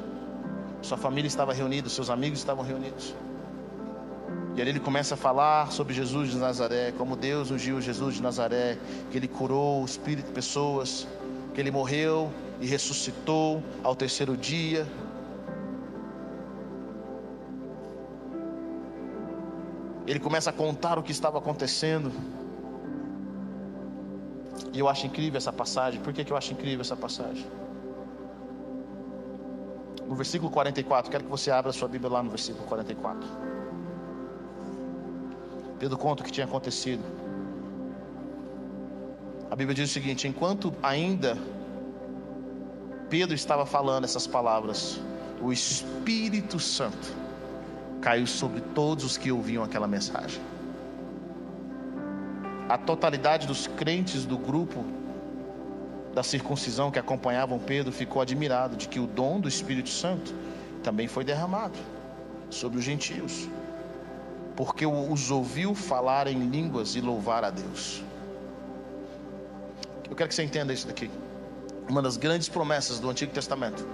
Sua 0.81 0.97
família 0.97 1.27
estava 1.27 1.53
reunida, 1.53 1.89
seus 1.89 2.09
amigos 2.09 2.39
estavam 2.39 2.63
reunidos. 2.63 3.13
E 4.55 4.61
ali 4.61 4.71
ele 4.71 4.79
começa 4.79 5.13
a 5.13 5.17
falar 5.17 5.71
sobre 5.71 5.93
Jesus 5.93 6.31
de 6.31 6.37
Nazaré, 6.37 6.91
como 6.91 7.15
Deus 7.15 7.51
ungiu 7.51 7.79
Jesus 7.79 8.15
de 8.15 8.23
Nazaré, 8.23 8.77
que 9.11 9.17
ele 9.17 9.27
curou 9.27 9.83
o 9.83 9.85
espírito 9.85 10.25
de 10.25 10.31
pessoas, 10.31 11.07
que 11.53 11.61
ele 11.61 11.69
morreu 11.69 12.31
e 12.59 12.65
ressuscitou 12.65 13.63
ao 13.83 13.95
terceiro 13.95 14.35
dia. 14.35 14.87
Ele 20.07 20.19
começa 20.19 20.49
a 20.49 20.53
contar 20.53 20.97
o 20.97 21.03
que 21.03 21.11
estava 21.11 21.37
acontecendo. 21.37 22.11
E 24.73 24.79
eu 24.79 24.87
acho 24.87 25.05
incrível 25.05 25.37
essa 25.37 25.53
passagem. 25.53 26.01
Por 26.01 26.13
que, 26.13 26.23
que 26.23 26.31
eu 26.31 26.37
acho 26.37 26.53
incrível 26.53 26.81
essa 26.81 26.95
passagem? 26.95 27.45
No 30.07 30.15
versículo 30.15 30.49
44, 30.49 31.11
quero 31.11 31.25
que 31.25 31.29
você 31.29 31.51
abra 31.51 31.73
sua 31.73 31.87
Bíblia 31.87 32.11
lá 32.11 32.23
no 32.23 32.29
versículo 32.29 32.65
44. 32.65 33.27
Pedro 35.77 35.97
conta 35.97 36.23
o 36.23 36.25
que 36.25 36.31
tinha 36.31 36.45
acontecido. 36.45 37.03
A 39.51 39.55
Bíblia 39.55 39.75
diz 39.75 39.89
o 39.89 39.93
seguinte: 39.93 40.27
enquanto 40.27 40.73
ainda 40.81 41.37
Pedro 43.09 43.35
estava 43.35 43.65
falando 43.65 44.05
essas 44.05 44.25
palavras, 44.25 44.99
o 45.41 45.51
Espírito 45.51 46.59
Santo 46.59 47.13
caiu 48.01 48.27
sobre 48.27 48.61
todos 48.61 49.03
os 49.03 49.17
que 49.17 49.31
ouviam 49.31 49.63
aquela 49.63 49.87
mensagem. 49.87 50.41
A 52.69 52.77
totalidade 52.77 53.47
dos 53.47 53.67
crentes 53.67 54.25
do 54.25 54.37
grupo 54.37 54.83
da 56.17 56.23
circuncisão 56.23 56.89
que 56.89 56.97
acompanhavam 56.97 57.59
Pedro 57.59 57.91
ficou 57.91 58.19
admirado 58.23 58.75
de 58.75 58.87
que 58.87 58.99
o 58.99 59.05
dom 59.05 59.39
do 59.39 59.47
Espírito 59.47 59.89
Santo 59.89 60.33
também 60.81 61.07
foi 61.07 61.23
derramado 61.23 61.77
sobre 62.49 62.79
os 62.79 62.83
gentios, 62.83 63.47
porque 64.55 64.83
os 64.83 65.29
ouviu 65.29 65.75
falar 65.75 66.25
em 66.25 66.39
línguas 66.49 66.95
e 66.95 67.01
louvar 67.01 67.43
a 67.43 67.51
Deus. 67.51 68.03
Eu 70.09 70.15
quero 70.15 70.27
que 70.27 70.33
você 70.33 70.41
entenda 70.41 70.73
isso 70.73 70.87
daqui. 70.87 71.07
Uma 71.87 72.01
das 72.01 72.17
grandes 72.17 72.49
promessas 72.49 72.99
do 72.99 73.07
Antigo 73.11 73.31
Testamento 73.31 73.87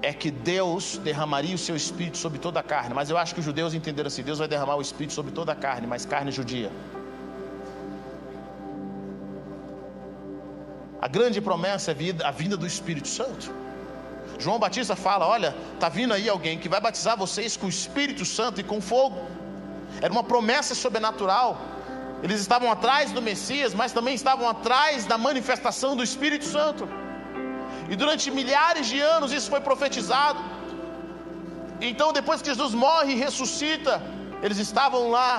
é 0.00 0.14
que 0.14 0.30
Deus 0.30 0.96
derramaria 1.04 1.54
o 1.54 1.58
seu 1.58 1.76
espírito 1.76 2.16
sobre 2.16 2.38
toda 2.38 2.60
a 2.60 2.62
carne. 2.62 2.94
Mas 2.94 3.10
eu 3.10 3.18
acho 3.18 3.34
que 3.34 3.40
os 3.40 3.44
judeus 3.44 3.74
entenderam 3.74 4.08
assim: 4.08 4.22
Deus 4.22 4.38
vai 4.38 4.48
derramar 4.48 4.76
o 4.76 4.80
espírito 4.80 5.12
sobre 5.12 5.32
toda 5.32 5.52
a 5.52 5.54
carne, 5.54 5.86
mas 5.86 6.06
carne 6.06 6.32
judia. 6.32 6.72
Grande 11.16 11.40
promessa 11.48 11.86
é 11.92 11.96
a 12.30 12.32
vinda 12.40 12.56
do 12.62 12.66
Espírito 12.72 13.08
Santo. 13.18 13.46
João 14.44 14.58
Batista 14.64 14.94
fala: 15.06 15.24
Olha, 15.34 15.50
está 15.74 15.88
vindo 15.98 16.14
aí 16.16 16.26
alguém 16.36 16.56
que 16.62 16.70
vai 16.74 16.80
batizar 16.86 17.16
vocês 17.24 17.56
com 17.60 17.66
o 17.70 17.74
Espírito 17.78 18.24
Santo 18.36 18.56
e 18.62 18.64
com 18.70 18.80
fogo. 18.92 19.18
Era 20.04 20.12
uma 20.16 20.24
promessa 20.32 20.74
sobrenatural. 20.84 21.50
Eles 22.24 22.40
estavam 22.46 22.68
atrás 22.76 23.06
do 23.16 23.20
Messias, 23.30 23.72
mas 23.80 23.92
também 23.98 24.14
estavam 24.20 24.46
atrás 24.54 25.04
da 25.12 25.18
manifestação 25.28 25.90
do 25.98 26.04
Espírito 26.10 26.46
Santo. 26.56 26.84
E 27.92 27.96
durante 28.02 28.30
milhares 28.40 28.86
de 28.92 29.00
anos 29.14 29.32
isso 29.38 29.50
foi 29.54 29.60
profetizado. 29.68 30.40
Então, 31.90 32.08
depois 32.18 32.40
que 32.40 32.48
Jesus 32.52 32.74
morre 32.86 33.12
e 33.14 33.20
ressuscita, 33.26 33.94
eles 34.44 34.58
estavam 34.66 35.02
lá 35.16 35.30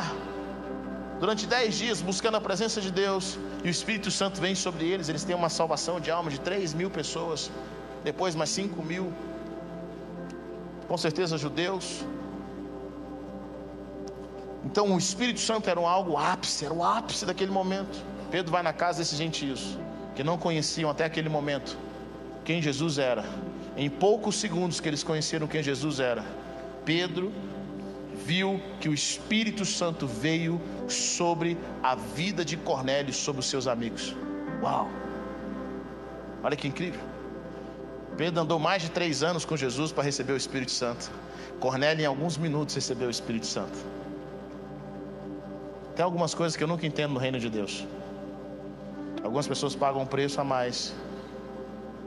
durante 1.23 1.47
dez 1.47 1.75
dias 1.75 2.01
buscando 2.01 2.35
a 2.35 2.41
presença 2.41 2.81
de 2.85 2.91
Deus. 2.91 3.25
E 3.63 3.67
o 3.69 3.73
Espírito 3.75 4.11
Santo 4.11 4.41
vem 4.45 4.55
sobre 4.63 4.83
eles. 4.91 5.07
Eles 5.07 5.23
têm 5.23 5.33
uma 5.41 5.47
salvação 5.47 5.97
de 5.97 6.11
alma 6.11 6.29
de 6.29 6.37
três 6.47 6.73
mil 6.73 6.89
pessoas. 6.89 7.49
Depois 8.03 8.35
mais 8.35 8.49
cinco 8.49 8.83
mil. 8.83 9.05
Com 10.89 10.97
certeza 10.97 11.37
judeus. 11.37 11.85
Então 14.65 14.93
o 14.93 14.97
Espírito 14.97 15.39
Santo 15.39 15.69
era 15.69 15.79
um 15.79 15.87
algo 15.87 16.17
ápice, 16.17 16.65
era 16.65 16.73
o 16.73 16.83
ápice 16.83 17.25
daquele 17.25 17.51
momento. 17.51 18.03
Pedro 18.29 18.51
vai 18.51 18.61
na 18.61 18.73
casa 18.73 18.99
desses 18.99 19.17
gentios 19.17 19.77
que 20.15 20.25
não 20.25 20.37
conheciam 20.37 20.89
até 20.89 21.05
aquele 21.05 21.29
momento 21.29 21.77
quem 22.43 22.61
Jesus 22.61 22.97
era. 22.97 23.23
Em 23.77 23.89
poucos 23.89 24.35
segundos 24.35 24.81
que 24.81 24.89
eles 24.89 25.05
conheceram 25.05 25.47
quem 25.47 25.63
Jesus 25.63 26.01
era, 26.01 26.25
Pedro 26.83 27.31
viu 28.25 28.61
que 28.79 28.89
o 28.89 28.93
Espírito 28.93 29.65
Santo 29.65 30.07
veio 30.07 30.59
sobre 30.87 31.57
a 31.81 31.95
vida 31.95 32.43
de 32.43 32.57
Cornélio, 32.57 33.13
sobre 33.13 33.39
os 33.39 33.49
seus 33.49 33.67
amigos. 33.67 34.15
Uau! 34.61 34.87
Olha 36.43 36.55
que 36.55 36.67
incrível. 36.67 37.01
Pedro 38.17 38.41
andou 38.41 38.59
mais 38.59 38.81
de 38.83 38.91
três 38.91 39.23
anos 39.23 39.43
com 39.45 39.57
Jesus 39.57 39.91
para 39.91 40.03
receber 40.03 40.33
o 40.33 40.37
Espírito 40.37 40.71
Santo. 40.71 41.11
Cornélio, 41.59 42.03
em 42.03 42.05
alguns 42.05 42.37
minutos, 42.37 42.75
recebeu 42.75 43.07
o 43.07 43.11
Espírito 43.11 43.45
Santo. 43.45 43.77
Tem 45.95 46.03
algumas 46.03 46.33
coisas 46.33 46.55
que 46.55 46.63
eu 46.63 46.67
nunca 46.67 46.85
entendo 46.85 47.13
no 47.13 47.19
reino 47.19 47.39
de 47.39 47.49
Deus. 47.49 47.85
Algumas 49.23 49.47
pessoas 49.47 49.75
pagam 49.75 50.01
um 50.01 50.05
preço 50.05 50.39
a 50.41 50.43
mais 50.43 50.93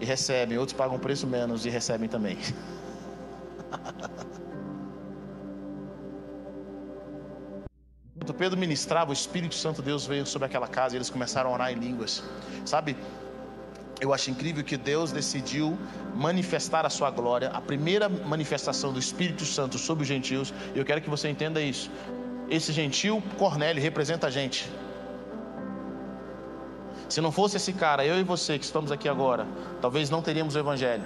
e 0.00 0.04
recebem, 0.04 0.58
outros 0.58 0.76
pagam 0.76 0.98
preço 0.98 1.26
menos 1.26 1.64
e 1.64 1.70
recebem 1.70 2.08
também. 2.08 2.36
Pedro 8.38 8.58
ministrava, 8.58 9.10
o 9.10 9.12
Espírito 9.12 9.54
Santo 9.54 9.82
Deus 9.82 10.06
veio 10.06 10.26
sobre 10.26 10.46
aquela 10.46 10.68
casa 10.68 10.94
e 10.94 10.98
eles 10.98 11.10
começaram 11.10 11.50
a 11.50 11.54
orar 11.54 11.72
em 11.72 11.76
línguas. 11.76 12.22
Sabe, 12.64 12.96
eu 14.00 14.12
acho 14.12 14.30
incrível 14.30 14.62
que 14.62 14.76
Deus 14.76 15.10
decidiu 15.10 15.78
manifestar 16.14 16.84
a 16.84 16.90
sua 16.90 17.10
glória, 17.10 17.48
a 17.48 17.60
primeira 17.60 18.08
manifestação 18.08 18.92
do 18.92 18.98
Espírito 18.98 19.44
Santo 19.44 19.78
sobre 19.78 20.02
os 20.02 20.08
gentios. 20.08 20.52
E 20.74 20.78
eu 20.78 20.84
quero 20.84 21.00
que 21.00 21.08
você 21.08 21.28
entenda 21.28 21.60
isso. 21.60 21.90
Esse 22.50 22.72
gentil 22.72 23.22
Cornélio 23.38 23.82
representa 23.82 24.26
a 24.26 24.30
gente. 24.30 24.70
Se 27.08 27.20
não 27.20 27.32
fosse 27.32 27.56
esse 27.56 27.72
cara, 27.72 28.04
eu 28.04 28.18
e 28.18 28.22
você 28.22 28.58
que 28.58 28.64
estamos 28.64 28.92
aqui 28.92 29.08
agora, 29.08 29.46
talvez 29.80 30.10
não 30.10 30.20
teríamos 30.20 30.56
o 30.56 30.58
Evangelho. 30.58 31.04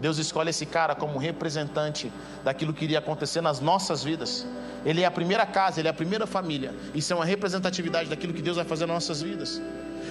Deus 0.00 0.18
escolhe 0.18 0.50
esse 0.50 0.64
cara 0.64 0.94
como 0.94 1.18
representante 1.18 2.12
daquilo 2.44 2.72
que 2.72 2.84
iria 2.84 2.98
acontecer 2.98 3.40
nas 3.40 3.60
nossas 3.60 4.04
vidas. 4.04 4.46
Ele 4.84 5.02
é 5.02 5.04
a 5.06 5.10
primeira 5.10 5.44
casa, 5.44 5.80
ele 5.80 5.88
é 5.88 5.90
a 5.90 5.94
primeira 5.94 6.26
família. 6.26 6.74
Isso 6.94 7.12
é 7.12 7.16
uma 7.16 7.24
representatividade 7.24 8.08
daquilo 8.08 8.32
que 8.32 8.42
Deus 8.42 8.56
vai 8.56 8.64
fazer 8.64 8.86
nas 8.86 8.94
nossas 8.94 9.22
vidas. 9.22 9.60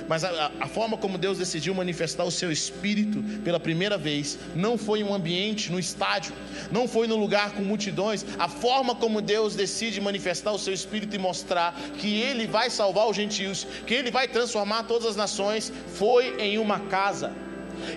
Mas 0.07 0.23
a, 0.23 0.51
a, 0.59 0.67
forma 0.67 0.97
como 0.97 1.17
Deus 1.17 1.37
decidiu 1.37 1.73
manifestar 1.73 2.23
o 2.23 2.31
seu 2.31 2.51
espírito 2.51 3.23
pela 3.43 3.59
primeira 3.59 3.97
vez 3.97 4.37
não 4.55 4.77
foi 4.77 4.99
em 4.99 5.03
um 5.03 5.13
ambiente, 5.13 5.71
no 5.71 5.79
estádio, 5.79 6.33
não 6.71 6.87
foi 6.87 7.07
no 7.07 7.15
lugar 7.15 7.51
com 7.51 7.61
multidões. 7.61 8.25
A 8.37 8.47
forma 8.47 8.93
como 8.95 9.21
Deus 9.21 9.55
decide 9.55 9.99
manifestar 9.99 10.51
o 10.51 10.59
seu 10.59 10.73
espírito 10.73 11.15
e 11.15 11.19
mostrar 11.19 11.73
que 11.97 12.21
ele 12.21 12.45
vai 12.45 12.69
salvar 12.69 13.07
os 13.07 13.15
gentios, 13.15 13.65
que 13.85 13.93
ele 13.93 14.11
vai 14.11 14.27
transformar 14.27 14.83
todas 14.83 15.07
as 15.07 15.15
nações, 15.15 15.71
foi 15.87 16.35
em 16.39 16.57
uma 16.57 16.79
casa. 16.81 17.46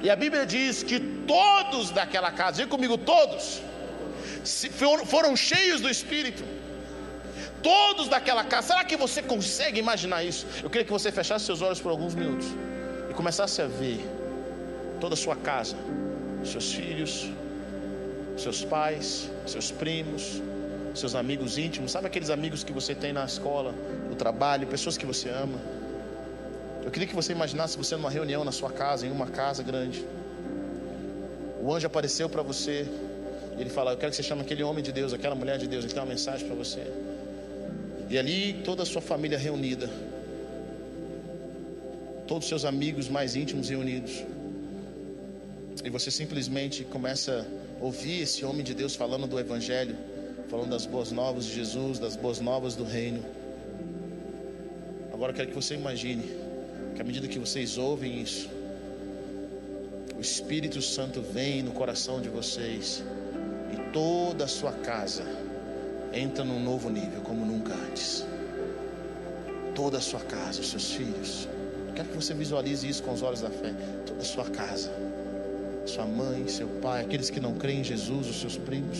E 0.03 0.11
a 0.11 0.16
Bíblia 0.16 0.45
diz 0.47 0.83
que 0.83 0.99
todos 1.01 1.90
daquela 1.90 2.31
casa, 2.31 2.59
diga 2.59 2.69
comigo, 2.69 2.97
todos, 2.99 3.62
foram 5.07 5.37
cheios 5.37 5.81
do 5.81 5.88
espírito 5.88 6.45
todos 7.62 8.09
daquela 8.09 8.45
casa. 8.45 8.69
Será 8.69 8.85
que 8.85 8.97
você 8.97 9.23
consegue 9.23 9.79
imaginar 9.79 10.25
isso? 10.25 10.47
Eu 10.62 10.71
queria 10.71 10.85
que 10.85 10.93
você 10.93 11.11
fechasse 11.12 11.45
seus 11.45 11.62
olhos 11.62 11.81
por 11.81 11.90
alguns 11.90 12.14
minutos 12.14 12.49
e 13.11 13.14
começasse 13.14 13.61
a 13.62 13.66
ver 13.66 14.01
toda 15.01 15.14
a 15.14 15.16
sua 15.16 15.37
casa, 15.37 15.77
seus 16.45 16.73
filhos, 16.73 17.31
seus 18.37 18.64
pais, 18.64 19.31
seus 19.47 19.71
primos, 19.71 20.43
seus 20.95 21.14
amigos 21.14 21.59
íntimos, 21.59 21.93
sabe 21.93 22.07
aqueles 22.07 22.31
amigos 22.31 22.64
que 22.64 22.73
você 22.73 22.95
tem 22.95 23.12
na 23.12 23.25
escola, 23.25 23.75
no 24.09 24.14
trabalho, 24.14 24.66
pessoas 24.66 24.97
que 24.97 25.07
você 25.07 25.29
ama. 25.29 25.59
Eu 26.85 26.90
queria 26.90 27.07
que 27.07 27.14
você 27.14 27.33
imaginasse 27.33 27.77
você 27.77 27.95
numa 27.95 28.11
reunião 28.11 28.43
na 28.45 28.53
sua 28.53 28.71
casa, 28.71 29.07
em 29.07 29.11
uma 29.11 29.27
casa 29.27 29.62
grande. 29.62 30.05
O 31.62 31.73
anjo 31.75 31.87
apareceu 31.87 32.29
para 32.29 32.43
você 32.43 32.87
e 33.59 33.61
ele 33.61 33.71
fala: 33.71 33.93
Eu 33.93 33.99
quero 33.99 34.11
que 34.11 34.16
você 34.16 34.23
chame 34.23 34.40
aquele 34.40 34.62
homem 34.62 34.83
de 34.83 34.93
Deus, 34.93 35.12
aquela 35.12 35.35
mulher 35.35 35.59
de 35.59 35.69
Deus, 35.69 35.85
ele 35.85 35.93
tem 35.93 36.03
uma 36.03 36.09
mensagem 36.09 36.47
para 36.47 36.57
você. 36.57 36.83
E 38.09 38.18
ali 38.18 38.62
toda 38.64 38.83
a 38.83 38.87
sua 38.87 39.03
família 39.03 39.39
reunida. 39.39 39.91
Todos 42.26 42.45
os 42.45 42.49
seus 42.49 42.64
amigos 42.64 43.09
mais 43.09 43.37
íntimos 43.37 43.68
reunidos. 43.68 44.24
E 45.85 45.91
você 45.91 46.11
simplesmente 46.11 46.85
começa 46.85 47.47
a 47.81 47.85
ouvir 47.85 48.22
esse 48.22 48.45
homem 48.45 48.64
de 48.64 48.74
Deus 48.74 48.95
falando 48.97 49.26
do 49.26 49.39
Evangelho, 49.39 49.97
falando 50.49 50.70
das 50.70 50.87
boas 50.87 51.12
novas 51.12 51.45
de 51.45 51.55
Jesus, 51.55 51.99
das 51.99 52.16
boas 52.16 52.41
novas 52.41 52.74
do 52.74 52.85
Reino. 52.85 53.22
Agora 55.12 55.33
eu 55.33 55.37
quero 55.37 55.49
que 55.49 55.55
você 55.55 55.74
imagine 55.74 56.49
que 56.95 57.01
à 57.01 57.05
medida 57.05 57.28
que 57.28 57.38
vocês 57.38 57.78
ouvem 57.78 58.20
isso, 58.20 58.49
o 60.16 60.20
Espírito 60.20 60.82
Santo 60.82 61.22
vem 61.22 61.62
no 61.62 61.72
coração 61.72 62.20
de 62.20 62.28
vocês 62.28 63.03
e 63.72 63.93
toda 63.93 64.45
a 64.45 64.49
sua 64.49 64.72
casa 64.72 65.24
entra 66.12 66.45
num 66.45 66.62
novo 66.62 66.91
nível, 66.91 67.20
como 67.22 67.47
nunca 67.47 67.74
antes. 67.74 68.24
Toda 69.74 69.99
a 69.99 70.01
sua 70.01 70.20
casa, 70.20 70.61
os 70.61 70.70
seus 70.70 70.93
filhos. 70.93 71.49
Quero 71.95 72.09
que 72.09 72.16
você 72.16 72.34
visualize 72.34 72.88
isso 72.88 73.03
com 73.03 73.12
os 73.12 73.22
olhos 73.22 73.41
da 73.41 73.51
fé. 73.51 73.72
Toda 74.07 74.20
a 74.20 74.24
sua 74.24 74.45
casa, 74.45 74.93
sua 75.86 76.05
mãe, 76.05 76.47
seu 76.49 76.68
pai, 76.82 77.03
aqueles 77.03 77.30
que 77.30 77.41
não 77.41 77.55
creem 77.55 77.80
em 77.80 77.84
Jesus, 77.84 78.28
os 78.28 78.41
seus 78.41 78.57
primos, 78.57 78.99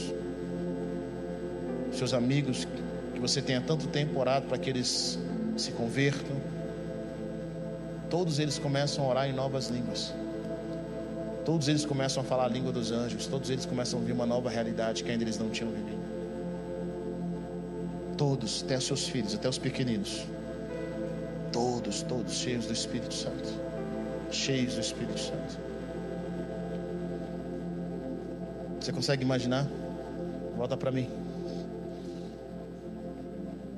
seus 1.93 2.15
amigos 2.15 2.67
que 3.13 3.21
você 3.21 3.43
tenha 3.43 3.61
tanto 3.61 3.87
tempo 3.89 4.19
orado 4.19 4.47
para 4.47 4.57
que 4.57 4.71
eles 4.71 5.19
se 5.57 5.73
convertam. 5.73 6.50
Todos 8.11 8.41
eles 8.41 8.59
começam 8.59 9.05
a 9.05 9.09
orar 9.09 9.29
em 9.29 9.33
novas 9.33 9.69
línguas. 9.69 10.13
Todos 11.45 11.69
eles 11.69 11.85
começam 11.85 12.23
a 12.23 12.27
falar 12.27 12.47
a 12.47 12.49
língua 12.49 12.73
dos 12.73 12.91
anjos. 12.91 13.29
Todos 13.29 13.49
eles 13.51 13.65
começam 13.65 13.99
a 13.99 14.01
ouvir 14.01 14.13
uma 14.13 14.27
nova 14.27 14.51
realidade 14.51 15.05
que 15.05 15.11
ainda 15.11 15.23
eles 15.23 15.39
não 15.39 15.49
tinham 15.49 15.71
vivido. 15.71 16.01
Todos, 18.17 18.65
até 18.65 18.77
os 18.77 18.85
seus 18.85 19.09
filhos, 19.09 19.35
até 19.35 19.49
os 19.49 19.59
pequeninos. 19.59 20.25
Todos, 21.53 22.03
todos 22.03 22.35
cheios 22.35 22.67
do 22.67 22.73
Espírito 22.73 23.15
Santo. 23.15 23.49
Cheios 24.33 24.75
do 24.75 24.81
Espírito 24.81 25.19
Santo. 25.19 25.59
Você 28.81 28.93
consegue 28.93 29.23
imaginar? 29.23 29.69
Volta 30.57 30.77
para 30.77 30.91
mim. 30.91 31.09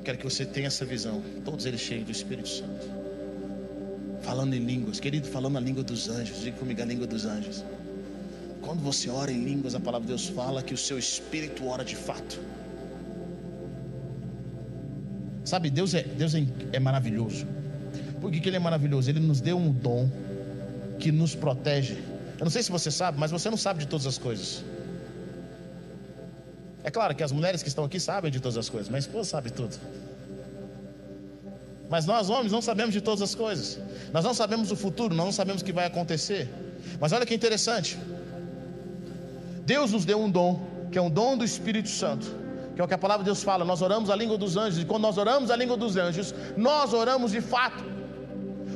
Quero 0.02 0.16
que 0.16 0.24
você 0.24 0.46
tenha 0.46 0.68
essa 0.68 0.86
visão. 0.86 1.22
Todos 1.44 1.66
eles 1.66 1.80
cheios 1.80 2.06
do 2.06 2.12
Espírito 2.12 2.48
Santo. 2.48 3.01
Falando 4.32 4.54
em 4.54 4.64
línguas. 4.64 4.98
Querido, 4.98 5.28
falando 5.28 5.58
a 5.58 5.60
língua 5.60 5.84
dos 5.84 6.08
anjos. 6.08 6.40
Diga 6.40 6.56
comigo 6.56 6.80
a 6.80 6.86
língua 6.86 7.06
dos 7.06 7.26
anjos. 7.26 7.62
Quando 8.62 8.80
você 8.80 9.10
ora 9.10 9.30
em 9.30 9.44
línguas, 9.44 9.74
a 9.74 9.80
palavra 9.80 10.06
de 10.06 10.12
Deus 10.14 10.26
fala 10.26 10.62
que 10.62 10.72
o 10.72 10.76
seu 10.78 10.98
espírito 10.98 11.66
ora 11.68 11.84
de 11.84 11.94
fato. 11.94 12.40
Sabe, 15.44 15.68
Deus 15.68 15.92
é, 15.92 16.02
Deus 16.02 16.34
é, 16.34 16.46
é 16.72 16.80
maravilhoso. 16.80 17.46
Por 18.22 18.30
que, 18.32 18.40
que 18.40 18.48
Ele 18.48 18.56
é 18.56 18.58
maravilhoso? 18.58 19.10
Ele 19.10 19.20
nos 19.20 19.42
deu 19.42 19.58
um 19.58 19.70
dom 19.70 20.08
que 20.98 21.12
nos 21.12 21.34
protege. 21.34 21.98
Eu 22.38 22.44
não 22.44 22.50
sei 22.50 22.62
se 22.62 22.70
você 22.70 22.90
sabe, 22.90 23.18
mas 23.18 23.30
você 23.30 23.50
não 23.50 23.58
sabe 23.58 23.80
de 23.80 23.86
todas 23.86 24.06
as 24.06 24.16
coisas. 24.16 24.64
É 26.82 26.90
claro 26.90 27.14
que 27.14 27.22
as 27.22 27.32
mulheres 27.32 27.62
que 27.62 27.68
estão 27.68 27.84
aqui 27.84 28.00
sabem 28.00 28.30
de 28.30 28.40
todas 28.40 28.56
as 28.56 28.70
coisas, 28.70 28.88
mas 28.88 29.04
esposa 29.04 29.28
sabe 29.28 29.52
tudo. 29.52 29.78
Mas 31.92 32.06
nós, 32.06 32.30
homens, 32.30 32.52
não 32.56 32.62
sabemos 32.62 32.92
de 32.94 33.02
todas 33.06 33.20
as 33.20 33.34
coisas. 33.34 33.78
Nós 34.14 34.24
não 34.24 34.32
sabemos 34.32 34.68
o 34.74 34.76
futuro, 34.84 35.14
nós 35.14 35.26
não 35.26 35.36
sabemos 35.40 35.60
o 35.60 35.64
que 35.66 35.74
vai 35.80 35.86
acontecer. 35.92 36.42
Mas 36.98 37.12
olha 37.12 37.26
que 37.26 37.34
interessante. 37.40 37.98
Deus 39.72 39.92
nos 39.94 40.06
deu 40.10 40.18
um 40.26 40.30
dom, 40.38 40.50
que 40.90 40.98
é 41.00 41.02
um 41.08 41.10
dom 41.10 41.36
do 41.36 41.44
Espírito 41.44 41.90
Santo, 41.90 42.26
que 42.74 42.80
é 42.80 42.84
o 42.84 42.88
que 42.88 42.94
a 42.94 43.02
palavra 43.04 43.22
de 43.24 43.28
Deus 43.30 43.42
fala. 43.42 43.62
Nós 43.72 43.82
oramos 43.82 44.08
a 44.08 44.16
língua 44.16 44.38
dos 44.38 44.56
anjos, 44.56 44.82
e 44.82 44.86
quando 44.86 45.02
nós 45.02 45.18
oramos 45.18 45.50
a 45.50 45.56
língua 45.62 45.76
dos 45.76 45.98
anjos, 45.98 46.34
nós 46.56 46.94
oramos 46.94 47.30
de 47.30 47.42
fato. 47.42 47.84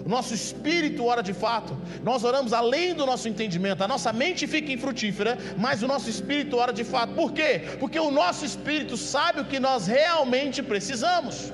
O 0.04 0.10
nosso 0.16 0.34
espírito 0.34 1.02
ora 1.12 1.22
de 1.22 1.32
fato. 1.32 1.74
Nós 2.04 2.22
oramos 2.22 2.52
além 2.52 2.94
do 2.94 3.06
nosso 3.06 3.26
entendimento. 3.30 3.82
A 3.82 3.88
nossa 3.88 4.12
mente 4.12 4.46
fica 4.46 4.70
infrutífera, 4.70 5.38
mas 5.56 5.82
o 5.82 5.88
nosso 5.92 6.10
espírito 6.10 6.58
ora 6.58 6.72
de 6.80 6.84
fato. 6.84 7.14
Por 7.14 7.32
quê? 7.32 7.50
Porque 7.80 7.98
o 7.98 8.10
nosso 8.10 8.44
espírito 8.44 8.94
sabe 8.94 9.40
o 9.40 9.46
que 9.46 9.58
nós 9.58 9.86
realmente 9.86 10.62
precisamos. 10.62 11.50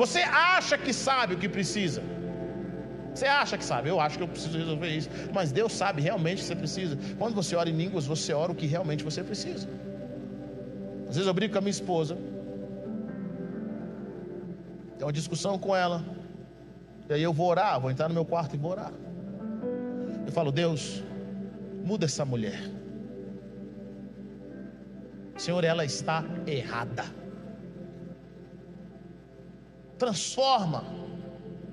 Você 0.00 0.20
acha 0.20 0.78
que 0.78 0.92
sabe 0.94 1.34
o 1.34 1.38
que 1.42 1.48
precisa. 1.56 2.02
Você 3.14 3.26
acha 3.26 3.58
que 3.58 3.64
sabe, 3.64 3.90
eu 3.90 3.98
acho 4.00 4.16
que 4.18 4.24
eu 4.24 4.28
preciso 4.34 4.56
resolver 4.56 4.88
isso. 4.88 5.10
Mas 5.34 5.52
Deus 5.52 5.72
sabe 5.72 6.00
realmente 6.00 6.38
o 6.38 6.40
que 6.40 6.46
você 6.46 6.56
precisa. 6.56 6.98
Quando 7.18 7.34
você 7.34 7.54
ora 7.54 7.68
em 7.68 7.76
línguas, 7.82 8.06
você 8.06 8.32
ora 8.32 8.50
o 8.52 8.54
que 8.54 8.66
realmente 8.66 9.04
você 9.04 9.22
precisa. 9.22 9.68
Às 11.08 11.16
vezes 11.16 11.26
eu 11.26 11.34
brigo 11.34 11.52
com 11.52 11.58
a 11.58 11.60
minha 11.60 11.76
esposa. 11.78 12.16
Tem 14.96 15.06
uma 15.06 15.12
discussão 15.12 15.58
com 15.58 15.76
ela. 15.76 16.02
E 17.08 17.12
aí 17.12 17.22
eu 17.22 17.32
vou 17.34 17.48
orar, 17.48 17.78
vou 17.78 17.90
entrar 17.90 18.08
no 18.08 18.14
meu 18.14 18.24
quarto 18.24 18.54
e 18.54 18.58
vou 18.58 18.70
orar. 18.70 18.92
Eu 20.26 20.32
falo, 20.32 20.50
Deus, 20.50 21.02
muda 21.84 22.06
essa 22.06 22.24
mulher. 22.24 22.62
Senhor, 25.36 25.62
ela 25.62 25.84
está 25.84 26.24
errada. 26.46 27.19
Transforma 30.02 30.82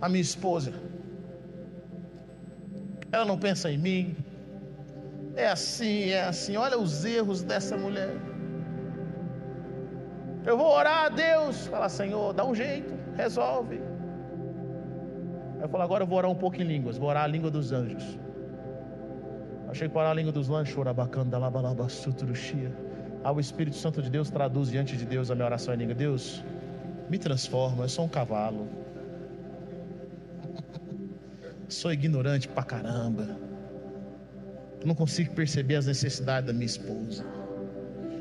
a 0.02 0.08
minha 0.10 0.26
esposa. 0.30 0.72
Ela 3.12 3.26
não 3.32 3.38
pensa 3.46 3.72
em 3.72 3.78
mim. 3.88 4.16
É 5.36 5.48
assim, 5.58 6.10
é 6.10 6.24
assim. 6.32 6.56
Olha 6.66 6.78
os 6.78 7.06
erros 7.06 7.42
dessa 7.52 7.76
mulher. 7.86 8.14
Eu 10.50 10.58
vou 10.58 10.70
orar 10.80 11.06
a 11.06 11.10
Deus. 11.10 11.68
Falar, 11.68 11.90
Senhor, 11.90 12.34
dá 12.34 12.44
um 12.46 12.56
jeito, 12.64 12.94
resolve. 13.16 13.80
Eu 15.62 15.68
falo, 15.70 15.84
agora 15.84 16.04
eu 16.04 16.08
vou 16.08 16.18
orar 16.18 16.30
um 16.30 16.40
pouco 16.44 16.58
em 16.62 16.68
línguas. 16.74 16.98
Vou 16.98 17.10
orar 17.10 17.24
a 17.24 17.28
língua 17.28 17.50
dos 17.50 17.72
anjos. 17.72 18.06
Achei 19.70 19.88
que 19.88 19.98
orar 19.98 20.12
a 20.12 20.14
língua 20.20 20.32
dos 20.32 20.48
labalabasutruxia. 21.40 22.72
Ah, 23.24 23.32
o 23.32 23.40
Espírito 23.40 23.76
Santo 23.76 24.02
de 24.02 24.10
Deus 24.10 24.30
traduz 24.30 24.70
diante 24.70 24.96
de 24.96 25.06
Deus 25.06 25.32
a 25.32 25.36
minha 25.36 25.46
oração 25.46 25.74
em 25.74 25.78
língua. 25.78 25.96
Deus, 25.96 26.44
me 27.10 27.18
transforma, 27.18 27.86
eu 27.86 27.90
sou 27.90 28.06
um 28.06 28.10
cavalo. 28.10 28.68
Sou 31.70 31.92
ignorante 31.92 32.48
pra 32.48 32.64
caramba. 32.64 33.38
Não 34.86 34.96
consigo 34.96 35.34
perceber 35.34 35.76
as 35.76 35.86
necessidades 35.86 36.48
da 36.48 36.54
minha 36.54 36.66
esposa. 36.66 37.26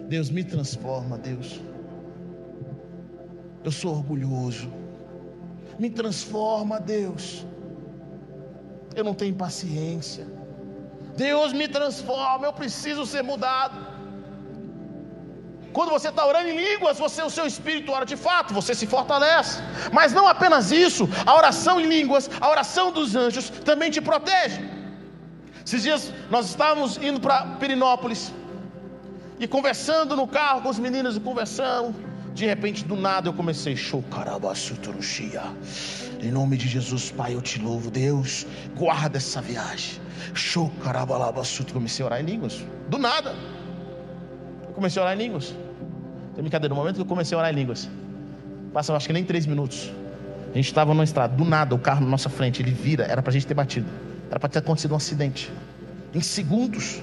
Deus 0.09 0.31
me 0.31 0.43
transforma, 0.43 1.19
Deus. 1.19 1.61
Eu 3.65 3.71
sou 3.71 3.93
orgulhoso. 3.95 4.71
Me 5.79 5.91
transforma, 5.91 6.81
Deus. 6.81 7.45
Eu 8.95 9.05
não 9.05 9.15
tenho 9.15 9.35
paciência. 9.35 10.27
Deus 11.17 11.53
me 11.53 11.69
transforma, 11.69 12.47
eu 12.47 12.53
preciso 12.53 13.07
ser 13.07 13.23
mudado. 13.23 13.96
Quando 15.77 15.91
você 15.97 16.09
está 16.13 16.23
orando 16.31 16.49
em 16.53 16.59
línguas, 16.67 16.99
você 17.05 17.21
o 17.23 17.33
seu 17.37 17.47
espírito 17.53 17.93
ora 17.97 18.07
de 18.13 18.17
fato, 18.27 18.55
você 18.59 18.73
se 18.75 18.87
fortalece. 18.93 19.57
Mas 19.93 20.11
não 20.19 20.27
apenas 20.27 20.71
isso, 20.73 21.05
a 21.31 21.35
oração 21.41 21.75
em 21.79 21.87
línguas, 21.95 22.31
a 22.41 22.49
oração 22.55 22.87
dos 22.91 23.15
anjos 23.25 23.51
também 23.69 23.91
te 23.97 24.01
protege. 24.01 24.59
Esses 25.67 25.83
dias 25.87 26.03
nós 26.31 26.47
estávamos 26.53 26.97
indo 27.09 27.21
para 27.21 27.37
Pirinópolis 27.61 28.23
e 29.39 29.47
conversando 29.47 30.17
no 30.21 30.27
carro 30.27 30.63
com 30.63 30.71
os 30.71 30.79
meninos 30.79 31.19
e 31.19 31.21
conversando. 31.21 31.95
De 32.33 32.47
repente, 32.47 32.83
do 32.93 32.97
nada, 33.09 33.29
eu 33.29 33.35
comecei, 33.35 33.77
em 36.23 36.31
nome 36.31 36.57
de 36.57 36.69
Jesus, 36.69 37.11
Pai, 37.11 37.35
eu 37.35 37.43
te 37.43 37.59
louvo, 37.61 37.91
Deus, 37.91 38.47
guarda 38.75 39.19
essa 39.19 39.43
viagem. 39.43 40.01
Comecei 41.75 42.03
a 42.03 42.07
orar 42.07 42.21
em 42.23 42.25
línguas, 42.33 42.65
do 42.89 42.97
nada. 42.97 43.35
Comecei 44.75 45.01
a 45.03 45.05
orar 45.05 45.15
em 45.19 45.23
línguas. 45.25 45.55
Tem 46.37 46.43
brincadeira, 46.43 46.75
no 46.75 46.79
momento 46.79 46.97
que 46.97 47.01
eu 47.01 47.07
comecei 47.07 47.35
a 47.35 47.39
orar 47.39 47.51
em 47.51 47.57
línguas, 47.57 47.89
passa 48.71 48.95
acho 48.95 49.07
que 49.07 49.13
nem 49.13 49.25
três 49.25 49.47
minutos. 49.47 49.91
A 50.53 50.57
gente 50.57 50.67
estava 50.67 50.93
numa 50.93 51.03
estrada, 51.03 51.35
do 51.35 51.47
nada 51.47 51.75
o 51.75 51.79
carro 51.79 52.03
na 52.03 52.11
nossa 52.11 52.29
frente, 52.29 52.61
ele 52.61 52.73
vira, 52.73 53.05
era 53.05 53.23
para 53.23 53.31
a 53.31 53.33
gente 53.33 53.47
ter 53.47 53.55
batido. 53.55 53.87
Era 54.31 54.39
para 54.39 54.51
ter 54.51 54.59
acontecido 54.59 54.93
um 54.93 54.97
acidente. 54.99 55.51
Em 56.15 56.21
segundos. 56.21 57.01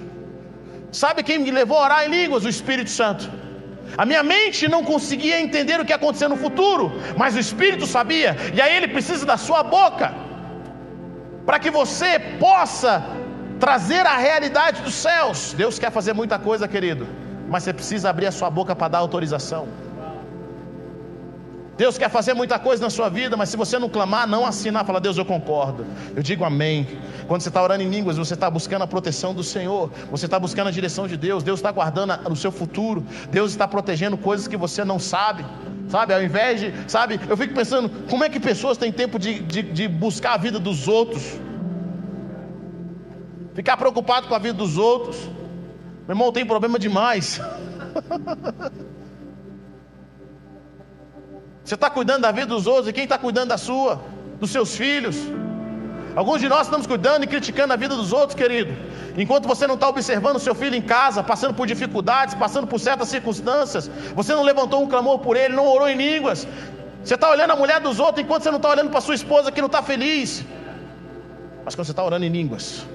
Sabe 0.91 1.23
quem 1.23 1.39
me 1.39 1.49
levou 1.49 1.79
a 1.79 1.83
orar 1.85 2.05
em 2.05 2.11
línguas? 2.11 2.45
O 2.45 2.49
Espírito 2.49 2.91
Santo. 2.91 3.27
A 3.97 4.05
minha 4.05 4.21
mente 4.21 4.67
não 4.67 4.83
conseguia 4.83 5.41
entender 5.41 5.79
o 5.79 5.85
que 5.85 5.91
ia 5.91 5.95
acontecer 5.95 6.27
no 6.27 6.37
futuro, 6.37 6.91
mas 7.17 7.35
o 7.35 7.39
Espírito 7.39 7.87
sabia, 7.87 8.37
e 8.53 8.61
aí 8.61 8.75
ele 8.77 8.87
precisa 8.87 9.25
da 9.25 9.35
sua 9.35 9.63
boca, 9.63 10.13
para 11.45 11.57
que 11.59 11.71
você 11.71 12.19
possa 12.39 13.03
trazer 13.59 14.05
a 14.05 14.15
realidade 14.15 14.83
dos 14.83 14.93
céus. 14.93 15.53
Deus 15.57 15.79
quer 15.79 15.91
fazer 15.91 16.13
muita 16.13 16.37
coisa, 16.37 16.67
querido 16.67 17.22
mas 17.53 17.61
você 17.61 17.71
precisa 17.71 18.09
abrir 18.09 18.25
a 18.25 18.31
sua 18.31 18.49
boca 18.49 18.75
para 18.75 18.87
dar 18.87 18.97
autorização. 18.97 19.67
Deus 21.77 21.99
quer 21.99 22.09
fazer 22.09 22.33
muita 22.33 22.57
coisa 22.57 22.81
na 22.81 22.89
sua 22.89 23.09
vida, 23.09 23.37
mas 23.37 23.49
se 23.49 23.55
você 23.55 23.77
não 23.77 23.89
clamar, 23.89 24.27
não 24.27 24.43
assinar, 24.43 24.83
fala, 24.83 24.99
Deus, 24.99 25.19
eu 25.19 25.25
concordo. 25.25 25.85
Eu 26.15 26.23
digo 26.23 26.43
amém. 26.43 26.87
Quando 27.27 27.41
você 27.41 27.49
está 27.49 27.61
orando 27.61 27.83
em 27.83 27.89
línguas, 27.89 28.17
você 28.17 28.33
está 28.33 28.49
buscando 28.49 28.81
a 28.81 28.87
proteção 28.87 29.35
do 29.35 29.43
Senhor, 29.43 29.91
você 30.09 30.25
está 30.25 30.39
buscando 30.39 30.69
a 30.69 30.71
direção 30.71 31.07
de 31.07 31.15
Deus, 31.15 31.43
Deus 31.43 31.59
está 31.59 31.71
guardando 31.71 32.11
o 32.27 32.35
seu 32.35 32.51
futuro, 32.51 33.05
Deus 33.29 33.51
está 33.51 33.67
protegendo 33.67 34.17
coisas 34.17 34.47
que 34.47 34.57
você 34.57 34.83
não 34.83 34.97
sabe. 34.97 35.45
Sabe, 35.89 36.11
ao 36.11 36.23
invés 36.23 36.59
de, 36.59 36.73
sabe, 36.87 37.19
eu 37.29 37.37
fico 37.37 37.53
pensando, 37.53 37.87
como 38.09 38.23
é 38.23 38.29
que 38.29 38.39
pessoas 38.39 38.79
têm 38.79 38.91
tempo 38.91 39.19
de, 39.19 39.41
de, 39.41 39.61
de 39.61 39.87
buscar 39.87 40.33
a 40.33 40.37
vida 40.37 40.57
dos 40.57 40.87
outros? 40.87 41.39
Ficar 43.53 43.77
preocupado 43.77 44.27
com 44.27 44.33
a 44.33 44.39
vida 44.39 44.55
dos 44.55 44.75
outros. 44.79 45.29
Meu 46.07 46.15
irmão, 46.15 46.31
tem 46.31 46.45
problema 46.45 46.77
demais. 46.77 47.39
Você 51.63 51.75
está 51.75 51.89
cuidando 51.89 52.23
da 52.23 52.31
vida 52.31 52.47
dos 52.47 52.67
outros 52.67 52.89
e 52.89 52.93
quem 52.93 53.05
está 53.05 53.17
cuidando 53.17 53.49
da 53.49 53.57
sua, 53.57 54.01
dos 54.39 54.51
seus 54.51 54.75
filhos. 54.75 55.15
Alguns 56.15 56.41
de 56.41 56.49
nós 56.49 56.67
estamos 56.67 56.85
cuidando 56.85 57.23
e 57.23 57.27
criticando 57.27 57.73
a 57.73 57.75
vida 57.75 57.95
dos 57.95 58.11
outros, 58.11 58.35
querido. 58.35 58.71
Enquanto 59.17 59.47
você 59.47 59.65
não 59.65 59.75
está 59.75 59.87
observando 59.87 60.39
seu 60.39 60.53
filho 60.53 60.75
em 60.75 60.81
casa, 60.81 61.23
passando 61.23 61.53
por 61.53 61.65
dificuldades, 61.65 62.35
passando 62.35 62.67
por 62.67 62.79
certas 62.79 63.07
circunstâncias, 63.07 63.89
você 64.13 64.33
não 64.35 64.43
levantou 64.43 64.83
um 64.83 64.87
clamor 64.87 65.19
por 65.19 65.37
ele, 65.37 65.55
não 65.55 65.65
orou 65.65 65.87
em 65.87 65.95
línguas. 65.95 66.45
Você 67.03 67.15
está 67.15 67.29
olhando 67.29 67.51
a 67.51 67.55
mulher 67.55 67.79
dos 67.79 67.99
outros 67.99 68.23
enquanto 68.23 68.43
você 68.43 68.51
não 68.51 68.57
está 68.57 68.69
olhando 68.69 68.91
para 68.91 69.01
sua 69.01 69.15
esposa 69.15 69.51
que 69.51 69.61
não 69.61 69.67
está 69.67 69.81
feliz. 69.81 70.45
Mas 71.65 71.75
quando 71.75 71.85
você 71.85 71.91
está 71.91 72.03
orando 72.03 72.25
em 72.25 72.29
línguas, 72.29 72.85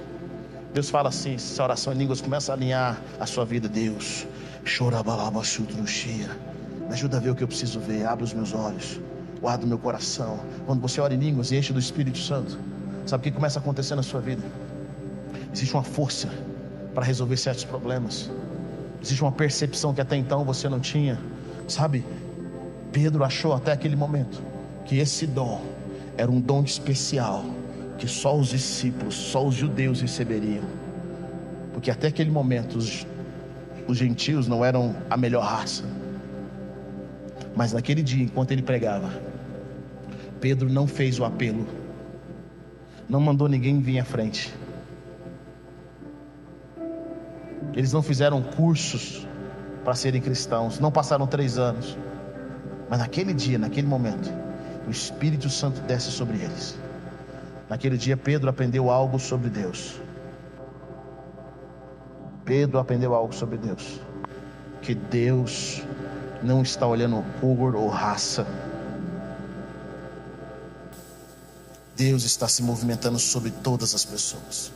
Deus 0.73 0.89
fala 0.89 1.09
assim: 1.09 1.35
essa 1.35 1.63
oração 1.63 1.93
em 1.93 1.97
línguas 1.97 2.21
começa 2.21 2.51
a 2.51 2.55
alinhar 2.55 3.01
a 3.19 3.25
sua 3.25 3.45
vida, 3.45 3.67
Deus. 3.67 4.27
Me 6.87 6.93
ajuda 6.93 7.17
a 7.17 7.19
ver 7.19 7.29
o 7.31 7.35
que 7.35 7.43
eu 7.43 7.47
preciso 7.47 7.79
ver, 7.79 8.05
abre 8.05 8.23
os 8.23 8.33
meus 8.33 8.53
olhos, 8.53 8.99
guarda 9.41 9.65
o 9.65 9.67
meu 9.67 9.77
coração. 9.77 10.39
Quando 10.65 10.81
você 10.81 10.99
ora 11.01 11.13
em 11.13 11.17
línguas 11.17 11.51
e 11.51 11.57
enche 11.57 11.71
do 11.71 11.79
Espírito 11.79 12.17
Santo, 12.17 12.59
sabe 13.05 13.21
o 13.21 13.23
que 13.23 13.31
começa 13.31 13.59
a 13.59 13.61
acontecer 13.61 13.95
na 13.95 14.03
sua 14.03 14.19
vida? 14.19 14.43
Existe 15.53 15.73
uma 15.73 15.83
força 15.83 16.29
para 16.93 17.05
resolver 17.05 17.37
certos 17.37 17.63
problemas. 17.63 18.29
Existe 19.01 19.21
uma 19.23 19.31
percepção 19.31 19.93
que 19.93 20.01
até 20.01 20.15
então 20.15 20.43
você 20.43 20.67
não 20.67 20.79
tinha. 20.79 21.19
Sabe? 21.67 22.03
Pedro 22.91 23.23
achou 23.23 23.53
até 23.53 23.71
aquele 23.71 23.95
momento 23.95 24.41
que 24.85 24.97
esse 24.97 25.25
dom 25.25 25.61
era 26.17 26.29
um 26.29 26.41
dom 26.41 26.63
especial 26.63 27.45
que 27.99 28.07
só 28.07 28.35
os 28.35 28.47
discípulos, 28.47 29.13
só 29.13 29.45
os 29.45 29.53
judeus 29.53 29.99
receberiam. 29.99 30.63
Porque 31.73 31.91
até 31.91 32.07
aquele 32.07 32.31
momento 32.31 32.77
os, 32.77 33.05
os 33.87 33.97
gentios 33.97 34.47
não 34.47 34.63
eram 34.63 34.95
a 35.09 35.17
melhor 35.17 35.43
raça. 35.43 35.83
Mas 37.55 37.73
naquele 37.73 38.01
dia, 38.01 38.23
enquanto 38.23 38.51
ele 38.51 38.61
pregava, 38.61 39.11
Pedro 40.39 40.69
não 40.69 40.87
fez 40.87 41.19
o 41.19 41.25
apelo, 41.25 41.67
não 43.07 43.19
mandou 43.19 43.49
ninguém 43.49 43.81
vir 43.81 43.99
à 43.99 44.05
frente. 44.05 44.53
Eles 47.73 47.91
não 47.91 48.01
fizeram 48.01 48.41
cursos 48.41 49.27
para 49.83 49.93
serem 49.93 50.21
cristãos, 50.21 50.79
não 50.79 50.91
passaram 50.91 51.27
três 51.27 51.57
anos. 51.57 51.97
Mas 52.89 52.99
naquele 52.99 53.33
dia, 53.33 53.57
naquele 53.57 53.87
momento, 53.87 54.31
o 54.87 54.89
Espírito 54.89 55.49
Santo 55.49 55.81
desce 55.81 56.11
sobre 56.11 56.37
eles. 56.37 56.79
Naquele 57.69 57.97
dia, 57.97 58.17
Pedro 58.17 58.49
aprendeu 58.49 58.89
algo 58.89 59.19
sobre 59.19 59.49
Deus. 59.49 60.01
Pedro 62.43 62.79
aprendeu 62.79 63.13
algo 63.13 63.31
sobre 63.31 63.57
Deus. 63.57 64.01
Que 64.81 64.95
Deus 64.95 65.83
não 66.41 66.63
está 66.63 66.87
olhando 66.87 67.23
cor 67.39 67.75
ou 67.75 67.87
raça. 67.87 68.47
Deus 71.95 72.23
está 72.23 72.47
se 72.47 72.63
movimentando 72.63 73.19
sobre 73.19 73.51
todas 73.51 73.93
as 73.93 74.03
pessoas. 74.03 74.71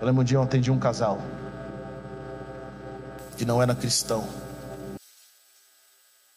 Eu 0.00 0.06
lembro 0.06 0.22
um 0.22 0.24
dia 0.24 0.36
eu 0.36 0.42
atendi 0.42 0.70
um 0.70 0.78
casal 0.78 1.18
que 3.36 3.44
não 3.44 3.62
era 3.62 3.74
cristão. 3.74 4.24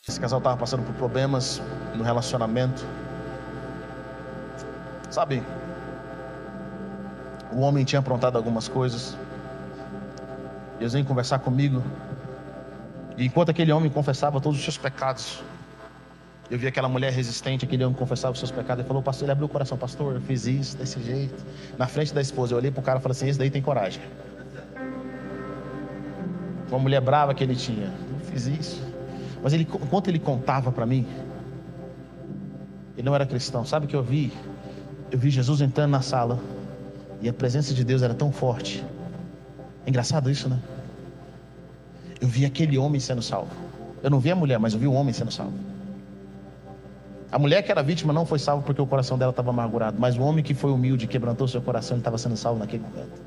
Esse 0.08 0.20
casal 0.20 0.40
estava 0.40 0.58
passando 0.58 0.84
por 0.86 0.96
problemas 0.96 1.62
no 1.96 2.04
relacionamento. 2.04 2.84
Sabe, 5.14 5.44
o 7.52 7.60
homem 7.60 7.86
tinha 7.86 8.00
aprontado 8.00 8.36
algumas 8.36 8.68
coisas. 8.68 9.16
Eles 10.80 10.92
vêm 10.92 11.04
conversar 11.04 11.38
comigo. 11.38 11.84
E 13.16 13.24
enquanto 13.24 13.50
aquele 13.50 13.72
homem 13.72 13.92
confessava 13.92 14.42
todos 14.42 14.58
os 14.58 14.64
seus 14.64 14.76
pecados, 14.76 15.44
eu 16.50 16.58
vi 16.58 16.66
aquela 16.66 16.90
mulher 16.90 17.12
resistente, 17.12 17.64
aquele 17.64 17.86
homem 17.86 17.96
confessava 17.96 18.34
os 18.34 18.40
seus 18.40 18.50
pecados. 18.50 18.80
Ele 18.80 18.88
falou, 18.88 19.04
pastor, 19.04 19.26
ele 19.26 19.34
abriu 19.34 19.46
o 19.46 19.50
coração, 19.50 19.78
pastor, 19.78 20.16
eu 20.16 20.22
fiz 20.22 20.48
isso 20.48 20.76
desse 20.78 21.00
jeito. 21.00 21.46
Na 21.78 21.86
frente 21.86 22.12
da 22.12 22.20
esposa, 22.20 22.56
eu 22.56 22.58
olhei 22.58 22.72
pro 22.72 22.82
cara 22.82 22.98
e 22.98 23.02
falei 23.04 23.16
assim: 23.16 23.28
esse 23.28 23.38
daí 23.38 23.52
tem 23.52 23.62
coragem. 23.62 24.02
Uma 26.72 26.80
mulher 26.80 27.02
brava 27.02 27.36
que 27.36 27.44
ele 27.44 27.56
tinha. 27.56 27.86
Eu 27.86 28.20
fiz 28.32 28.48
isso. 28.48 28.84
Mas 29.44 29.54
ele, 29.54 29.68
enquanto 29.72 30.08
ele 30.08 30.18
contava 30.18 30.72
para 30.72 30.88
mim, 30.88 31.06
ele 32.98 33.06
não 33.06 33.14
era 33.14 33.28
cristão. 33.28 33.64
Sabe 33.64 33.86
o 33.86 33.88
que 33.88 33.96
eu 33.96 34.02
vi? 34.02 34.34
Eu 35.14 35.20
vi 35.20 35.30
Jesus 35.30 35.62
entrando 35.62 35.92
na 35.92 36.02
sala 36.02 36.40
e 37.22 37.30
a 37.30 37.34
presença 37.34 37.72
de 37.72 37.84
Deus 37.84 38.02
era 38.02 38.16
tão 38.16 38.32
forte. 38.32 38.84
É 39.86 39.90
engraçado 39.90 40.28
isso, 40.32 40.50
né? 40.50 40.58
Eu 42.20 42.28
vi 42.28 42.46
aquele 42.46 42.80
homem 42.80 43.00
sendo 43.00 43.22
salvo. 43.22 43.52
Eu 44.02 44.10
não 44.10 44.20
vi 44.20 44.32
a 44.32 44.36
mulher, 44.36 44.58
mas 44.58 44.74
eu 44.74 44.80
vi 44.80 44.88
o 44.88 44.94
homem 44.94 45.14
sendo 45.14 45.32
salvo. 45.32 45.54
A 47.32 47.38
mulher 47.38 47.62
que 47.62 47.72
era 47.72 47.84
vítima 47.84 48.12
não 48.12 48.26
foi 48.26 48.40
salva 48.40 48.64
porque 48.64 48.82
o 48.82 48.88
coração 48.88 49.16
dela 49.16 49.30
estava 49.30 49.52
amargurado, 49.52 49.98
mas 50.00 50.18
o 50.18 50.22
homem 50.24 50.44
que 50.44 50.56
foi 50.56 50.72
humilde, 50.72 51.06
quebrantou 51.06 51.48
seu 51.48 51.62
coração, 51.62 51.96
ele 51.96 52.02
estava 52.02 52.18
sendo 52.18 52.36
salvo 52.36 52.58
naquele 52.58 52.82
momento. 52.82 53.22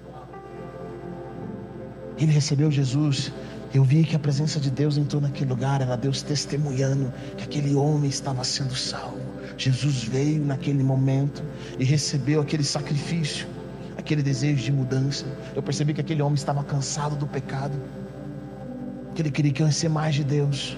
Ele 2.19 2.33
recebeu 2.33 2.69
Jesus. 2.69 3.33
Eu 3.73 3.85
vi 3.85 4.03
que 4.03 4.17
a 4.17 4.19
presença 4.19 4.59
de 4.59 4.73
Deus 4.73 4.97
entrou 4.99 5.23
naquele 5.23 5.51
lugar, 5.51 5.81
era 5.83 5.95
Deus 5.97 6.21
testemunhando 6.21 7.13
que 7.37 7.45
aquele 7.45 7.77
homem 7.77 8.11
estava 8.11 8.43
sendo 8.43 8.75
salvo. 8.75 9.26
Jesus 9.57 10.05
veio 10.05 10.45
naquele 10.45 10.83
momento 10.83 11.43
e 11.79 11.85
recebeu 11.85 12.41
aquele 12.41 12.63
sacrifício, 12.63 13.47
aquele 13.97 14.23
desejo 14.23 14.63
de 14.63 14.73
mudança. 14.73 15.25
Eu 15.55 15.63
percebi 15.63 15.95
que 15.95 16.01
aquele 16.01 16.23
homem 16.23 16.35
estava 16.35 16.63
cansado 16.63 17.17
do 17.17 17.27
pecado, 17.27 17.75
que 19.15 19.23
ele 19.23 19.31
queria 19.31 19.53
conhecer 19.53 19.89
mais 19.89 20.15
de 20.15 20.25
Deus. 20.25 20.77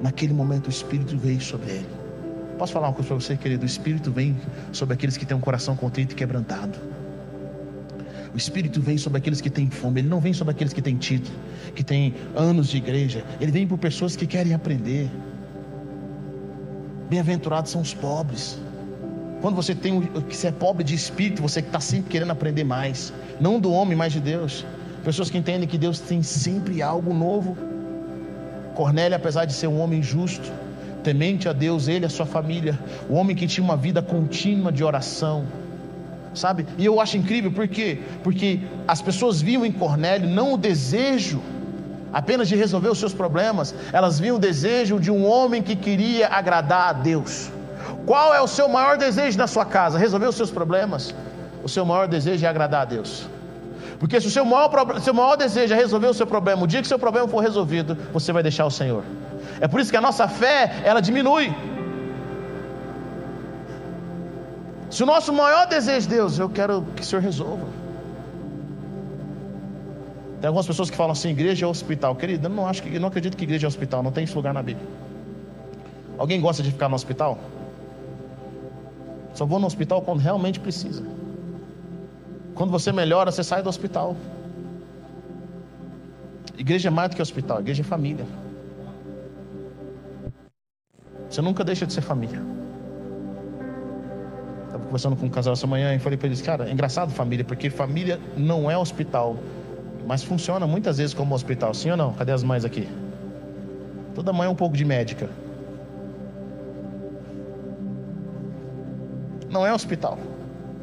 Naquele 0.00 0.32
momento 0.32 0.68
o 0.68 0.70
Espírito 0.70 1.18
veio 1.18 1.40
sobre 1.40 1.70
ele. 1.70 1.88
Posso 2.56 2.72
falar 2.72 2.88
uma 2.88 2.94
coisa 2.94 3.08
para 3.08 3.20
você, 3.20 3.36
querido? 3.36 3.64
O 3.64 3.66
Espírito 3.66 4.10
vem 4.10 4.36
sobre 4.72 4.94
aqueles 4.94 5.16
que 5.16 5.26
têm 5.26 5.36
um 5.36 5.40
coração 5.40 5.76
contrito 5.76 6.12
e 6.12 6.16
quebrantado. 6.16 6.78
O 8.32 8.36
Espírito 8.36 8.80
vem 8.80 8.98
sobre 8.98 9.18
aqueles 9.18 9.40
que 9.40 9.50
têm 9.50 9.70
fome, 9.70 10.00
ele 10.00 10.08
não 10.08 10.20
vem 10.20 10.32
sobre 10.32 10.52
aqueles 10.52 10.72
que 10.72 10.82
têm 10.82 10.96
título, 10.96 11.36
que 11.74 11.82
têm 11.82 12.14
anos 12.36 12.68
de 12.68 12.76
igreja. 12.76 13.24
Ele 13.40 13.50
vem 13.50 13.66
por 13.66 13.78
pessoas 13.78 14.16
que 14.16 14.26
querem 14.26 14.54
aprender. 14.54 15.10
Bem-aventurados 17.08 17.70
são 17.70 17.80
os 17.80 17.94
pobres. 17.94 18.58
Quando 19.40 19.54
você 19.54 19.74
tem 19.74 20.00
que 20.02 20.36
você 20.36 20.48
é 20.48 20.52
pobre 20.52 20.84
de 20.84 20.94
espírito, 20.94 21.40
você 21.40 21.60
está 21.60 21.80
sempre 21.80 22.10
querendo 22.10 22.32
aprender 22.32 22.64
mais, 22.64 23.12
não 23.40 23.58
do 23.58 23.72
homem, 23.72 23.96
mas 23.96 24.12
de 24.12 24.20
Deus. 24.20 24.64
Pessoas 25.04 25.30
que 25.30 25.38
entendem 25.38 25.68
que 25.68 25.78
Deus 25.78 26.00
tem 26.00 26.22
sempre 26.22 26.82
algo 26.82 27.14
novo. 27.14 27.56
Cornélio, 28.74 29.16
apesar 29.16 29.44
de 29.44 29.52
ser 29.52 29.68
um 29.68 29.80
homem 29.80 30.02
justo, 30.02 30.52
temente 31.02 31.48
a 31.48 31.52
Deus, 31.52 31.88
ele 31.88 32.04
e 32.04 32.06
a 32.06 32.10
sua 32.10 32.26
família, 32.26 32.78
o 33.08 33.14
homem 33.14 33.34
que 33.34 33.46
tinha 33.46 33.64
uma 33.64 33.76
vida 33.76 34.02
contínua 34.02 34.70
de 34.70 34.84
oração, 34.84 35.46
sabe? 36.34 36.66
E 36.76 36.84
eu 36.84 37.00
acho 37.00 37.16
incrível 37.16 37.50
porque 37.52 38.00
porque 38.22 38.60
as 38.86 39.00
pessoas 39.00 39.40
viam 39.40 39.64
em 39.64 39.72
Cornélio 39.72 40.28
não 40.28 40.54
o 40.54 40.58
desejo 40.58 41.40
apenas 42.12 42.48
de 42.48 42.56
resolver 42.56 42.88
os 42.88 42.98
seus 42.98 43.14
problemas, 43.14 43.74
elas 43.92 44.18
viam 44.18 44.36
o 44.36 44.38
desejo 44.38 44.98
de 44.98 45.10
um 45.10 45.26
homem 45.26 45.62
que 45.62 45.76
queria 45.76 46.28
agradar 46.28 46.88
a 46.88 46.92
Deus. 46.92 47.50
Qual 48.06 48.34
é 48.34 48.40
o 48.40 48.46
seu 48.46 48.68
maior 48.68 48.96
desejo 48.96 49.36
na 49.38 49.46
sua 49.46 49.64
casa? 49.64 49.98
Resolver 49.98 50.26
os 50.26 50.36
seus 50.36 50.50
problemas? 50.50 51.14
O 51.62 51.68
seu 51.68 51.84
maior 51.84 52.08
desejo 52.08 52.44
é 52.44 52.48
agradar 52.48 52.82
a 52.82 52.84
Deus. 52.84 53.28
Porque 53.98 54.20
se 54.20 54.28
o 54.28 54.30
seu 54.30 54.44
maior, 54.44 55.00
seu 55.00 55.12
maior 55.12 55.36
desejo 55.36 55.74
é 55.74 55.76
resolver 55.76 56.06
o 56.06 56.14
seu 56.14 56.26
problema, 56.26 56.62
o 56.62 56.66
dia 56.66 56.80
que 56.80 56.88
seu 56.88 56.98
problema 56.98 57.26
for 57.28 57.40
resolvido, 57.40 57.96
você 58.12 58.32
vai 58.32 58.42
deixar 58.42 58.64
o 58.64 58.70
Senhor. 58.70 59.02
É 59.60 59.66
por 59.66 59.80
isso 59.80 59.90
que 59.90 59.96
a 59.96 60.00
nossa 60.00 60.28
fé, 60.28 60.82
ela 60.84 61.00
diminui. 61.00 61.54
Se 64.90 65.02
o 65.02 65.06
nosso 65.06 65.32
maior 65.32 65.66
desejo, 65.66 66.08
Deus, 66.08 66.38
eu 66.38 66.48
quero 66.48 66.86
que 66.94 67.02
o 67.02 67.04
Senhor 67.04 67.22
resolva. 67.22 67.66
Tem 70.40 70.46
algumas 70.46 70.66
pessoas 70.66 70.90
que 70.90 70.96
falam 70.96 71.12
assim: 71.12 71.30
igreja 71.30 71.66
é 71.66 71.68
hospital. 71.68 72.14
Querido, 72.14 72.46
eu 72.46 72.50
não, 72.50 72.66
acho 72.66 72.82
que, 72.82 72.94
eu 72.94 73.00
não 73.00 73.08
acredito 73.08 73.36
que 73.36 73.44
igreja 73.44 73.66
é 73.66 73.68
hospital, 73.68 74.02
não 74.02 74.12
tem 74.12 74.24
esse 74.24 74.34
lugar 74.34 74.54
na 74.54 74.62
Bíblia. 74.62 74.86
Alguém 76.16 76.40
gosta 76.40 76.62
de 76.62 76.70
ficar 76.70 76.88
no 76.88 76.94
hospital? 76.94 77.38
Só 79.34 79.46
vou 79.46 79.58
no 79.58 79.66
hospital 79.66 80.02
quando 80.02 80.18
realmente 80.18 80.58
precisa. 80.58 81.04
Quando 82.54 82.70
você 82.70 82.90
melhora, 82.90 83.30
você 83.30 83.44
sai 83.44 83.62
do 83.62 83.68
hospital. 83.68 84.16
Igreja 86.56 86.88
é 86.88 86.90
mais 86.90 87.10
do 87.10 87.16
que 87.16 87.22
hospital, 87.22 87.60
igreja 87.60 87.82
é 87.82 87.84
família. 87.84 88.26
Você 91.30 91.40
nunca 91.40 91.62
deixa 91.62 91.86
de 91.86 91.92
ser 91.92 92.00
família. 92.00 92.42
Estava 94.66 94.84
conversando 94.84 95.14
com 95.14 95.26
um 95.26 95.30
casal 95.30 95.52
essa 95.52 95.68
manhã 95.68 95.94
e 95.94 96.00
falei 96.00 96.18
para 96.18 96.26
eles, 96.26 96.42
cara, 96.42 96.68
é 96.68 96.72
engraçado 96.72 97.12
família, 97.12 97.44
porque 97.44 97.70
família 97.70 98.18
não 98.36 98.68
é 98.68 98.76
hospital. 98.76 99.36
Mas 100.06 100.22
funciona 100.22 100.66
muitas 100.66 100.98
vezes 100.98 101.14
como 101.14 101.34
hospital, 101.34 101.74
sim 101.74 101.90
ou 101.90 101.96
não? 101.96 102.14
Cadê 102.14 102.32
as 102.32 102.42
mães 102.42 102.64
aqui? 102.64 102.88
Toda 104.14 104.32
mãe 104.32 104.46
é 104.46 104.50
um 104.50 104.54
pouco 104.54 104.76
de 104.76 104.84
médica. 104.84 105.28
Não 109.50 109.66
é 109.66 109.72
hospital. 109.72 110.18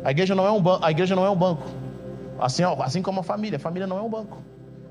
A 0.04 0.12
igreja 0.12 0.36
não 0.36 0.46
é 0.46 0.52
um, 0.52 0.62
a 0.82 0.92
igreja 0.92 1.16
não 1.16 1.26
é 1.26 1.30
um 1.30 1.36
banco. 1.36 1.64
Assim, 2.40 2.64
assim 2.64 3.02
como 3.02 3.20
a 3.20 3.24
família. 3.24 3.58
A 3.58 3.60
família 3.60 3.88
não 3.88 3.98
é 3.98 4.02
um 4.02 4.10
banco. 4.10 4.38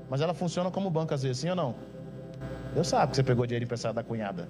Mas 0.09 0.21
ela 0.21 0.33
funciona 0.33 0.69
como 0.69 0.89
banco 0.89 1.13
às 1.13 1.23
vezes, 1.23 1.39
sim 1.39 1.49
ou 1.49 1.55
não? 1.55 1.75
Eu 2.75 2.83
sabe 2.83 3.11
que 3.11 3.15
você 3.15 3.23
pegou 3.23 3.45
dinheiro 3.45 3.63
emprestado 3.63 3.95
da 3.95 4.03
cunhada. 4.03 4.47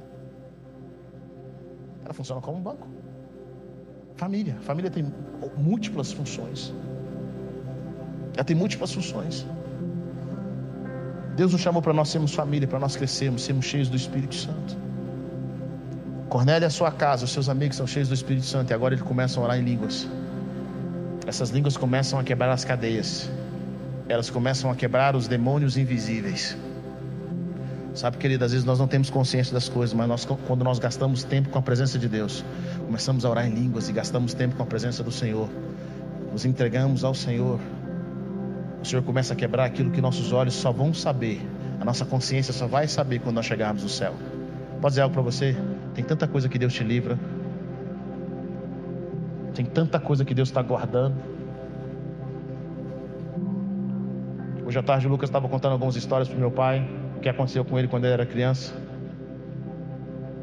Ela 2.03 2.13
funciona 2.13 2.41
como 2.41 2.57
um 2.57 2.61
banco. 2.61 2.87
Família. 4.15 4.55
Família 4.61 4.89
tem 4.89 5.11
múltiplas 5.57 6.11
funções. 6.11 6.73
Ela 8.35 8.43
tem 8.43 8.55
múltiplas 8.55 8.91
funções. 8.91 9.45
Deus 11.35 11.51
nos 11.51 11.61
chamou 11.61 11.81
para 11.81 11.93
nós 11.93 12.09
sermos 12.09 12.33
família, 12.33 12.67
para 12.67 12.79
nós 12.79 12.95
crescermos, 12.95 13.43
sermos 13.43 13.65
cheios 13.65 13.89
do 13.89 13.97
Espírito 13.97 14.35
Santo. 14.35 14.77
Cornélio 16.29 16.65
é 16.65 16.67
a 16.67 16.71
sua 16.71 16.91
casa, 16.91 17.25
os 17.25 17.31
seus 17.31 17.49
amigos 17.49 17.77
são 17.77 17.85
cheios 17.85 18.07
do 18.07 18.13
Espírito 18.13 18.45
Santo 18.45 18.71
e 18.71 18.73
agora 18.73 18.93
eles 18.93 19.05
começam 19.05 19.43
a 19.43 19.45
orar 19.45 19.59
em 19.59 19.63
línguas. 19.63 20.07
Essas 21.27 21.49
línguas 21.49 21.75
começam 21.75 22.19
a 22.19 22.23
quebrar 22.23 22.51
as 22.51 22.63
cadeias. 22.63 23.29
Elas 24.07 24.29
começam 24.29 24.69
a 24.69 24.75
quebrar 24.75 25.15
os 25.15 25.27
demônios 25.27 25.77
invisíveis. 25.77 26.55
Sabe, 27.95 28.17
querido, 28.17 28.43
às 28.43 28.51
vezes 28.51 28.65
nós 28.65 28.77
não 28.77 28.87
temos 28.87 29.09
consciência 29.09 29.53
das 29.53 29.69
coisas, 29.69 29.93
mas 29.93 30.07
nós, 30.07 30.25
quando 30.25 30.63
nós 30.63 30.79
gastamos 30.79 31.23
tempo 31.23 31.49
com 31.49 31.57
a 31.57 31.61
presença 31.61 31.97
de 31.97 32.09
Deus, 32.09 32.43
começamos 32.85 33.25
a 33.25 33.29
orar 33.29 33.47
em 33.47 33.53
línguas 33.53 33.87
e 33.87 33.93
gastamos 33.93 34.33
tempo 34.33 34.55
com 34.55 34.63
a 34.63 34.65
presença 34.65 35.01
do 35.01 35.11
Senhor, 35.11 35.49
nos 36.31 36.43
entregamos 36.43 37.05
ao 37.05 37.13
Senhor, 37.13 37.59
o 38.85 38.87
Senhor 38.87 39.01
começa 39.01 39.33
a 39.33 39.35
quebrar 39.35 39.65
aquilo 39.65 39.89
que 39.89 39.99
nossos 39.99 40.31
olhos 40.31 40.53
só 40.53 40.71
vão 40.71 40.93
saber, 40.93 41.41
a 41.81 41.83
nossa 41.83 42.05
consciência 42.05 42.53
só 42.53 42.67
vai 42.67 42.87
saber 42.87 43.17
quando 43.17 43.37
nós 43.37 43.45
chegarmos 43.47 43.81
no 43.81 43.89
céu. 43.89 44.13
Pode 44.79 44.91
dizer 44.91 45.01
algo 45.01 45.13
para 45.13 45.23
você? 45.23 45.57
Tem 45.95 46.03
tanta 46.03 46.27
coisa 46.27 46.47
que 46.47 46.59
Deus 46.59 46.71
te 46.71 46.83
livra, 46.83 47.17
tem 49.55 49.65
tanta 49.65 49.99
coisa 49.99 50.23
que 50.23 50.35
Deus 50.35 50.49
está 50.49 50.61
guardando. 50.61 51.15
Hoje 54.63 54.77
à 54.77 54.83
tarde 54.83 55.07
o 55.07 55.09
Lucas 55.09 55.29
estava 55.29 55.49
contando 55.49 55.71
algumas 55.71 55.95
histórias 55.95 56.27
para 56.27 56.37
meu 56.37 56.51
pai 56.51 56.87
o 57.17 57.19
que 57.19 57.29
aconteceu 57.29 57.65
com 57.65 57.79
ele 57.79 57.87
quando 57.87 58.05
ele 58.05 58.13
era 58.13 58.25
criança. 58.25 58.71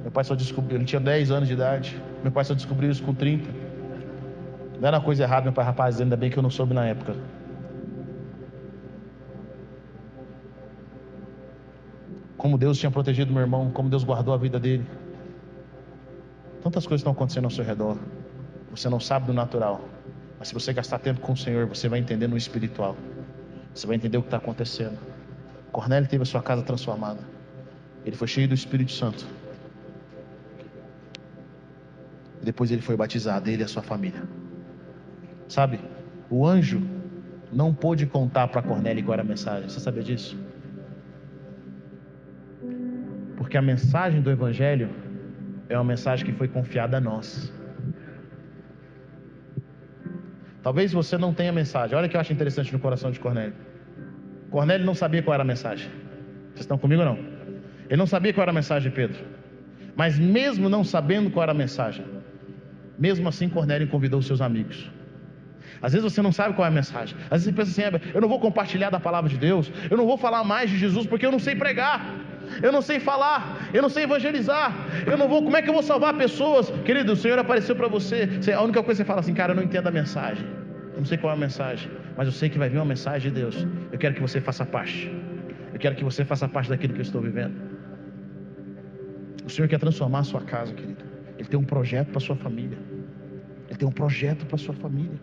Meu 0.03 0.11
pai 0.11 0.25
só 0.25 0.35
descobriu, 0.35 0.79
ele 0.79 0.85
tinha 0.85 1.01
10 1.01 1.31
anos 1.31 1.47
de 1.47 1.55
idade. 1.55 1.97
Meu 2.25 2.33
pai 2.33 2.45
só 2.45 2.55
descobriu 2.55 2.91
isso 2.91 3.05
com 3.05 3.15
30. 3.15 3.49
Não 4.81 4.89
era 4.89 4.97
uma 4.99 5.05
coisa 5.05 5.23
errada, 5.23 5.45
meu 5.45 5.53
pai, 5.53 5.65
rapaz, 5.65 6.01
ainda 6.01 6.17
bem 6.17 6.29
que 6.29 6.37
eu 6.37 6.43
não 6.43 6.51
soube 6.51 6.75
na 6.75 6.85
época. 6.87 7.15
Como 12.43 12.59
Deus 12.59 12.77
tinha 12.77 12.91
protegido 12.91 13.33
meu 13.33 13.41
irmão, 13.41 13.71
como 13.71 13.89
Deus 13.89 14.03
guardou 14.03 14.35
a 14.35 14.37
vida 14.37 14.59
dele. 14.59 14.85
Tantas 16.61 16.85
coisas 16.85 16.99
estão 17.03 17.13
acontecendo 17.13 17.45
ao 17.45 17.51
seu 17.53 17.65
redor. 17.65 17.97
Você 18.73 18.89
não 18.89 18.99
sabe 18.99 19.27
do 19.27 19.33
natural. 19.33 19.81
Mas 20.41 20.49
se 20.49 20.55
você 20.55 20.73
gastar 20.73 20.99
tempo 20.99 21.21
com 21.21 21.35
o 21.35 21.37
Senhor, 21.37 21.69
você 21.69 21.89
vai 21.89 22.01
entender 22.01 22.27
no 22.27 22.37
espiritual. 22.37 22.97
Você 23.73 23.87
vai 23.87 23.95
entender 23.95 24.19
o 24.19 24.23
que 24.23 24.27
está 24.27 24.39
acontecendo. 24.39 24.99
Cornélio 25.71 26.09
teve 26.09 26.25
a 26.25 26.27
sua 26.27 26.43
casa 26.43 26.63
transformada. 26.63 27.21
Ele 28.05 28.17
foi 28.17 28.27
cheio 28.27 28.49
do 28.49 28.55
Espírito 28.55 28.91
Santo. 28.91 29.25
Depois 32.43 32.73
ele 32.73 32.83
foi 32.83 32.97
batizado, 32.97 33.49
ele 33.49 33.63
e 33.63 33.65
a 33.67 33.69
sua 33.69 33.83
família. 33.83 34.25
Sabe, 35.47 35.79
o 36.29 36.45
anjo 36.45 36.83
não 37.53 37.73
pôde 37.73 38.05
contar 38.05 38.49
para 38.49 38.63
Cornélio 38.63 39.05
qual 39.05 39.13
era 39.13 39.23
a 39.23 39.25
mensagem. 39.25 39.69
Você 39.69 39.79
sabia 39.79 40.03
disso? 40.03 40.37
Porque 43.53 43.59
a 43.59 43.71
mensagem 43.77 44.23
do 44.23 44.31
Evangelho 44.31 44.89
é 45.69 45.77
uma 45.77 45.85
mensagem 45.85 46.25
que 46.25 46.33
foi 46.33 46.49
confiada 46.49 46.97
a 46.97 47.01
nós. 47.03 47.53
Talvez 50.63 50.91
você 50.91 51.19
não 51.19 51.35
tenha 51.35 51.53
mensagem. 51.53 51.95
Olha 51.95 52.07
o 52.07 52.09
que 52.09 52.17
eu 52.17 52.21
acho 52.23 52.33
interessante 52.33 52.73
no 52.73 52.79
coração 52.79 53.11
de 53.11 53.21
Cornélio. 53.21 53.53
Cornélio 54.51 54.87
não 54.87 54.95
sabia 54.95 55.23
qual 55.23 55.35
era 55.35 55.43
a 55.43 55.47
mensagem. 55.47 55.87
Vocês 56.55 56.61
estão 56.61 56.79
comigo 56.79 57.03
ou 57.03 57.09
não? 57.11 57.19
Ele 57.91 57.99
não 57.99 58.07
sabia 58.07 58.33
qual 58.33 58.41
era 58.41 58.53
a 58.53 58.55
mensagem 58.55 58.89
de 58.89 58.97
Pedro. 58.97 59.23
Mas 59.95 60.19
mesmo 60.19 60.71
não 60.71 60.83
sabendo 60.83 61.31
qual 61.31 61.43
era 61.43 61.53
a 61.53 61.55
mensagem, 61.55 62.07
mesmo 62.99 63.29
assim 63.29 63.51
Cornélio 63.51 63.87
convidou 63.87 64.21
os 64.21 64.27
seus 64.27 64.41
amigos. 64.41 64.91
Às 65.83 65.93
vezes 65.93 66.11
você 66.11 66.23
não 66.23 66.33
sabe 66.33 66.55
qual 66.55 66.65
é 66.65 66.69
a 66.69 66.73
mensagem. 66.73 67.17
Às 67.25 67.45
vezes 67.45 67.45
você 67.45 67.53
pensa 67.53 67.71
assim: 67.71 68.13
eu 68.15 68.21
não 68.23 68.29
vou 68.29 68.41
compartilhar 68.41 68.89
da 68.89 69.01
palavra 69.01 69.29
de 69.29 69.37
Deus, 69.37 69.71
eu 69.91 69.97
não 69.99 70.07
vou 70.07 70.17
falar 70.17 70.43
mais 70.43 70.71
de 70.71 70.79
Jesus 70.79 71.07
porque 71.07 71.27
eu 71.27 71.33
não 71.33 71.39
sei 71.39 71.55
pregar, 71.55 72.03
eu 72.61 72.73
não 72.73 72.83
sei 72.83 72.99
falar, 73.01 73.69
eu 73.73 73.81
não 73.81 73.89
sei 73.89 74.05
evangelizar, 74.05 74.75
eu 75.07 75.17
não 75.17 75.29
vou. 75.29 75.43
Como 75.43 75.57
é 75.57 75.63
que 75.63 75.69
eu 75.69 75.75
vou 75.75 75.83
salvar 75.83 76.17
pessoas? 76.17 76.71
Querido, 76.85 77.13
o 77.13 77.17
Senhor 77.17 77.39
apareceu 77.39 77.75
para 77.75 77.89
você. 77.89 78.29
A 78.55 78.63
única 78.63 78.83
coisa 78.83 79.03
que 79.03 79.05
você 79.05 79.05
fala 79.05 79.21
assim, 79.21 79.35
cara, 79.35 79.53
eu 79.53 79.57
não 79.57 79.63
entendo 79.63 79.87
a 79.87 79.91
mensagem. 79.91 80.47
Eu 80.93 80.99
não 80.99 81.05
sei 81.07 81.17
qual 81.17 81.33
é 81.33 81.37
a 81.37 81.39
mensagem, 81.39 81.91
mas 82.17 82.27
eu 82.27 82.33
sei 82.33 82.51
que 82.51 82.59
vai 82.59 82.69
vir 82.69 82.77
uma 82.77 82.85
mensagem 82.85 83.33
de 83.33 83.41
Deus. 83.41 83.67
Eu 83.91 83.99
quero 83.99 84.15
que 84.15 84.21
você 84.21 84.41
faça 84.41 84.67
parte. 84.67 85.11
Eu 85.73 85.79
quero 85.79 85.95
que 85.95 86.05
você 86.05 86.25
faça 86.25 86.47
parte 86.47 86.69
daquilo 86.69 86.93
que 86.93 87.01
eu 87.01 87.05
estou 87.05 87.23
vivendo. 87.23 87.55
O 89.45 89.51
Senhor 89.51 89.69
quer 89.69 89.79
transformar 89.79 90.21
a 90.21 90.25
sua 90.25 90.43
casa, 90.43 90.75
querido. 90.75 91.03
Ele 91.39 91.49
tem 91.49 91.59
um 91.59 91.65
projeto 91.65 92.09
para 92.09 92.21
sua 92.21 92.37
família. 92.37 92.79
Ele 93.69 93.79
tem 93.79 93.89
um 93.89 93.93
projeto 93.93 94.45
para 94.47 94.59
sua 94.59 94.75
família. 94.75 95.19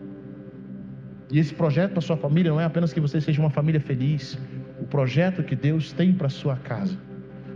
E 1.30 1.38
esse 1.38 1.54
projeto 1.54 1.92
para 1.92 2.00
sua 2.00 2.16
família 2.16 2.50
não 2.50 2.60
é 2.60 2.64
apenas 2.64 2.92
que 2.92 3.00
você 3.00 3.20
seja 3.20 3.40
uma 3.40 3.50
família 3.50 3.80
feliz. 3.80 4.36
O 4.80 4.84
projeto 4.84 5.44
que 5.44 5.54
Deus 5.54 5.92
tem 5.92 6.12
para 6.12 6.28
sua 6.28 6.56
casa 6.56 6.98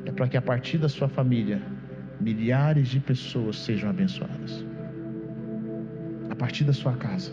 é 0.07 0.12
para 0.12 0.28
que 0.28 0.36
a 0.36 0.42
partir 0.42 0.78
da 0.78 0.88
sua 0.88 1.09
família 1.09 1.61
milhares 2.20 2.88
de 2.88 3.00
pessoas 3.00 3.59
sejam 3.59 3.90
abençoadas. 3.90 4.64
A 6.30 6.34
partir 6.34 6.64
da 6.64 6.72
sua 6.72 6.94
casa. 6.94 7.32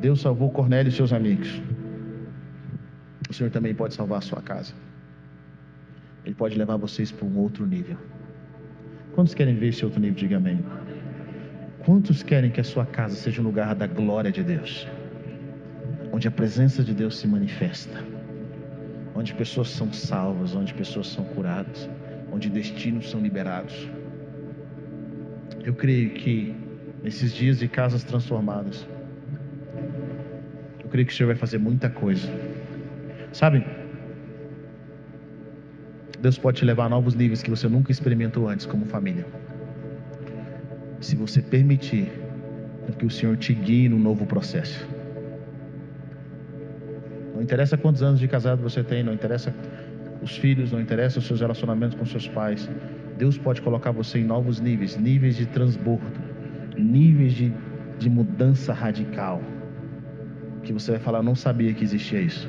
Deus 0.00 0.20
salvou 0.20 0.50
Cornélio 0.50 0.88
e 0.88 0.92
seus 0.92 1.12
amigos. 1.12 1.60
O 3.28 3.34
Senhor 3.34 3.50
também 3.50 3.74
pode 3.74 3.94
salvar 3.94 4.18
a 4.18 4.22
sua 4.22 4.40
casa. 4.40 4.72
Ele 6.24 6.34
pode 6.34 6.56
levar 6.56 6.76
vocês 6.76 7.12
para 7.12 7.26
um 7.26 7.38
outro 7.38 7.66
nível. 7.66 7.96
Quantos 9.14 9.34
querem 9.34 9.54
ver 9.56 9.68
esse 9.68 9.84
outro 9.84 10.00
nível? 10.00 10.16
Diga 10.16 10.36
amém. 10.36 10.64
Quantos 11.84 12.22
querem 12.22 12.50
que 12.50 12.60
a 12.60 12.64
sua 12.64 12.86
casa 12.86 13.14
seja 13.14 13.40
um 13.40 13.44
lugar 13.44 13.74
da 13.74 13.86
glória 13.86 14.30
de 14.30 14.42
Deus? 14.42 14.86
Onde 16.12 16.28
a 16.28 16.30
presença 16.30 16.82
de 16.82 16.94
Deus 16.94 17.18
se 17.18 17.26
manifesta. 17.26 18.02
Onde 19.14 19.34
pessoas 19.34 19.68
são 19.70 19.92
salvas, 19.92 20.54
onde 20.54 20.72
pessoas 20.72 21.08
são 21.08 21.24
curadas, 21.24 21.88
onde 22.32 22.48
destinos 22.48 23.10
são 23.10 23.20
liberados. 23.20 23.88
Eu 25.64 25.74
creio 25.74 26.10
que 26.10 26.54
nesses 27.02 27.34
dias 27.34 27.58
de 27.58 27.68
casas 27.68 28.04
transformadas, 28.04 28.86
eu 30.82 30.88
creio 30.88 31.06
que 31.06 31.12
o 31.12 31.16
Senhor 31.16 31.28
vai 31.28 31.36
fazer 31.36 31.58
muita 31.58 31.90
coisa. 31.90 32.28
Sabe? 33.32 33.64
Deus 36.20 36.38
pode 36.38 36.58
te 36.58 36.64
levar 36.64 36.86
a 36.86 36.88
novos 36.88 37.14
níveis 37.14 37.42
que 37.42 37.50
você 37.50 37.68
nunca 37.68 37.90
experimentou 37.90 38.48
antes 38.48 38.66
como 38.66 38.84
família. 38.84 39.26
Se 41.00 41.16
você 41.16 41.40
permitir 41.40 42.10
que 43.00 43.06
o 43.06 43.10
Senhor 43.10 43.36
te 43.36 43.54
guie 43.54 43.88
no 43.88 43.98
novo 43.98 44.26
processo. 44.26 44.86
Não 47.40 47.44
interessa 47.44 47.74
quantos 47.78 48.02
anos 48.02 48.20
de 48.20 48.28
casado 48.28 48.60
você 48.60 48.84
tem, 48.84 49.02
não 49.02 49.14
interessa 49.14 49.54
os 50.20 50.36
filhos, 50.36 50.72
não 50.72 50.78
interessa 50.78 51.20
os 51.20 51.26
seus 51.26 51.40
relacionamentos 51.40 51.96
com 51.96 52.04
seus 52.04 52.28
pais. 52.28 52.68
Deus 53.16 53.38
pode 53.38 53.62
colocar 53.62 53.92
você 53.92 54.18
em 54.18 54.24
novos 54.24 54.60
níveis, 54.60 54.94
níveis 54.98 55.36
de 55.36 55.46
transbordo, 55.46 56.20
níveis 56.76 57.32
de, 57.32 57.50
de 57.98 58.10
mudança 58.10 58.74
radical 58.74 59.40
que 60.62 60.70
você 60.70 60.90
vai 60.90 61.00
falar: 61.00 61.20
Eu 61.20 61.22
não 61.22 61.34
sabia 61.34 61.72
que 61.72 61.82
existia 61.82 62.20
isso. 62.20 62.46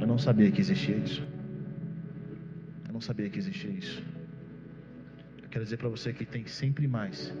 Eu 0.00 0.08
não 0.08 0.18
sabia 0.18 0.50
que 0.50 0.60
existia 0.60 0.96
isso. 0.96 1.22
Eu 2.88 2.92
não 2.92 3.00
sabia 3.00 3.30
que 3.30 3.38
existia 3.38 3.70
isso. 3.70 4.02
Eu 5.40 5.48
quero 5.48 5.62
dizer 5.62 5.76
para 5.76 5.88
você 5.88 6.12
que 6.12 6.24
tem 6.24 6.44
sempre 6.44 6.88
mais 6.88 7.32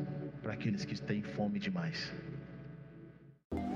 para 0.44 0.52
aqueles 0.52 0.84
que 0.84 0.94
têm 1.02 1.22
fome 1.22 1.58
demais. 1.58 2.14